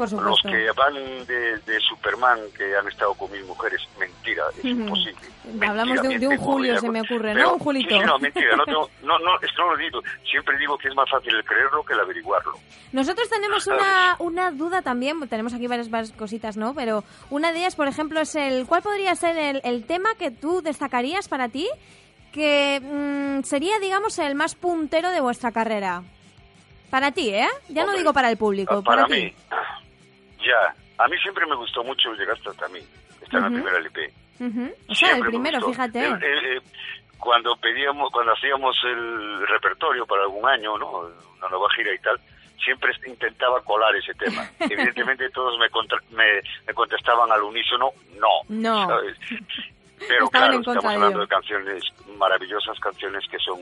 los 0.00 0.40
que 0.42 0.70
van 0.76 0.94
de, 1.26 1.58
de 1.58 1.80
Superman, 1.80 2.38
que 2.56 2.76
han 2.76 2.86
estado 2.88 3.14
con 3.14 3.30
mil 3.30 3.44
mujeres, 3.44 3.80
mentira, 3.98 4.44
es 4.58 4.64
imposible. 4.64 5.20
Hablamos 5.66 6.00
de, 6.02 6.08
un- 6.08 6.18
de 6.20 6.28
un 6.28 6.36
Julio, 6.36 6.78
se 6.78 6.88
me 6.90 7.00
ocurre, 7.00 7.32
Pero- 7.34 7.46
¿no? 7.48 7.52
Un 7.54 7.58
Julito. 7.58 7.94
Sí, 7.98 8.04
no, 8.06 8.18
mentira, 8.18 8.56
no, 8.56 8.64
tengo- 8.64 8.90
no, 9.02 9.18
no, 9.18 9.34
esto 9.40 9.62
no 9.64 9.70
lo 9.72 9.76
digo. 9.76 10.00
Siempre 10.30 10.56
digo 10.58 10.76
que 10.78 10.88
es 10.88 10.94
más 10.94 11.08
fácil 11.10 11.34
el 11.34 11.44
creerlo 11.44 11.82
que 11.84 11.92
el 11.94 12.00
averiguarlo. 12.00 12.52
Nosotros 12.92 13.28
tenemos 13.28 13.66
una, 13.66 14.16
una 14.18 14.50
duda 14.50 14.82
también, 14.82 15.20
tenemos 15.28 15.54
aquí 15.54 15.66
varias, 15.66 15.90
varias 15.90 16.12
cositas, 16.12 16.56
¿no? 16.56 16.74
Pero 16.74 17.04
una 17.30 17.52
de 17.52 17.58
ellas, 17.60 17.76
por 17.76 17.88
ejemplo, 17.88 18.20
es 18.20 18.34
el 18.36 18.66
¿cuál 18.66 18.82
podría 18.82 19.14
ser 19.14 19.36
el, 19.36 19.60
el 19.64 19.84
tema 19.84 20.14
que 20.18 20.30
tú 20.30 20.60
destacarías 20.62 21.28
para 21.28 21.48
ti 21.48 21.68
que 22.32 22.80
mm, 22.80 23.42
sería, 23.44 23.78
digamos, 23.80 24.18
el 24.18 24.34
más 24.34 24.54
puntero 24.54 25.10
de 25.10 25.20
vuestra 25.20 25.50
carrera? 25.52 26.02
Para 26.90 27.12
ti, 27.12 27.28
¿eh? 27.30 27.46
Ya 27.68 27.84
no 27.86 27.92
digo 27.96 28.12
para 28.12 28.28
el 28.30 28.36
público, 28.36 28.82
para 28.82 29.02
para 29.04 29.14
mí, 29.14 29.30
ti. 29.30 29.36
Ya. 30.44 30.74
A 31.02 31.08
mí 31.08 31.16
siempre 31.22 31.46
me 31.46 31.56
gustó 31.56 31.82
mucho 31.84 32.12
Llegaste 32.14 32.50
hasta 32.50 32.68
mí. 32.68 32.80
Está 33.22 33.38
en 33.38 33.42
la 33.44 33.48
primera 33.50 33.78
LP. 33.78 34.12
Ujú. 34.40 34.74
O 34.88 34.94
sea, 34.94 35.16
el 35.16 35.22
primero, 35.24 35.60
fíjate. 35.60 35.98
Eh, 36.04 36.12
eh, 36.22 36.56
eh, 36.56 36.60
cuando 37.18 37.54
pedíamos, 37.56 38.10
cuando 38.10 38.32
hacíamos 38.32 38.76
el 38.84 39.46
repertorio 39.46 40.06
para 40.06 40.22
algún 40.22 40.48
año, 40.48 40.76
¿no? 40.78 41.00
Una 41.38 41.48
nueva 41.50 41.68
gira 41.76 41.92
y 41.94 41.98
tal, 41.98 42.18
siempre 42.64 42.92
intentaba 43.06 43.60
colar 43.62 43.94
ese 43.96 44.14
tema. 44.14 44.48
Evidentemente 44.60 45.28
todos 45.30 45.58
me, 45.58 45.68
contra- 45.70 46.00
me, 46.10 46.24
me 46.66 46.72
contestaban 46.74 47.30
al 47.30 47.42
unísono, 47.42 47.90
no. 48.18 48.28
No. 48.48 48.86
¿sabes? 48.88 49.16
Pero 50.08 50.24
Estaban 50.24 50.48
claro, 50.48 50.58
estamos 50.60 50.84
hablando 50.94 51.20
de 51.20 51.28
canciones 51.28 51.84
maravillosas, 52.16 52.78
canciones 52.80 53.22
que 53.30 53.38
son 53.38 53.58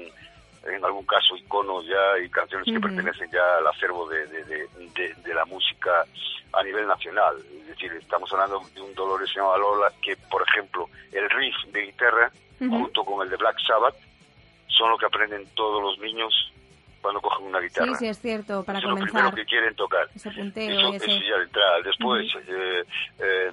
en 0.72 0.84
algún 0.84 1.04
caso 1.06 1.36
iconos 1.36 1.84
ya 1.86 2.18
y 2.24 2.28
canciones 2.30 2.66
que 2.72 2.78
pertenecen 2.78 3.28
ya 3.32 3.56
al 3.58 3.66
acervo 3.66 4.08
de- 4.08 4.26
de 4.28 5.34
la 5.34 5.44
música 5.46 6.04
a 6.52 6.62
nivel 6.62 6.86
nacional. 6.86 7.36
Es 7.60 7.66
decir, 7.68 7.92
estamos 7.92 8.32
hablando 8.32 8.60
de 8.74 8.80
un 8.80 8.94
Dolores 8.94 9.30
se 9.32 9.38
llama 9.40 9.56
Lola 9.58 9.92
que, 10.02 10.16
por 10.30 10.42
ejemplo, 10.48 10.88
el 11.12 11.28
riff 11.30 11.54
de 11.72 11.82
guitarra 11.82 12.30
junto 12.58 13.04
con 13.04 13.22
el 13.24 13.30
de 13.30 13.36
Black 13.36 13.56
Sabbath 13.66 13.94
son 14.66 14.90
lo 14.90 14.98
que 14.98 15.06
aprenden 15.06 15.46
todos 15.54 15.82
los 15.82 15.98
niños 16.00 16.32
cuando 17.00 17.20
cogen 17.20 17.46
una 17.46 17.60
guitarra. 17.60 17.92
Sí, 17.92 17.94
sí, 18.00 18.06
es 18.08 18.18
cierto, 18.20 18.64
para 18.64 18.78
Eso 18.80 18.88
es 18.88 18.90
lo 18.90 18.96
primero 18.96 19.12
comenzar. 19.30 19.34
que 19.34 19.44
quieren 19.48 19.74
tocar. 19.76 20.08
Ese 20.14 20.30
punteo 20.30 20.70
Eso, 20.90 20.94
ese... 20.94 21.20
ya 21.28 21.36
de 21.38 21.44
entrada. 21.44 21.80
Después, 21.84 22.26
eh, 22.48 22.84
eh, 23.20 23.52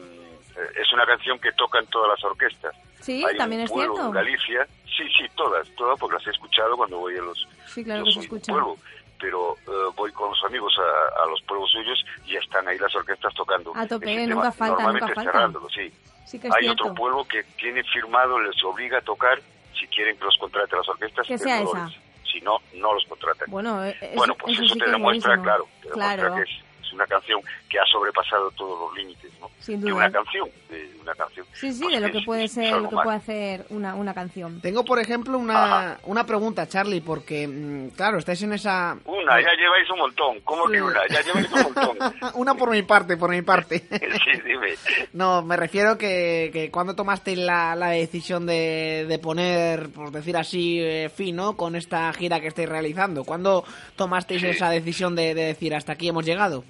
es 0.82 0.94
una 0.94 1.06
canción 1.06 1.38
que 1.40 1.52
tocan 1.54 1.86
todas 1.88 2.10
las 2.10 2.24
orquestas. 2.24 2.76
Sí, 3.02 3.24
Hay 3.24 3.38
también 3.38 3.62
un 3.62 3.66
es 3.66 3.72
pueblo 3.72 3.94
cierto. 3.94 4.08
en 4.10 4.16
Galicia, 4.16 4.68
sí, 4.86 5.04
sí, 5.16 5.26
todas, 5.36 5.70
todas, 5.76 6.00
porque 6.00 6.16
las 6.16 6.26
he 6.28 6.32
escuchado 6.32 6.76
cuando 6.76 6.98
voy 6.98 7.16
a 7.18 7.22
los... 7.22 7.48
Sí, 7.68 7.84
claro 7.84 8.04
que 8.04 8.12
se 8.12 8.14
soy 8.22 8.28
de 8.28 8.30
un 8.34 8.38
escucha. 8.38 8.52
pueblo, 8.54 8.78
pero 9.20 9.56
eh, 9.68 9.92
voy 9.96 10.12
con 10.12 10.30
los 10.30 10.44
amigos 10.46 10.74
a, 10.80 11.24
a 11.24 11.26
los 11.28 11.42
pueblos 11.44 11.70
suyos 11.72 12.04
y 12.26 12.36
están 12.36 12.68
ahí 12.68 12.78
las 12.78 12.94
orquestas 12.96 13.34
tocando. 13.34 13.72
A 13.76 13.88
tope, 13.88 14.12
¿eh? 14.12 14.16
tema, 14.18 14.36
nunca 14.36 14.52
falta, 14.52 14.74
normalmente 14.76 15.08
nunca 15.08 15.16
falta. 15.16 15.32
cerrándolo, 15.32 15.70
sí. 15.70 15.92
Sí 16.26 16.40
que 16.40 16.48
es 16.48 16.54
Hay 16.56 16.64
cierto. 16.64 16.84
otro 16.86 16.96
pueblo 16.96 17.26
que 17.26 17.44
tiene 17.58 17.84
firmado, 17.84 18.40
les 18.40 18.62
obliga 18.64 18.98
a 18.98 19.02
tocar 19.02 19.40
si 19.80 19.88
quieren 19.88 20.18
que 20.18 20.26
los 20.26 20.38
contrate 20.38 20.76
las 20.76 20.88
orquestas. 20.90 21.28
Que 21.28 21.38
sea 21.38 21.62
esa. 21.62 21.90
Si 22.32 22.42
no, 22.42 22.58
no 22.74 22.94
los 22.94 23.06
contratan. 23.06 23.50
Bueno, 23.50 23.84
eh, 23.86 23.96
eso, 24.02 24.16
Bueno, 24.16 24.36
pues 24.36 24.58
eso, 24.60 24.74
sí 24.74 24.80
te 24.80 24.90
demuestra, 24.90 25.42
claro, 25.42 25.68
te 25.82 25.90
demuestra 25.90 26.16
Claro. 26.18 26.36
que 26.36 26.42
es, 26.42 26.50
es 26.86 26.94
una 26.94 27.06
canción 27.08 27.42
que 27.70 27.80
ha 27.80 27.86
sobrepasado 27.92 28.52
todos 28.52 28.80
los 28.80 28.98
límites, 28.98 29.32
¿no? 29.40 29.50
Sin 29.60 29.82
De 29.82 29.90
duda. 29.90 29.96
una 29.96 30.12
canción, 30.12 30.50
de 30.70 30.92
una 31.02 31.14
canción. 31.16 31.46
Sí, 31.54 31.72
sí, 31.74 31.82
Pues 31.84 31.96
de 31.96 32.00
lo 32.02 32.08
es- 32.08 32.14
que 32.14 32.22
puede 32.26 32.48
ser, 32.48 32.72
lo 32.82 32.90
que 32.90 32.96
puede 32.96 33.18
hacer 33.18 33.66
una, 33.70 33.96
una 33.96 34.14
canción. 34.14 34.62
Tengo, 34.62 34.84
por 34.86 35.00
ejemplo, 35.00 35.38
una, 35.38 36.00
una 36.04 36.26
pregunta, 36.26 36.68
Charlie, 36.68 37.02
porque, 37.02 37.48
mm, 37.48 37.90
claro, 37.96 38.18
estáis 38.18 38.42
en 38.44 38.54
esa... 38.54 38.98
Una, 39.06 39.42
ya 39.42 39.50
lleváis 39.58 39.90
un 39.92 40.00
montón. 40.00 40.40
¿Cómo 40.42 40.68
que 40.68 40.82
una? 40.82 41.00
Ya 41.10 41.22
lleváis 41.22 41.52
un 41.52 41.62
montón. 41.64 41.98
una 42.36 42.54
por 42.56 42.70
mi 42.72 42.82
parte, 42.84 43.18
por 43.18 43.30
mi 43.32 43.42
parte. 43.42 43.80
sí, 43.90 44.42
dime. 44.46 44.74
No, 45.14 45.42
me 45.42 45.58
refiero 45.58 45.98
que, 45.98 46.50
que 46.54 46.70
cuando 46.72 46.96
tomaste 46.96 47.36
la, 47.36 47.76
la 47.76 47.90
decisión 47.90 48.46
de, 48.46 49.06
de 49.08 49.20
poner, 49.20 49.90
por 49.90 50.12
decir 50.12 50.38
así, 50.38 50.80
eh, 50.82 51.10
fin, 51.14 51.36
¿no? 51.36 51.56
Con 51.58 51.76
esta 51.76 52.12
gira 52.14 52.40
que 52.40 52.48
estáis 52.48 52.70
realizando. 52.70 53.24
¿Cuándo 53.24 53.64
tomasteis 53.96 54.42
Sí. 54.42 54.48
esa 54.48 54.70
decisión 54.70 55.16
de, 55.16 55.34
de 55.34 55.44
decir 55.46 55.74
hasta 55.74 55.94
aquí 55.94 56.08
hemos 56.10 56.26
llegado? 56.26 56.64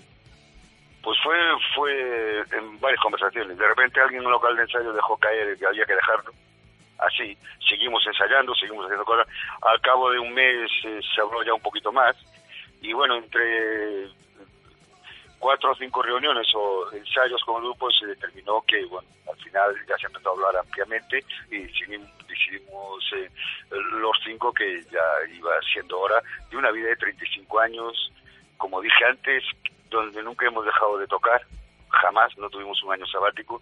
Pues 1.05 1.19
fue, 1.21 1.37
fue 1.75 2.39
en 2.51 2.79
varias 2.79 2.99
conversaciones. 2.99 3.55
De 3.55 3.67
repente 3.67 4.01
alguien 4.01 4.21
en 4.21 4.25
un 4.25 4.31
local 4.31 4.55
de 4.55 4.63
ensayo 4.63 4.91
dejó 4.91 5.15
caer 5.17 5.55
que 5.55 5.67
había 5.67 5.85
que 5.85 5.93
dejarlo. 5.93 6.31
Así, 6.97 7.37
seguimos 7.69 8.03
ensayando, 8.07 8.55
seguimos 8.55 8.85
haciendo 8.85 9.05
cosas. 9.05 9.27
Al 9.61 9.79
cabo 9.81 10.09
de 10.09 10.17
un 10.17 10.33
mes 10.33 10.67
eh, 10.83 10.99
se 11.13 11.21
habló 11.21 11.43
ya 11.43 11.53
un 11.53 11.61
poquito 11.61 11.91
más. 11.91 12.15
Y 12.81 12.91
bueno, 12.93 13.17
entre 13.17 14.09
cuatro 15.37 15.73
o 15.73 15.75
cinco 15.75 16.01
reuniones 16.01 16.47
o 16.55 16.91
ensayos 16.91 17.43
con 17.43 17.57
el 17.57 17.69
grupo 17.69 17.91
se 17.91 18.07
determinó 18.07 18.63
que, 18.67 18.83
bueno, 18.85 19.07
al 19.31 19.37
final 19.43 19.75
ya 19.87 19.95
se 19.99 20.07
empezó 20.07 20.29
a 20.29 20.33
hablar 20.33 20.57
ampliamente 20.57 21.23
y 21.51 21.59
decidimos, 21.59 23.13
eh, 23.15 23.29
los 23.69 24.17
cinco 24.25 24.51
que 24.51 24.81
ya 24.85 25.35
iba 25.35 25.51
siendo 25.71 25.99
hora 25.99 26.19
de 26.49 26.57
una 26.57 26.71
vida 26.71 26.89
de 26.89 26.95
35 26.95 27.59
años, 27.59 28.11
como 28.57 28.81
dije 28.81 29.05
antes, 29.05 29.43
donde 29.89 30.21
nunca 30.23 30.45
hemos 30.47 30.65
dejado 30.65 30.97
de 30.97 31.07
tocar, 31.07 31.41
jamás, 31.89 32.37
no 32.37 32.49
tuvimos 32.49 32.81
un 32.83 32.93
año 32.93 33.05
sabático 33.07 33.61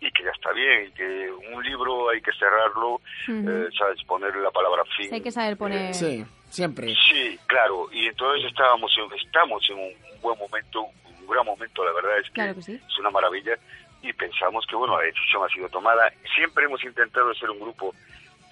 y 0.00 0.10
que 0.10 0.24
ya 0.24 0.30
está 0.30 0.52
bien, 0.52 0.88
y 0.88 0.90
que 0.92 1.30
un 1.52 1.62
libro 1.62 2.10
hay 2.10 2.20
que 2.20 2.32
cerrarlo, 2.32 3.00
eh, 3.28 3.68
¿sabes? 3.78 4.02
Poner 4.04 4.34
la 4.36 4.50
palabra 4.50 4.84
fin. 4.96 5.08
Sí, 5.08 5.14
hay 5.14 5.20
que 5.20 5.30
saber 5.30 5.56
poner... 5.56 5.94
Sí, 5.94 6.24
siempre. 6.50 6.94
Sí, 7.08 7.38
claro, 7.46 7.88
y 7.92 8.06
entonces 8.06 8.50
estábamos 8.50 8.92
en, 8.98 9.18
estamos 9.18 9.62
en 9.70 9.78
un 9.78 10.20
buen 10.20 10.38
momento 10.38 10.88
un 11.22 11.26
gran 11.28 11.46
momento, 11.46 11.84
la 11.84 11.92
verdad 11.92 12.18
es 12.18 12.26
que, 12.26 12.32
Claro 12.32 12.54
que 12.54 12.62
sí. 12.62 12.74
es 12.74 12.98
una 12.98 13.10
maravilla 13.10 13.56
y 14.02 14.12
pensamos 14.12 14.66
que, 14.66 14.76
bueno, 14.76 14.98
la 14.98 15.04
decisión 15.04 15.44
ha 15.44 15.48
sido 15.48 15.68
tomada. 15.68 16.12
Siempre 16.34 16.64
hemos 16.64 16.82
intentado 16.84 17.32
ser 17.34 17.50
un 17.50 17.60
grupo, 17.60 17.94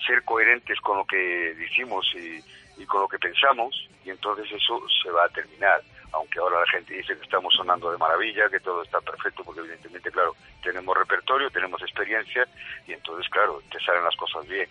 ser 0.07 0.23
coherentes 0.25 0.81
con 0.81 0.99
lo 0.99 1.05
que 1.05 1.17
decimos 1.17 2.07
y, 2.15 2.41
y 2.81 2.87
con 2.87 3.03
lo 3.03 3.09
que 3.09 3.19
pensamos 3.19 3.89
y 4.05 4.11
entonces 4.11 4.47
eso 4.53 4.81
se 5.03 5.11
va 5.11 5.25
a 5.25 5.29
terminar. 5.29 5.83
Aunque 6.13 6.39
ahora 6.39 6.61
la 6.61 6.67
gente 6.67 6.95
dice 6.95 7.17
que 7.17 7.23
estamos 7.23 7.55
sonando 7.55 7.91
de 7.91 7.99
maravilla, 7.99 8.49
que 8.49 8.61
todo 8.61 8.83
está 8.83 9.01
perfecto, 9.01 9.45
porque 9.45 9.61
evidentemente, 9.61 10.11
claro, 10.11 10.35
tenemos 10.63 10.97
repertorio, 10.97 11.51
tenemos 11.51 11.81
experiencia 11.83 12.47
y 12.87 12.93
entonces, 12.93 13.29
claro, 13.31 13.63
te 13.71 13.79
salen 13.81 14.05
las 14.05 14.17
cosas 14.17 14.47
bien 14.49 14.69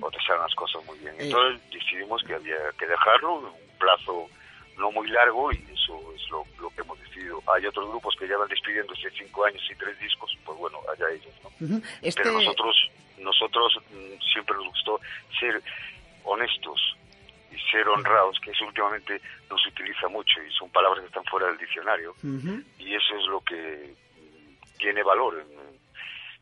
o 0.00 0.10
te 0.10 0.18
salen 0.26 0.42
las 0.42 0.54
cosas 0.54 0.84
muy 0.84 0.98
bien. 0.98 1.14
Entonces 1.18 1.60
decidimos 1.70 2.22
que 2.24 2.34
había 2.34 2.56
que 2.78 2.86
dejarlo, 2.86 3.34
un 3.34 3.78
plazo 3.78 4.28
no 4.76 4.90
muy 4.92 5.08
largo 5.08 5.52
y 5.52 5.56
eso 5.72 6.12
es 6.14 6.28
lo, 6.30 6.44
lo 6.60 6.70
que 6.70 6.80
hemos 6.82 6.98
decidido. 7.00 7.42
Hay 7.54 7.66
otros 7.66 7.88
grupos 7.88 8.14
que 8.18 8.26
llevan 8.26 8.48
despidiéndose 8.48 9.10
cinco 9.10 9.44
años 9.44 9.62
y 9.70 9.74
tres 9.74 9.98
discos, 9.98 10.36
pues 10.44 10.58
bueno, 10.58 10.78
allá 10.92 11.10
ellos, 11.10 11.34
¿no? 11.42 11.66
Ujú. 11.66 11.82
Este, 12.02 12.22
Pero 12.22 12.34
nosotros, 12.34 12.90
nosotros 13.18 13.78
mm, 13.90 14.20
siempre 14.32 14.56
nos 14.56 14.66
gustó 14.68 15.00
ser 15.38 15.62
honestos 16.24 16.97
y 17.58 17.70
ser 17.70 17.88
honrados, 17.88 18.38
que 18.42 18.50
eso 18.52 18.64
últimamente 18.66 19.20
no 19.50 19.56
se 19.58 19.68
utiliza 19.70 20.08
mucho 20.08 20.40
y 20.42 20.50
son 20.52 20.70
palabras 20.70 21.00
que 21.00 21.06
están 21.08 21.24
fuera 21.24 21.46
del 21.48 21.58
diccionario 21.58 22.14
y 22.78 22.94
eso 22.94 23.16
es 23.18 23.26
lo 23.28 23.40
que 23.40 23.94
tiene 24.78 25.02
valor 25.02 25.38
en- 25.40 25.68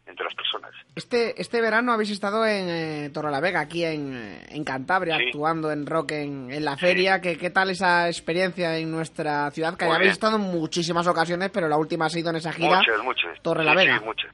entre 0.08 0.24
las 0.24 0.34
personas. 0.36 0.70
Este, 0.94 1.40
este 1.40 1.60
verano 1.60 1.92
habéis 1.92 2.10
estado 2.12 2.46
en 2.46 2.68
eh, 2.68 3.10
Torrelavega, 3.12 3.58
aquí 3.58 3.82
en, 3.84 4.14
eh, 4.16 4.46
en 4.50 4.62
Cantabria, 4.62 5.16
Sí. 5.18 5.24
actuando 5.28 5.72
en 5.72 5.84
rock 5.84 6.12
en, 6.12 6.48
en 6.52 6.64
la 6.64 6.76
feria. 6.76 7.20
¿Qué, 7.20 7.36
¿Qué 7.36 7.50
tal 7.50 7.70
esa 7.70 8.06
experiencia 8.06 8.76
en 8.78 8.92
nuestra 8.92 9.50
ciudad? 9.50 9.76
Que 9.76 9.84
Muy 9.86 9.94
habéis 9.96 10.10
bien. 10.10 10.12
estado 10.12 10.36
en 10.36 10.42
muchísimas 10.42 11.08
ocasiones, 11.08 11.50
pero 11.52 11.66
la 11.68 11.76
última 11.76 12.06
ha 12.06 12.08
sido 12.08 12.30
en 12.30 12.36
esa 12.36 12.52
gira. 12.52 12.76
Muchas, 12.76 13.02
muchas. 13.02 13.42
Torrelavega. 13.42 13.94
Sí, 13.94 13.98
sí, 13.98 14.04
muchas. 14.04 14.30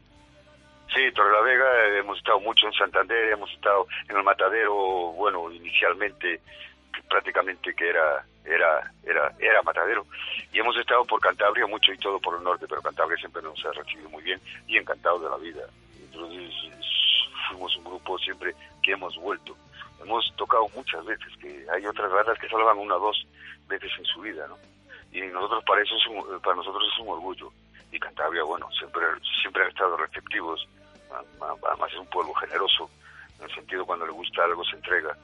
Sí, 0.95 1.01
Torrelavega, 1.15 1.65
eh, 1.87 1.99
hemos 2.01 2.19
estado 2.19 2.39
mucho 2.41 2.67
en 2.67 2.73
Santander, 2.75 3.33
hemos 3.33 3.51
estado 3.53 3.87
en 4.11 4.17
el 4.19 4.23
Matadero, 4.23 4.75
bueno, 5.17 5.51
inicialmente 5.51 6.43
prácticamente 7.09 7.75
que 7.75 7.89
era 7.89 8.25
era 8.45 8.93
era 9.05 9.33
era 9.39 9.63
Matadero 9.63 10.05
y 10.53 10.59
hemos 10.59 10.77
estado 10.77 11.05
por 11.05 11.21
Cantabria 11.21 11.67
mucho 11.67 11.93
y 11.93 11.99
todo 11.99 12.19
por 12.21 12.37
el 12.37 12.43
norte, 12.45 12.67
pero 12.69 12.83
Cantabria 12.83 13.17
siempre 13.19 13.43
nos 13.43 13.65
ha 13.65 13.73
recibido 13.73 14.09
muy 14.11 14.23
bien 14.23 14.41
y 14.67 14.77
encantado 14.79 15.19
de 15.21 15.31
la 15.31 15.37
vida. 15.37 15.63
Entonces 16.01 16.53
es- 16.65 17.49
fuimos 17.49 17.77
un 17.77 17.85
grupo 17.85 18.19
siempre 18.19 18.55
que 18.83 18.93
hemos 18.93 19.17
vuelto. 19.17 19.57
Hemos 20.03 20.35
tocado 20.37 20.69
muchas 20.75 21.05
veces, 21.05 21.29
que 21.41 21.65
hay 21.73 21.87
otras 21.87 22.11
bandas 22.11 22.37
que 22.39 22.49
solo 22.49 22.65
van 22.67 22.79
una 22.79 22.97
o 22.97 23.01
dos 23.01 23.27
veces 23.69 23.91
en 23.99 24.05
su 24.07 24.21
vida, 24.21 24.47
¿no? 24.49 24.59
Y 25.13 25.21
nosotros 25.29 25.63
para 25.65 25.83
eso 25.83 25.95
es 25.97 26.07
un- 26.09 26.41
para 26.41 26.57
nosotros 26.57 26.83
es 26.93 26.99
un 26.99 27.09
orgullo 27.11 27.53
y 27.93 27.99
Cantabria 28.01 28.43
bueno 28.43 28.69
siempre 28.73 29.03
siempre 29.41 29.63
han 29.63 29.69
estado 29.69 29.97
receptivos 29.99 30.67
además 31.11 31.93
es 31.93 31.99
un 31.99 32.07
pueblo 32.07 32.33
generoso 32.35 32.91
en 33.39 33.45
el 33.45 33.55
sentido 33.55 33.85
cuando 33.85 34.07
le 34.07 34.13
gusta 34.13 34.45
algo 34.45 34.65
se 34.65 34.77
entrega 34.77 35.15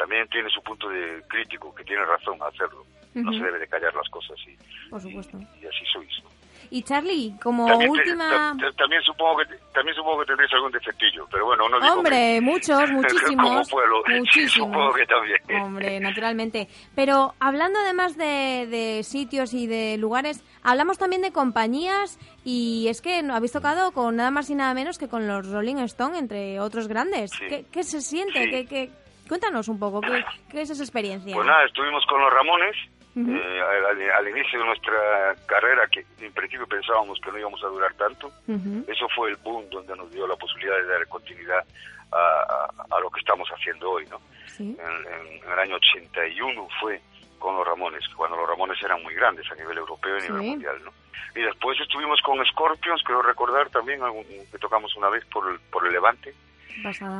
también 0.00 0.26
tiene 0.28 0.48
su 0.48 0.62
punto 0.62 0.88
de 0.88 1.22
crítico 1.28 1.74
que 1.74 1.84
tiene 1.84 2.02
razón 2.06 2.40
a 2.42 2.46
hacerlo 2.46 2.84
no 3.12 3.32
se 3.32 3.38
debe 3.44 3.58
de 3.58 3.66
callar 3.68 3.92
las 3.94 4.08
cosas 4.08 4.36
y, 4.48 4.56
Por 4.88 5.00
supuesto. 5.00 5.36
y 5.60 5.66
así 5.66 5.84
sois 5.92 6.08
¿no? 6.24 6.30
Y 6.72 6.82
Charlie, 6.84 7.34
como 7.42 7.66
también, 7.66 7.92
te- 7.92 7.98
última... 8.00 8.54
ta- 8.56 8.66
ta- 8.70 8.76
también 8.76 9.02
supongo 9.02 9.38
que 9.38 9.56
también 9.74 9.96
supongo 9.96 10.20
que 10.20 10.26
tendréis 10.26 10.52
algún 10.52 10.70
defectillo 10.70 11.26
pero 11.28 11.44
bueno 11.46 11.68
no 11.68 11.80
digo 11.80 11.94
Hombre, 11.94 12.34
que- 12.34 12.40
muchos, 12.40 12.78
como 12.86 12.92
muchísimos. 13.02 13.66
sí, 13.68 13.74
muchísimos. 14.16 14.52
supongo 14.52 14.92
que 14.94 15.06
también 15.06 15.62
Hombre, 15.62 15.98
naturalmente. 15.98 16.68
Pero 16.94 17.34
hablando 17.40 17.80
además 17.80 18.16
de, 18.16 18.68
de 18.70 19.02
sitios 19.02 19.52
y 19.52 19.66
de 19.66 19.96
lugares, 19.98 20.44
hablamos 20.62 20.96
también 20.96 21.22
de 21.22 21.32
compañías 21.32 22.20
y 22.44 22.86
es 22.88 23.02
que 23.02 23.24
no- 23.24 23.34
habéis 23.34 23.50
tocado 23.50 23.90
con 23.90 24.14
nada 24.14 24.30
más 24.30 24.48
y 24.50 24.54
nada 24.54 24.72
menos 24.74 24.98
que 24.98 25.08
con 25.08 25.26
los 25.26 25.50
Rolling 25.50 25.78
Stone, 25.78 26.16
entre 26.16 26.60
otros 26.60 26.86
grandes. 26.86 27.32
¿Qué, 27.36 27.64
qué 27.72 27.82
se 27.82 28.00
siente? 28.00 28.44
Sí. 28.44 28.50
¿Qué, 28.50 28.66
qué- 28.66 28.90
Cuéntanos 29.30 29.68
un 29.68 29.78
poco, 29.78 30.00
¿qué, 30.02 30.24
qué 30.50 30.60
es 30.62 30.70
esa 30.70 30.82
experiencia? 30.82 31.32
Pues 31.34 31.46
nada, 31.46 31.64
estuvimos 31.64 32.04
con 32.06 32.20
los 32.20 32.32
Ramones 32.32 32.76
Ujú. 33.14 33.30
eh, 33.30 33.62
al, 33.88 34.10
al 34.10 34.28
inicio 34.28 34.58
de 34.58 34.66
nuestra 34.66 35.34
carrera, 35.46 35.86
que 35.86 36.04
en 36.20 36.32
principio 36.32 36.66
pensábamos 36.66 37.18
que 37.20 37.30
no 37.30 37.38
íbamos 37.38 37.62
a 37.62 37.68
durar 37.68 37.94
tanto. 37.94 38.26
Ujú. 38.48 38.84
Eso 38.88 39.06
fue 39.14 39.30
el 39.30 39.36
boom 39.36 39.70
donde 39.70 39.94
nos 39.96 40.10
dio 40.10 40.26
la 40.26 40.34
posibilidad 40.36 40.76
de 40.78 40.86
dar 40.86 41.06
continuidad 41.06 41.64
a, 42.12 42.16
a- 42.16 42.96
a 42.96 43.00
lo 43.00 43.08
que 43.08 43.20
estamos 43.20 43.48
haciendo 43.50 43.88
hoy, 43.92 44.04
¿no? 44.06 44.20
Sí. 44.46 44.76
En, 44.78 45.12
en- 45.12 45.42
en 45.44 45.52
el 45.52 45.58
año 45.60 45.76
81 45.76 46.68
fue 46.80 47.00
con 47.38 47.54
los 47.56 47.64
Ramones, 47.66 48.04
cuando 48.16 48.36
los 48.36 48.48
Ramones 48.48 48.82
eran 48.82 49.00
muy 49.02 49.14
grandes 49.14 49.50
a 49.50 49.54
nivel 49.54 49.78
europeo 49.78 50.16
y 50.16 50.20
a 50.20 50.22
nivel 50.24 50.40
Sí. 50.42 50.50
mundial, 50.50 50.84
¿no? 50.84 50.92
Y 51.36 51.42
después 51.42 51.78
estuvimos 51.80 52.20
con 52.22 52.44
Scorpions, 52.46 53.00
creo 53.04 53.22
recordar 53.22 53.70
también, 53.70 54.02
algún- 54.02 54.24
que 54.24 54.58
tocamos 54.58 54.94
una 54.96 55.08
vez 55.08 55.24
por 55.26 55.48
el, 55.50 55.60
por 55.70 55.86
el 55.86 55.92
Levante. 55.92 56.34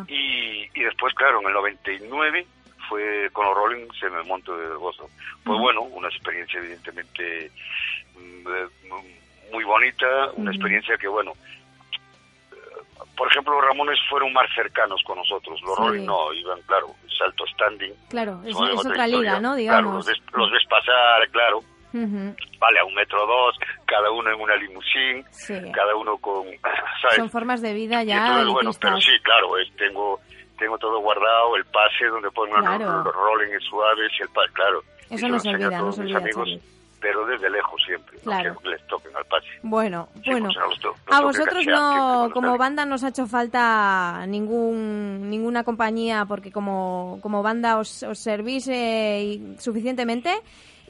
Y, 0.08 0.62
y 0.74 0.82
después, 0.84 1.12
claro, 1.14 1.40
en 1.40 1.46
el 1.48 1.52
99 1.54 2.46
fue 2.88 3.28
con 3.32 3.46
los 3.46 3.54
Rollings 3.56 4.02
en 4.02 4.14
el 4.14 4.24
Monte 4.24 4.50
del 4.52 4.76
Gozo. 4.78 5.08
Pues 5.44 5.58
bueno, 5.58 5.82
una 5.82 6.08
experiencia 6.08 6.58
evidentemente 6.58 7.50
mm, 8.16 8.46
eh, 8.48 8.66
muy 9.52 9.64
bonita, 9.64 10.30
una 10.34 10.50
experiencia 10.50 10.96
que, 10.98 11.08
bueno, 11.08 11.32
eh, 12.52 12.56
por 13.16 13.28
ejemplo, 13.28 13.54
los 13.54 13.64
Ramones 13.68 13.98
fueron 14.08 14.32
más 14.32 14.46
cercanos 14.54 15.02
con 15.04 15.18
nosotros. 15.18 15.60
Los 15.62 15.76
Sí. 15.76 15.82
Rolling 15.82 16.06
no, 16.06 16.32
iban, 16.32 16.60
claro, 16.62 16.88
salto 17.18 17.44
standing. 17.48 17.92
Claro, 18.08 18.40
es, 18.44 18.50
es 18.50 18.56
otra 18.56 18.74
otra 18.74 19.06
historia. 19.06 19.06
liga, 19.18 19.32
¿no? 19.34 19.40
Claro, 19.40 19.56
Digamos. 19.56 19.94
los, 19.94 20.06
ves, 20.06 20.18
los 20.32 20.50
ves 20.50 20.64
pasar, 20.68 21.28
claro, 21.30 21.60
Ujú. 21.92 22.34
vale, 22.58 22.78
a 22.80 22.84
un 22.84 22.94
metro 22.94 23.26
dos, 23.26 23.56
cada 23.86 24.10
uno 24.10 24.30
en 24.32 24.40
una 24.40 24.56
limusín, 24.56 25.24
Sí. 25.30 25.54
cada 25.72 25.94
uno 25.96 26.16
con, 26.18 26.46
¿sabes? 27.02 27.16
Son 27.16 27.30
formas 27.30 27.60
de 27.62 27.72
vida 27.74 28.02
ya 28.04 28.18
entonces, 28.26 28.52
bueno, 28.52 28.70
pero 28.80 29.00
sí, 29.00 29.12
claro, 29.22 29.58
es- 29.58 29.74
tengo 29.76 30.20
tengo 30.58 30.76
todo 30.76 31.00
guardado, 31.00 31.56
el 31.56 31.64
pase 31.64 32.04
donde 32.10 32.30
ponen 32.32 32.54
Claro. 32.56 33.02
los 33.02 33.14
rolling 33.14 33.58
suaves 33.60 34.12
y 34.18 34.22
el 34.22 34.28
pase, 34.28 34.52
claro. 34.52 34.82
Eso 35.08 35.26
Y 35.26 35.30
no 35.30 35.38
se 35.38 35.44
se 35.44 35.48
lo 35.48 35.54
enseño 35.54 35.54
olvida, 35.54 35.66
a 35.66 35.70
no 35.70 35.78
todos 35.84 35.94
se 35.96 36.02
mis 36.02 36.14
olvida, 36.14 36.18
amigos, 36.42 36.64
pero 37.00 37.24
desde 37.26 37.48
lejos 37.50 37.82
siempre, 37.86 38.18
Claro. 38.18 38.52
no 38.52 38.60
que 38.60 38.68
les 38.68 38.86
toquen 38.86 39.16
al 39.16 39.24
pase. 39.24 39.46
Bueno, 39.62 40.08
Sí, 40.22 40.30
bueno. 40.32 40.50
a 40.50 40.66
los 40.68 40.78
to- 40.80 40.88
los 40.88 40.98
A 41.06 41.10
toque 41.12 41.24
vosotros 41.24 41.64
cachear, 41.64 41.74
no, 41.78 42.30
como 42.34 42.58
banda 42.58 42.84
no 42.84 42.96
os 42.96 43.04
ha 43.04 43.08
hecho 43.08 43.26
falta 43.26 44.26
ningún 44.28 45.30
ninguna 45.30 45.64
compañía 45.64 46.26
porque 46.26 46.52
como, 46.52 47.18
como 47.22 47.42
banda 47.42 47.78
os, 47.78 48.02
os 48.02 48.18
servís 48.18 48.68
eh, 48.70 49.40
suficientemente 49.58 50.42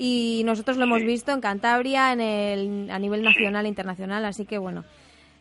y 0.03 0.43
nosotros 0.47 0.79
lo 0.79 0.85
hemos 0.85 1.03
visto 1.03 1.31
en 1.31 1.43
Cantabria 1.43 2.13
en 2.13 2.21
el, 2.23 2.91
a 2.91 2.99
nivel 2.99 3.23
nacional 3.23 3.67
e 3.67 3.69
internacional, 3.69 4.25
así 4.25 4.47
que 4.47 4.57
bueno. 4.59 4.83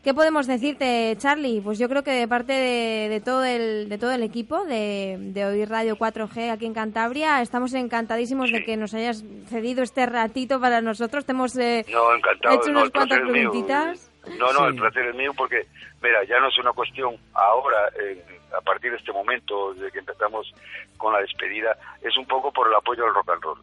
¿Qué 0.03 0.13
podemos 0.13 0.47
decirte, 0.47 1.13
Charlie? 1.17 1.59
Pues 1.61 1.77
yo 1.77 1.89
creo 1.89 2.03
que 2.03 2.11
de 2.11 2.25
parte 2.27 2.53
de, 2.53 3.09
de 3.09 3.19
todo 3.19 3.43
el 3.43 3.89
de 3.89 3.97
todo 3.97 4.11
el 4.11 4.23
equipo 4.23 4.63
de, 4.63 5.17
de 5.19 5.43
Oír 5.45 5.67
Radio 5.69 5.97
4G 5.97 6.51
aquí 6.51 6.65
en 6.65 6.73
Cantabria 6.73 7.41
estamos 7.41 7.73
encantadísimos 7.73 8.49
de 8.49 8.63
que 8.63 8.77
nos 8.77 8.93
hayas 8.93 9.25
cedido 9.49 9.83
este 9.83 10.05
ratito 10.05 10.59
para 10.61 10.79
nosotros. 10.79 11.25
Te 11.25 11.33
hemos 11.33 11.57
eh, 11.57 11.85
No, 11.91 12.15
encantado. 12.15 12.55
hecho 12.55 12.71
unas 12.71 12.89
cuantas 12.91 13.19
preguntitas. 13.19 14.11
No, 14.37 14.53
no, 14.53 14.59
Sí. 14.59 14.65
el 14.67 14.75
placer 14.75 15.05
es 15.07 15.15
mío 15.15 15.33
porque, 15.35 15.67
mira, 16.01 16.23
ya 16.29 16.39
no 16.39 16.47
es 16.47 16.57
una 16.59 16.71
cuestión 16.71 17.17
ahora, 17.33 17.89
eh, 18.01 18.23
a 18.57 18.61
partir 18.61 18.91
de 18.91 18.97
este 18.97 19.11
momento, 19.11 19.73
de 19.73 19.91
que 19.91 19.99
empezamos 19.99 20.49
con 20.97 21.11
la 21.11 21.19
despedida, 21.19 21.75
es 22.01 22.15
un 22.17 22.25
poco 22.25 22.53
por 22.53 22.67
el 22.69 22.73
apoyo 22.75 23.05
al 23.05 23.13
rock 23.13 23.29
and 23.31 23.41
roll. 23.43 23.59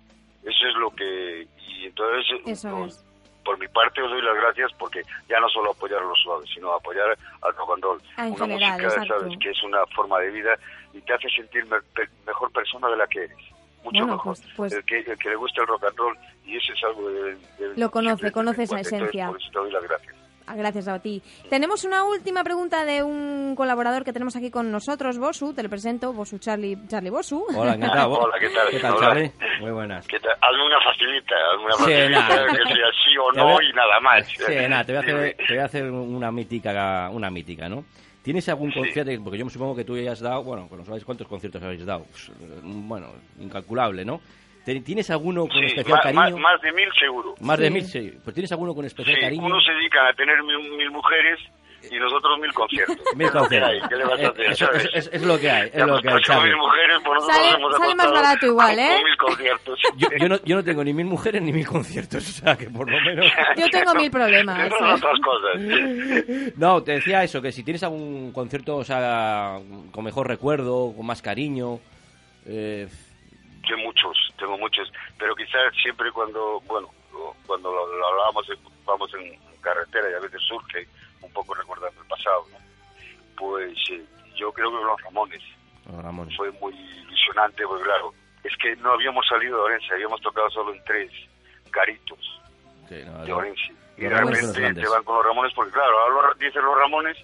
Eso 0.47 0.67
es 0.69 0.75
lo 0.77 0.91
que... 0.93 1.47
Y 1.69 1.87
entonces, 1.87 2.41
Eso 2.47 2.71
no, 2.71 2.87
es. 2.87 3.05
por 3.45 3.59
mi 3.59 3.69
parte 3.69 4.01
os 4.01 4.11
doy 4.11 4.23
las 4.23 4.35
gracias 4.37 4.73
porque 4.79 5.03
ya 5.29 5.39
no 5.41 5.49
solo 5.51 5.73
apoyar 5.73 5.99
a 6.01 6.05
los 6.07 6.19
suaves, 6.23 6.49
sino 6.55 6.73
apoyar 6.73 7.17
al 7.43 7.55
rock 7.57 7.71
and 7.75 7.83
roll. 7.85 8.03
Ah, 8.17 8.27
en 8.29 8.33
una 8.35 8.47
general, 8.47 8.73
música, 8.73 8.87
exacto. 9.03 9.21
sabes, 9.21 9.39
que 9.39 9.51
es 9.51 9.63
una 9.63 9.87
forma 9.95 10.19
de 10.21 10.31
vida 10.31 10.59
y 10.95 11.01
te 11.03 11.13
hace 11.13 11.29
sentir 11.31 11.67
me- 11.67 11.79
mejor 12.27 12.51
persona 12.53 12.89
de 12.89 12.97
la 12.97 13.07
que 13.07 13.25
eres. 13.25 13.37
Mucho 13.85 13.99
Bueno, 14.01 14.07
mejor. 14.15 14.37
pues- 14.37 14.49
pues- 14.57 14.73
el, 14.73 14.85
que, 14.85 14.99
el 15.01 15.19
que 15.19 15.29
le 15.29 15.37
gusta 15.37 15.61
el 15.63 15.67
rock 15.69 15.85
and 15.85 15.97
roll 15.99 16.19
y 16.45 16.57
eso 16.57 16.73
es 16.73 16.85
algo 16.85 17.09
de... 17.11 17.35
de- 17.59 17.77
Lo 17.77 17.91
conoce, 17.91 18.33
conoce 18.33 18.63
esa. 18.63 18.77
Entonces, 18.79 18.93
esencia. 19.01 19.29
por 19.29 19.41
eso 19.41 19.51
te 19.53 19.59
doy 19.59 19.71
las 19.73 19.83
gracias. 19.83 20.15
Ah, 20.49 20.55
Gracias 20.55 20.87
a 20.87 20.99
ti. 21.01 21.21
Tenemos 21.51 21.85
una 21.85 22.05
última 22.05 22.45
pregunta 22.45 22.85
de 22.85 23.03
un 23.03 23.55
colaborador 23.57 24.05
que 24.05 24.13
tenemos 24.13 24.37
aquí 24.37 24.51
con 24.51 24.71
nosotros, 24.71 25.19
Bosu. 25.19 25.53
Te 25.55 25.63
lo 25.63 25.69
presento, 25.69 26.13
Bosu 26.13 26.39
Charlie, 26.39 26.79
Charlie 26.89 27.11
Bosu. 27.11 27.45
Hola, 27.55 27.75
encantado. 27.75 28.13
Hola, 28.21 28.37
¿qué 28.39 28.49
tal? 28.51 28.69
¿Qué 28.71 28.79
tal, 28.79 28.95
Hola. 28.95 29.07
Charlie? 29.09 29.33
Muy 29.61 29.71
buenas. 29.73 30.07
¿Qué 30.07 30.21
tal? 30.21 30.33
Hazme 30.41 30.65
una 30.67 30.81
facilita, 30.85 31.35
hazme 31.53 31.65
una 31.65 31.75
Sí, 31.75 31.83
facilita 31.83 32.29
nada. 32.29 32.47
que 32.47 32.75
sea 32.75 32.91
sí 33.05 33.19
o 33.19 33.33
no 33.33 33.63
y 33.63 33.73
nada 33.73 34.01
más. 34.01 34.27
Sí, 34.29 34.55
nada, 34.69 34.85
te 34.85 34.93
voy 34.93 34.97
a 34.99 35.01
hacer, 35.01 35.37
te 35.37 35.55
voy 35.55 35.59
a 35.59 35.65
hacer 35.65 35.91
una 35.91 36.31
mítica, 36.31 37.11
una 37.13 37.31
mítica, 37.31 37.69
¿no? 37.69 37.85
¿Tienes 38.23 38.49
algún 38.49 38.73
concierto? 38.73 39.11
Porque 39.25 39.39
yo 39.39 39.45
me 39.45 39.51
supongo 39.51 39.75
que 39.77 39.85
tú 39.85 39.97
ya 39.97 40.13
has 40.13 40.21
dado, 40.21 40.43
bueno, 40.43 40.69
no 40.71 40.85
sabéis 40.85 41.05
cuántos 41.05 41.29
conciertos 41.29 41.63
habéis 41.63 41.85
dado. 41.87 42.05
Pues, 42.11 42.29
eh, 42.29 42.61
bueno, 42.63 43.09
incalculable, 43.39 44.05
¿no? 44.05 44.21
¿Te- 44.67 44.81
¿Tienes 44.81 45.09
alguno 45.11 45.43
con 45.47 45.61
Sí, 45.61 45.65
especial 45.67 45.97
ma- 46.13 46.23
cariño? 46.25 46.39
más 46.43 46.61
de 46.61 46.73
mil 46.73 46.89
seguro. 46.99 47.35
Más 47.41 47.59
de 47.59 47.71
mil, 47.71 47.85
sí. 47.87 48.13
Pues 48.23 48.35
tienes 48.35 48.51
alguno 48.53 48.75
con 48.75 48.85
especial 48.85 49.15
Sí, 49.17 49.21
cariño. 49.23 49.47
unos 49.47 49.65
se 49.65 49.73
dedican 49.73 50.05
a 50.07 50.13
tener 50.13 50.43
mil, 50.43 50.59
mil 50.77 50.91
mujeres 50.91 51.39
y 51.89 51.97
nosotros 52.01 52.37
mil 52.41 52.53
conciertos. 52.53 52.97
Mil 53.15 53.29
Es 53.29 53.33
lo 53.35 53.43
que 53.49 53.61
conciertos. 53.61 53.71
hay, 53.71 53.89
¿Qué 53.89 53.95
le 53.97 54.05
vas 54.05 54.21
a 54.21 54.29
hacer? 54.29 54.47
Eso- 54.51 54.67
¿sabes? 54.67 54.85
eso- 54.87 54.91
es- 54.99 55.11
es 55.13 55.23
lo 55.23 55.39
que 55.39 55.49
hay, 55.49 55.67
es 55.69 55.75
Ya 55.75 55.87
lo 55.87 56.03
que 56.03 56.09
hay, 56.09 56.15
mil 56.43 56.57
mujeres, 56.57 56.97
pues 57.05 57.15
nosotros 57.15 57.37
Sale- 57.37 57.51
hemos 57.57 57.77
sale 57.79 57.95
más 57.95 58.11
barato 58.13 58.47
igual, 58.47 58.79
¿eh? 58.81 58.89
con 58.97 59.05
mil 59.05 59.17
conciertos. 59.19 59.79
Yo, 59.97 60.09
yo 60.19 60.29
no, 60.29 60.37
yo 60.45 60.57
no 60.57 60.65
tengo 60.65 60.83
ni 60.83 60.93
mil 60.93 61.07
mujeres 61.07 61.41
ni 61.43 61.53
mil 61.53 61.67
conciertos, 61.67 62.29
o 62.29 62.33
sea 62.45 62.57
que 62.57 62.69
por 62.69 62.91
lo 62.91 63.01
menos... 63.03 63.25
Yo 63.57 63.67
tengo 63.71 63.95
mil 63.95 64.11
problemas. 64.11 64.69
Otras 64.73 65.21
cosas. 65.21 66.57
No, 66.57 66.83
te 66.83 66.93
decía 66.93 67.23
eso, 67.23 67.41
que 67.41 67.53
si 67.53 67.63
tienes 67.63 67.85
algún 67.85 68.33
concierto, 68.33 68.77
o 68.79 68.85
sea, 68.85 69.61
con 69.93 70.05
mejor 70.05 70.27
recuerdo, 70.27 70.93
con 70.97 71.07
más 71.07 71.23
cariño... 71.23 71.79
Eh, 72.49 72.89
Yo 73.67 73.77
muchos, 73.79 74.17
tengo 74.39 74.57
muchos, 74.59 74.91
pero 75.19 75.35
quizás 75.35 75.75
siempre 75.83 76.11
cuando, 76.13 76.61
bueno, 76.67 76.89
cuando 77.47 77.73
lo, 77.73 77.87
lo 77.97 78.07
hablábamos, 78.09 78.49
en- 78.51 78.59
vamos 78.85 79.13
en 79.15 79.39
carretera 79.61 80.11
y 80.11 80.15
a 80.15 80.21
veces 80.21 80.41
surge 80.43 80.87
un 81.21 81.33
poco 81.33 81.55
recordando 81.55 82.01
el 82.01 82.07
pasado, 82.09 82.45
¿no? 82.53 82.59
Pues 83.37 83.77
eh, 83.91 84.05
yo 84.37 84.53
creo 84.53 84.71
que 84.71 84.85
los 84.85 85.03
Ramones 85.03 85.43
oh, 85.93 86.01
Ramón. 86.01 86.31
fue 86.37 86.51
muy 86.53 86.75
ilusionante, 86.75 87.67
pues 87.67 87.83
claro, 87.83 88.15
es 88.45 88.57
que 88.59 88.77
no 88.77 88.93
habíamos 88.93 89.27
salido 89.27 89.57
de 89.59 89.63
Orense, 89.65 89.93
habíamos 89.95 90.21
tocado 90.21 90.49
solo 90.51 90.73
en 90.73 90.85
tres 90.85 91.11
garitos 91.73 92.19
Sí, 92.89 93.03
no, 93.05 93.25
de. 93.25 93.33
Orense. 93.33 93.73
Y 93.99 94.03
Los 94.03 94.13
Ramones 94.13 94.43
los 94.45 94.57
grandes. 94.57 94.85
te 94.85 94.91
van 94.91 95.03
con 95.03 95.17
los 95.17 95.25
Ramones, 95.27 95.53
porque 95.55 95.73
claro, 95.73 95.99
ahora 95.99 96.29
dicen 96.39 96.63
los 96.65 96.79
Ramones 96.79 97.17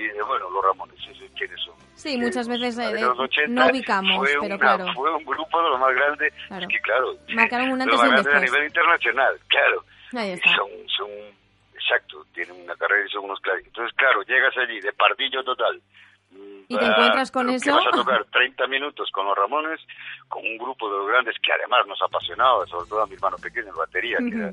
y 0.00 0.04
dices, 0.08 0.22
bueno, 0.26 0.48
los 0.50 0.64
Ramones, 0.64 0.96
¿esos 1.00 1.30
¿quiénes 1.36 1.60
son? 1.64 1.74
Sí, 1.94 2.16
muchas 2.18 2.48
veces 2.48 2.78
eh, 2.78 2.94
de 2.94 3.00
los 3.02 3.18
80 3.18 3.48
no 3.48 3.70
ubicamos, 3.70 4.16
fue 4.16 4.28
pero 4.30 4.42
una- 4.44 4.58
claro. 4.58 4.86
Fue 4.94 5.14
un 5.14 5.24
grupo 5.24 5.62
de 5.62 5.68
los 5.68 5.80
más 5.80 5.94
grandes, 5.94 6.32
Claro. 6.48 6.68
que 6.68 6.80
claro, 6.80 7.14
Marcaron 7.34 7.70
un 7.72 7.82
antes 7.82 7.96
los 7.98 8.04
y 8.06 8.28
un 8.28 8.34
a 8.36 8.40
nivel 8.40 8.64
internacional, 8.64 9.40
claro. 9.48 9.84
Ahí 10.16 10.30
está. 10.32 10.50
Son, 10.56 10.68
son, 10.96 11.08
exacto, 11.74 12.24
tienen 12.34 12.60
una 12.62 12.74
carrera 12.76 13.06
y 13.06 13.10
son 13.10 13.24
unos 13.24 13.38
claros. 13.40 13.62
Entonces, 13.64 13.96
claro, 13.96 14.22
llegas 14.22 14.56
allí 14.56 14.80
de 14.80 14.92
pardillo 14.92 15.44
total. 15.44 15.80
Y 16.70 16.78
te 16.78 16.84
encuentras 16.86 17.30
con 17.32 17.50
eso. 17.50 17.74
vas 17.74 17.86
a 17.86 17.90
tocar 17.90 18.24
30 18.26 18.66
minutos 18.68 19.10
con 19.10 19.26
los 19.26 19.36
Ramones, 19.36 19.80
con 20.28 20.46
un 20.46 20.56
grupo 20.56 20.88
de 20.90 20.98
los 20.98 21.08
grandes 21.08 21.34
que 21.42 21.52
además 21.52 21.84
nos 21.88 22.00
apasionaba, 22.00 22.64
sobre 22.66 22.88
todo 22.88 23.02
a 23.02 23.06
mi 23.06 23.14
hermano 23.14 23.36
pequeño 23.38 23.68
en 23.70 23.74
batería, 23.76 24.18
que, 24.18 24.36
era- 24.36 24.52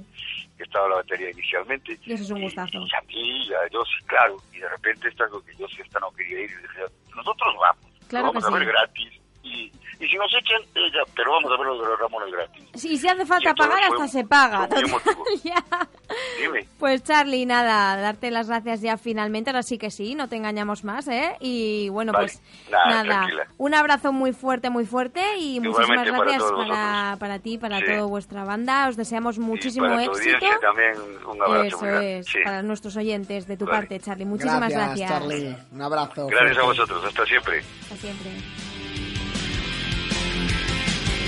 que 0.58 0.64
estaba 0.64 0.86
en 0.86 0.90
la 0.92 0.96
batería 0.98 1.30
inicialmente. 1.30 2.00
Y 2.04 2.14
eso 2.14 2.24
es 2.24 2.32
un 2.32 2.42
gustazo. 2.42 2.80
Y 2.80 2.96
a 2.96 3.02
mí, 3.08 3.50
a 3.54 3.70
sí, 3.86 4.04
claro. 4.08 4.36
Y 4.52 4.58
de 4.58 4.68
repente 4.70 5.08
esta 5.10 5.26
que 5.46 5.56
yo 5.56 5.68
sí 5.68 5.82
esta 5.82 6.00
no 6.00 6.12
quería 6.12 6.40
ir. 6.42 6.50
Y 6.50 6.56
dije, 6.56 6.86
nosotros 7.16 7.54
vamos. 7.60 7.86
Claro 8.10 8.28
vamos 8.28 8.44
que 8.44 8.50
a 8.56 8.58
ver 8.58 8.68
gratis. 8.68 9.14
Y, 9.50 9.72
y 10.00 10.08
si 10.08 10.16
nos 10.18 10.30
echan, 10.36 10.62
eh, 10.76 10.92
ya, 10.94 11.02
pero 11.16 11.32
vamos 11.32 11.52
a 11.52 11.58
ver 11.58 11.68
los 11.68 11.80
de 11.82 11.86
los 11.88 12.00
Ramones 12.00 12.32
gratis. 12.34 12.64
Sí, 12.76 12.98
si 12.98 13.08
hace 13.08 13.26
falta 13.26 13.54
pagar, 13.56 13.82
hasta 13.84 13.98
un- 13.98 14.10
se 14.10 14.24
paga. 14.26 14.68
Dime. 16.40 16.68
Pues 16.80 17.04
Charlie, 17.04 17.46
nada, 17.46 17.96
darte 18.00 18.30
las 18.32 18.48
gracias 18.48 18.82
ya 18.82 18.98
finalmente, 18.98 19.50
ahora 19.50 19.64
sí 19.64 19.78
que 19.78 19.90
sí, 19.92 20.16
no 20.16 20.28
te 20.30 20.36
engañamos 20.36 20.84
más, 20.84 21.08
¿eh? 21.08 21.36
Y 21.40 21.90
bueno, 21.90 22.12
Vale. 22.14 22.26
pues 22.28 22.42
Nada, 22.70 23.04
nada, 23.04 23.04
tranquila. 23.04 23.48
un 23.58 23.74
abrazo 23.74 24.12
muy 24.14 24.34
fuerte, 24.34 24.70
muy 24.70 24.86
fuerte 24.86 25.22
y 25.38 25.60
muchísimas 25.60 25.90
Igualmente 25.90 26.12
para 26.12 26.24
gracias 26.24 26.50
todos 26.50 26.68
para, 26.68 27.16
para 27.20 27.40
ti, 27.40 27.58
para 27.58 27.80
Sí. 27.80 27.86
toda 27.86 28.04
vuestra 28.06 28.44
banda, 28.46 28.88
os 28.88 28.98
deseamos 28.98 29.38
muchísimo 29.40 29.88
para 29.88 30.06
tu 30.06 30.12
éxito. 30.12 30.36
audiencia 30.38 30.60
también 30.60 30.94
un 31.28 31.42
abrazo 31.42 31.64
Eso 31.66 31.78
muy 31.86 32.06
es, 32.06 32.26
Sí. 32.28 32.40
para 32.44 32.62
nuestros 32.62 32.96
oyentes 32.98 33.48
de 33.48 33.58
tu 33.58 33.66
Vale. 33.66 33.78
parte, 33.80 34.00
Charlie. 34.00 34.26
Muchísimas 34.26 34.70
gracias. 34.70 35.10
Charlie. 35.10 35.56
Un 35.72 35.82
abrazo. 35.82 36.28
Gracias 36.28 36.58
a 36.58 36.62
fuerte. 36.62 36.82
vosotros. 36.82 37.04
Hasta 37.06 37.26
siempre. 37.26 37.60
Hasta 37.82 37.96
siempre. 37.98 38.67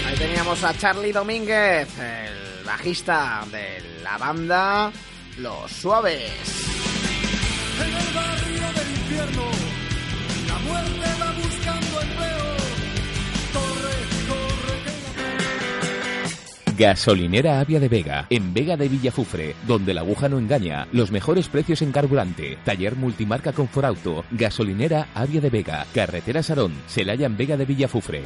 Ahí 0.09 0.15
teníamos 0.17 0.63
a 0.63 0.75
Charlie 0.75 1.11
Domínguez, 1.11 1.87
el 1.99 2.65
bajista 2.65 3.45
de 3.51 4.01
la 4.03 4.17
banda 4.17 4.91
Los 5.37 5.71
Suaves. 5.71 6.31
En 7.77 7.93
el 7.93 8.13
barrio 8.15 8.73
del 8.73 8.89
infierno, 8.89 9.43
la 10.47 10.57
muerte 10.59 11.09
va 11.21 11.31
buscando 11.33 12.01
empleo. 12.01 12.57
Corre, 13.53 13.93
corre, 14.27 14.77
que 16.75 16.83
Gasolinera 16.83 17.59
Avia 17.59 17.79
de 17.79 17.87
Vega, 17.87 18.25
en 18.31 18.51
Vega 18.51 18.77
de 18.77 18.89
Villafufre, 18.89 19.55
donde 19.67 19.93
la 19.93 20.01
aguja 20.01 20.27
no 20.27 20.39
engaña, 20.39 20.87
los 20.91 21.11
mejores 21.11 21.49
precios 21.49 21.83
en 21.83 21.91
carburante, 21.91 22.57
taller 22.65 22.95
multimarca 22.95 23.53
Conforauto, 23.53 24.25
Gasolinera 24.31 25.09
Avia 25.13 25.39
de 25.39 25.51
Vega, 25.51 25.85
Carretera 25.93 26.41
Sarón, 26.41 26.73
Celaya 26.87 27.27
en 27.27 27.37
Vega 27.37 27.57
de 27.57 27.65
Villafufre. 27.65 28.23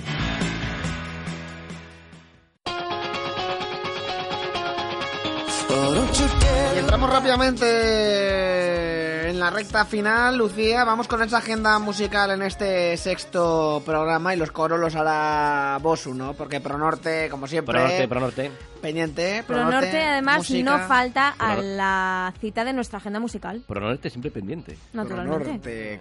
Y 5.74 6.78
entramos 6.78 7.10
rápidamente 7.10 9.30
en 9.32 9.40
la 9.40 9.50
recta 9.50 9.86
final, 9.86 10.38
Lucía. 10.38 10.84
Vamos 10.84 11.08
con 11.08 11.24
esa 11.24 11.40
agenda 11.40 11.80
musical 11.80 12.30
en 12.30 12.44
este 12.44 12.96
sexto 12.98 13.82
programa 13.84 14.36
y 14.36 14.38
los 14.38 14.52
coros 14.52 14.80
los 14.80 14.96
hará 14.96 15.80
Bosu, 15.82 16.14
¿no? 16.14 16.34
Porque 16.34 16.62
Pronorte, 16.62 17.28
como 17.30 17.48
siempre, 17.48 17.74
Pronorte, 17.80 18.08
Pronorte. 18.08 18.52
pendiente. 18.84 19.44
Pro 19.48 19.66
Norte, 19.66 20.00
además, 20.00 20.38
música. 20.38 20.78
no 20.78 20.88
falta 20.88 21.30
a 21.40 21.56
la 21.56 22.32
cita 22.40 22.64
de 22.66 22.74
nuestra 22.74 23.00
agenda 23.00 23.20
musical, 23.20 23.64
Pronorte 23.68 24.12
siempre 24.12 24.30
pendiente. 24.30 24.78
naturalmente. 24.94 25.44
Pronorte, 25.44 25.94
eh, 25.96 26.00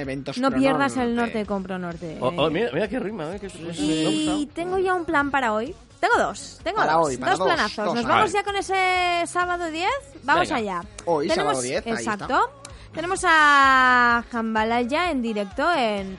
eventos 0.00 0.38
No 0.38 0.50
pierdas 0.50 0.92
el 0.96 1.08
Pronorte. 1.10 1.34
norte 1.34 1.46
con 1.46 1.62
Pro 1.62 1.78
Norte. 1.78 2.16
Oh, 2.20 2.32
oh, 2.38 2.48
mira, 2.48 2.70
mira 2.72 2.88
qué 2.88 2.98
rima, 2.98 3.36
eh. 3.36 3.40
Y 3.76 4.48
tengo 4.54 4.78
ya 4.78 4.94
un 4.94 5.04
plan 5.04 5.30
para 5.30 5.52
hoy. 5.52 5.74
Tengo 6.00 6.16
dos, 6.18 6.58
tengo 6.64 6.76
Para 6.78 6.92
dos, 6.94 7.06
hoy, 7.08 7.16
para 7.18 7.30
dos 7.32 7.38
dos, 7.40 7.48
planazos. 7.48 7.84
dos, 7.84 7.94
Nos 7.94 8.04
vale. 8.04 8.14
vamos 8.16 8.32
ya 8.32 8.42
con 8.42 8.56
ese 8.56 9.22
sábado 9.26 9.66
10. 9.70 9.86
Vamos 10.22 10.48
Venga. 10.48 10.56
allá. 10.56 10.80
Hoy, 11.04 11.28
Tenemos, 11.28 11.52
sábado 11.52 11.62
10, 11.62 11.86
ahí 11.86 11.92
está. 11.92 12.12
Exacto. 12.14 12.50
Tenemos 12.94 13.20
a 13.26 14.24
Jambalaya 14.32 15.10
en 15.10 15.22
directo 15.22 15.70
en... 15.74 16.16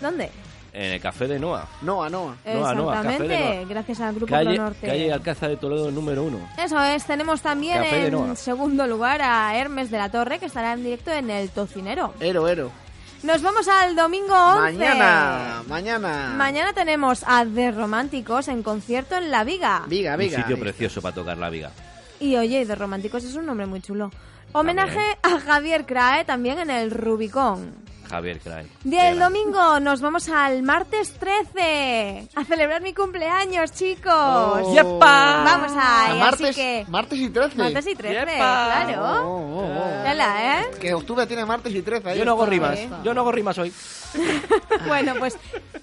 ¿Dónde? 0.00 0.30
En 0.72 0.92
el 0.92 1.00
café 1.00 1.26
de 1.28 1.38
Noa. 1.38 1.66
Noa, 1.82 2.08
Noa. 2.10 2.36
Noa, 2.44 2.74
Noa, 2.74 2.94
Café 3.02 3.08
de 3.08 3.12
Exactamente, 3.34 3.54
Noa. 3.56 3.64
gracias 3.68 4.00
al 4.00 4.14
Grupo 4.14 4.30
Calle, 4.32 4.56
Norte. 4.58 4.86
calle 4.86 5.12
Alcázar 5.12 5.50
de 5.50 5.56
Toledo 5.56 5.90
número 5.90 6.22
uno. 6.24 6.38
Eso 6.58 6.80
es, 6.82 7.04
tenemos 7.04 7.40
también 7.40 7.82
en 7.84 8.36
segundo 8.36 8.86
lugar 8.86 9.20
a 9.22 9.56
Hermes 9.56 9.90
de 9.90 9.98
la 9.98 10.10
Torre, 10.10 10.38
que 10.38 10.46
estará 10.46 10.72
en 10.72 10.82
directo 10.84 11.10
en 11.10 11.30
el 11.30 11.50
Tocinero. 11.50 12.14
Ero, 12.20 12.46
ero. 12.48 12.70
Nos 13.22 13.42
vamos 13.42 13.68
al 13.68 13.94
domingo 13.96 14.34
11. 14.34 14.78
Mañana, 14.78 15.62
mañana. 15.68 16.34
Mañana 16.36 16.72
tenemos 16.72 17.22
a 17.26 17.44
The 17.44 17.70
Románticos 17.70 18.48
en 18.48 18.62
concierto 18.62 19.16
en 19.16 19.30
La 19.30 19.44
Viga. 19.44 19.82
Viga, 19.86 20.14
Un 20.14 20.18
viga. 20.20 20.38
sitio 20.38 20.58
precioso 20.58 21.02
para 21.02 21.14
tocar 21.14 21.36
la 21.36 21.50
viga. 21.50 21.70
Y 22.18 22.36
oye, 22.36 22.64
The 22.64 22.74
Románticos 22.74 23.24
es 23.24 23.34
un 23.34 23.44
nombre 23.46 23.66
muy 23.66 23.82
chulo. 23.82 24.10
Homenaje 24.52 25.18
a 25.22 25.38
Javier 25.38 25.84
Crae 25.86 26.24
también 26.24 26.58
en 26.60 26.70
el 26.70 26.90
Rubicón. 26.90 27.74
Javier 28.10 28.40
Cray. 28.40 28.66
Del 28.82 29.18
domingo 29.20 29.78
nos 29.78 30.00
vamos 30.00 30.28
al 30.28 30.62
martes 30.64 31.12
13 31.12 32.28
a 32.34 32.44
celebrar 32.44 32.82
mi 32.82 32.92
cumpleaños, 32.92 33.72
chicos. 33.72 34.12
Oh. 34.12 34.74
¡Yepa! 34.74 35.44
Vamos 35.44 35.72
ahí, 35.76 36.18
martes, 36.18 36.50
así 36.50 36.60
que... 36.60 36.84
martes 36.88 37.18
y 37.20 37.30
13. 37.30 37.56
Martes 37.56 37.86
y 37.86 37.94
13, 37.94 38.14
¡Yepa! 38.14 38.26
claro. 38.26 39.02
Oh, 39.04 39.38
oh, 39.38 39.78
oh. 39.78 40.02
Tela, 40.02 40.60
¿eh? 40.60 40.70
Que 40.80 40.92
octubre 40.92 41.24
tiene 41.26 41.44
martes 41.44 41.72
y 41.72 41.82
13. 41.82 42.10
ahí 42.10 42.18
Yo 42.18 42.24
no 42.24 42.32
hago 42.32 42.46
rimas. 42.46 42.80
Yo 43.04 43.14
no 43.14 43.20
hago 43.20 43.30
rimas 43.30 43.56
hoy. 43.58 43.72
Bueno, 44.86 45.14
pues 45.18 45.36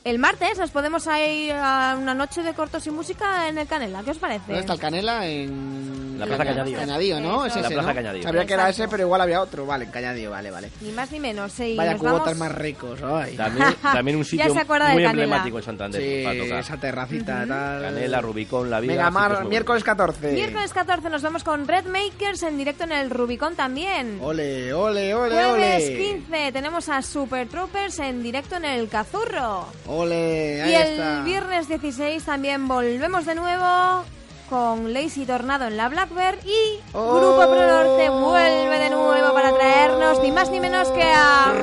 el 0.04 0.20
martes 0.20 0.58
nos 0.58 0.72
podemos 0.72 1.06
ir 1.08 1.52
a 1.54 1.96
una 2.00 2.14
noche 2.14 2.42
de 2.42 2.54
cortos 2.54 2.86
y 2.88 2.92
música 2.92 3.48
en 3.48 3.58
el 3.58 3.68
Canela. 3.68 4.02
¿Qué 4.04 4.12
os 4.12 4.18
parece? 4.18 4.46
¿Dónde 4.48 4.62
está 4.62 4.74
el 4.74 4.80
Canela? 4.80 5.26
En 5.28 6.18
La 6.20 6.26
Plaza 6.26 6.46
Cañadío. 6.46 6.78
Cañadío, 6.80 7.20
¿no? 7.20 7.46
Es 7.46 7.56
La 7.56 7.62
ese, 7.62 7.74
Plaza 7.74 7.90
¿no? 7.90 7.96
Cañadío. 7.96 8.24
Sabía 8.24 8.46
que 8.46 8.54
era 8.54 8.70
ese, 8.70 8.88
pero 8.88 9.04
igual 9.04 9.22
había 9.22 9.42
otro. 9.42 9.66
Vale, 9.66 9.86
en 9.86 9.92
Cañadío, 9.92 10.32
vale, 10.32 10.50
vale. 10.52 10.72
Ni 10.82 10.92
más 10.92 11.12
ni 11.12 11.20
menos. 11.20 11.60
Y 11.60 11.76
Vaya 11.76 11.92
nos 11.92 12.00
cubotas 12.00 12.20
vamos... 12.26 12.38
más 12.40 12.52
ricos. 12.56 13.00
Ay. 13.04 13.36
También, 13.36 13.68
también 13.82 14.18
un 14.18 14.26
sitio 14.26 14.54
muy 14.54 14.64
Canela. 14.66 15.10
emblemático 15.12 15.58
en 15.60 15.64
Santander 15.64 16.02
Sí, 16.02 16.24
para 16.24 16.40
tocar. 16.40 16.60
esa 16.60 16.78
terracita, 16.78 17.46
tal. 17.48 17.82
Canela, 17.82 18.22
Rubicón, 18.22 18.70
La 18.70 18.80
Viga. 18.80 18.94
Venga, 18.96 19.12
Mar, 19.12 19.26
sitios 19.28 19.42
muy 19.44 19.50
miércoles 19.52 19.84
14. 19.84 20.32
Miércoles 20.32 20.74
14 20.74 21.10
nos 21.10 21.22
vamos 21.22 21.44
con 21.44 21.68
Red 21.68 21.86
Makers 21.86 22.44
en 22.44 22.58
directo 22.58 22.84
en 22.86 22.92
el 22.94 23.10
Rubicón 23.10 23.56
también. 23.56 24.20
Ole, 24.22 24.74
ole, 24.74 25.14
ole, 25.14 25.36
Jueves 25.36 25.90
ole. 25.90 25.98
15 25.98 26.52
tenemos 26.52 26.90
a 26.90 27.02
Super 27.02 27.48
Troopers 27.48 28.00
en 28.00 28.17
directo 28.24 28.56
en 28.56 28.66
el 28.66 28.90
Cazurro. 28.90 29.66
Ole, 29.88 30.62
ahí 30.64 30.72
Y 30.72 30.76
el 30.76 30.88
está. 31.00 31.22
viernes 31.24 31.68
16 31.68 32.24
también 32.24 32.68
volvemos 32.68 33.26
de 33.26 33.36
nuevo 33.36 34.04
con 34.50 34.94
Lazy 34.94 35.26
Tornado 35.26 35.66
en 35.68 35.76
la 35.76 35.90
Blackbird 35.90 36.40
y 36.46 36.80
Oh. 36.94 37.16
Grupo 37.16 37.52
Pro 37.54 37.68
Norte 37.68 38.10
vuelve 38.10 38.80
de 38.80 38.90
nuevo 38.90 39.34
para 39.34 39.54
traernos 39.54 40.22
ni 40.22 40.32
más 40.32 40.50
ni 40.50 40.60
menos 40.62 40.88
que 40.92 41.04
a 41.04 41.54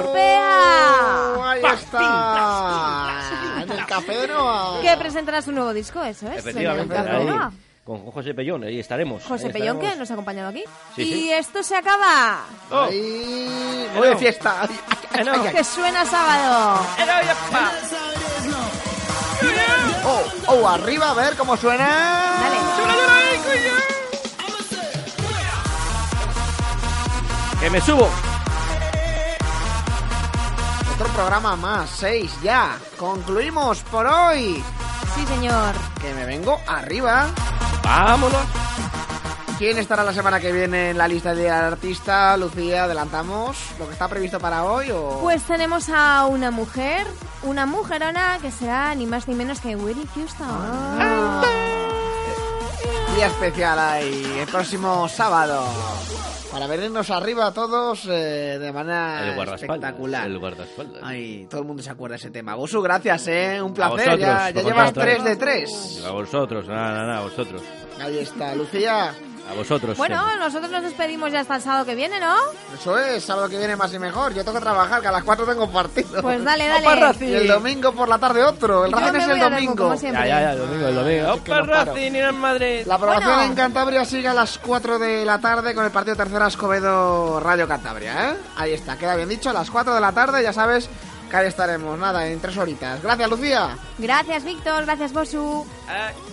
Melopea. 0.00 1.34
Oh, 1.36 1.44
ahí 1.44 1.62
está. 1.74 3.62
En 3.62 3.70
el 3.72 3.86
café 3.86 4.12
de 4.18 4.28
Noa. 4.28 4.80
Que 4.82 4.96
presentará 4.96 5.42
su 5.42 5.52
nuevo 5.52 5.72
disco, 5.72 6.02
eso 6.02 6.28
es. 6.30 6.38
Efectivamente, 6.38 6.94
en 6.94 7.00
el 7.00 7.06
Café 7.06 7.16
ahí, 7.18 7.26
Noa. 7.26 7.52
Con 7.90 8.12
José 8.12 8.34
Pellón, 8.34 8.62
ahí 8.62 8.78
estaremos. 8.78 9.24
José 9.24 9.46
ahí 9.46 9.52
Pellón 9.52 9.80
que 9.80 9.96
nos 9.96 10.08
ha 10.08 10.14
acompañado 10.14 10.50
aquí. 10.50 10.62
Sí, 10.94 11.02
y 11.02 11.12
sí. 11.12 11.32
esto 11.32 11.60
se 11.60 11.74
acaba. 11.74 12.44
Ahí. 12.70 13.88
Voy 13.96 14.10
de 14.10 14.16
fiesta. 14.16 14.62
Ay, 14.62 14.68
ay, 15.10 15.28
ay, 15.28 15.40
ay. 15.46 15.52
Que 15.52 15.64
suena 15.64 16.04
sábado. 16.04 16.86
Oh, 20.04 20.22
oh, 20.46 20.68
arriba, 20.68 21.10
a 21.10 21.14
ver 21.14 21.34
cómo 21.34 21.56
suena. 21.56 22.38
Dale. 22.40 22.56
¡Que 27.60 27.70
me 27.70 27.80
subo! 27.80 28.08
Otro 30.94 31.08
programa 31.08 31.56
más, 31.56 31.90
seis 31.90 32.30
ya. 32.40 32.78
Concluimos 32.96 33.82
por 33.82 34.06
hoy. 34.06 34.62
Sí, 35.14 35.26
señor. 35.26 35.74
Que 36.00 36.14
me 36.14 36.26
vengo 36.26 36.58
arriba. 36.66 37.26
¡Vámonos! 37.82 38.42
¿Quién 39.58 39.76
estará 39.76 40.02
la 40.04 40.14
semana 40.14 40.40
que 40.40 40.52
viene 40.52 40.88
en 40.90 40.96
la 40.96 41.06
lista 41.06 41.34
de 41.34 41.50
artista? 41.50 42.34
Lucía, 42.38 42.84
adelantamos 42.84 43.58
lo 43.78 43.86
que 43.86 43.92
está 43.92 44.08
previsto 44.08 44.40
para 44.40 44.64
hoy 44.64 44.90
o 44.90 45.18
Pues 45.20 45.42
tenemos 45.42 45.90
a 45.90 46.24
una 46.24 46.50
mujer, 46.50 47.06
una 47.42 47.66
mujerona 47.66 48.38
que 48.40 48.50
será 48.50 48.94
ni 48.94 49.04
más 49.04 49.28
ni 49.28 49.34
menos 49.34 49.60
que 49.60 49.76
Whitney 49.76 50.08
Houston. 50.14 50.48
Ah. 50.48 51.42
día 53.14 53.26
especial 53.26 53.78
ahí 53.78 54.38
el 54.40 54.48
próximo 54.48 55.06
sábado 55.10 55.62
para 56.50 56.66
venirnos 56.66 57.10
arriba 57.10 57.52
todos 57.52 58.06
eh, 58.06 58.58
de 58.58 58.72
manera 58.72 59.32
El 59.32 59.48
espectacular. 59.54 60.26
El 60.26 60.38
guardaespaldas. 60.38 61.02
Ay, 61.04 61.46
todo 61.48 61.60
el 61.60 61.66
mundo 61.66 61.82
se 61.82 61.90
acuerda 61.90 62.14
de 62.14 62.18
ese 62.18 62.30
tema. 62.30 62.54
Bosu, 62.54 62.82
gracias, 62.82 63.28
eh, 63.28 63.62
un 63.62 63.72
placer. 63.72 63.96
vosotros, 63.96 64.20
ya 64.20 64.50
ya 64.50 64.62
llevas 64.62 64.92
vosotros. 64.92 65.04
tres 65.04 65.24
de 65.24 65.36
tres. 65.36 66.04
A 66.06 66.10
vosotros, 66.10 66.68
nada, 66.68 66.92
nada, 66.92 67.18
a 67.18 67.22
vosotros. 67.22 67.62
Ahí 68.00 68.18
está, 68.18 68.54
Lucía. 68.54 69.14
A 69.48 69.54
vosotros. 69.54 69.96
Bueno, 69.96 70.36
nosotros 70.36 70.70
nos 70.70 70.82
despedimos 70.82 71.32
ya 71.32 71.40
hasta 71.40 71.56
el 71.56 71.62
sábado 71.62 71.84
que 71.84 71.94
viene, 71.94 72.20
¿no? 72.20 72.34
Eso 72.72 72.96
es, 72.98 73.24
sábado 73.24 73.48
que 73.48 73.58
viene 73.58 73.74
más 73.74 73.92
y 73.92 73.98
mejor. 73.98 74.32
Yo 74.32 74.44
tengo 74.44 74.58
que 74.58 74.62
trabajar, 74.64 75.00
que 75.02 75.08
a 75.08 75.12
las 75.12 75.24
4 75.24 75.44
tengo 75.44 75.68
partido. 75.70 76.22
Pues 76.22 76.44
dale, 76.44 76.68
dale. 76.68 76.86
Opa, 76.86 76.94
Racing. 76.96 77.26
Y 77.28 77.34
el 77.34 77.48
domingo 77.48 77.92
por 77.92 78.08
la 78.08 78.18
tarde 78.18 78.44
otro. 78.44 78.84
El 78.84 78.92
Racing 78.92 79.18
es 79.18 79.28
el 79.28 79.40
domingo. 79.40 79.96
siempre. 79.96 80.28
Ya, 80.28 80.40
ya, 80.40 80.40
ya, 80.40 80.52
el 80.52 80.58
domingo, 80.58 80.86
el 80.88 80.94
domingo. 80.94 81.32
¡Opa. 81.32 81.60
Racing 81.62 82.12
el 82.14 82.32
Madrid! 82.32 82.82
La 82.86 82.98
programación 82.98 83.34
Bueno. 83.34 83.50
en 83.50 83.56
Cantabria 83.56 84.04
sigue 84.04 84.28
a 84.28 84.34
las 84.34 84.58
4 84.58 84.98
de 84.98 85.24
la 85.24 85.38
tarde 85.40 85.74
con 85.74 85.84
el 85.84 85.90
partido 85.90 86.16
tercera 86.16 86.46
Escobedo 86.46 87.40
Radio 87.40 87.66
Cantabria, 87.66 88.30
¿eh? 88.30 88.34
Ahí 88.56 88.72
está, 88.72 88.96
queda 88.96 89.16
bien 89.16 89.28
dicho, 89.28 89.50
a 89.50 89.52
las 89.52 89.70
4 89.70 89.94
de 89.94 90.00
la 90.00 90.12
tarde, 90.12 90.42
ya 90.42 90.52
sabes 90.52 90.88
que 91.30 91.36
ahí 91.36 91.46
estaremos, 91.46 91.98
nada, 91.98 92.26
en 92.26 92.40
tres 92.40 92.56
horitas. 92.56 93.02
Gracias, 93.02 93.30
Lucía. 93.30 93.76
Gracias, 93.98 94.44
Víctor. 94.44 94.84
Gracias, 94.84 95.12
Bosu. 95.12 95.66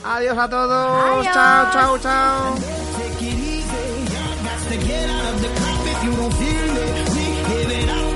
Adiós 0.03 0.37
a 0.37 0.49
todos. 0.49 1.03
Adiós. 1.19 1.33
Chao, 1.33 1.71
chao, 1.71 1.97
chao. 1.99 2.55
Take 2.55 3.25
it 3.25 3.39
easy, 3.39 3.63
got 4.11 4.69
to 4.69 4.77
get 4.85 5.09
out 5.09 5.33
of 5.33 5.41
the 5.41 5.47
club 5.47 5.87
if 5.87 6.03
you 6.03 6.15
don't 6.15 6.33
feel 6.33 8.06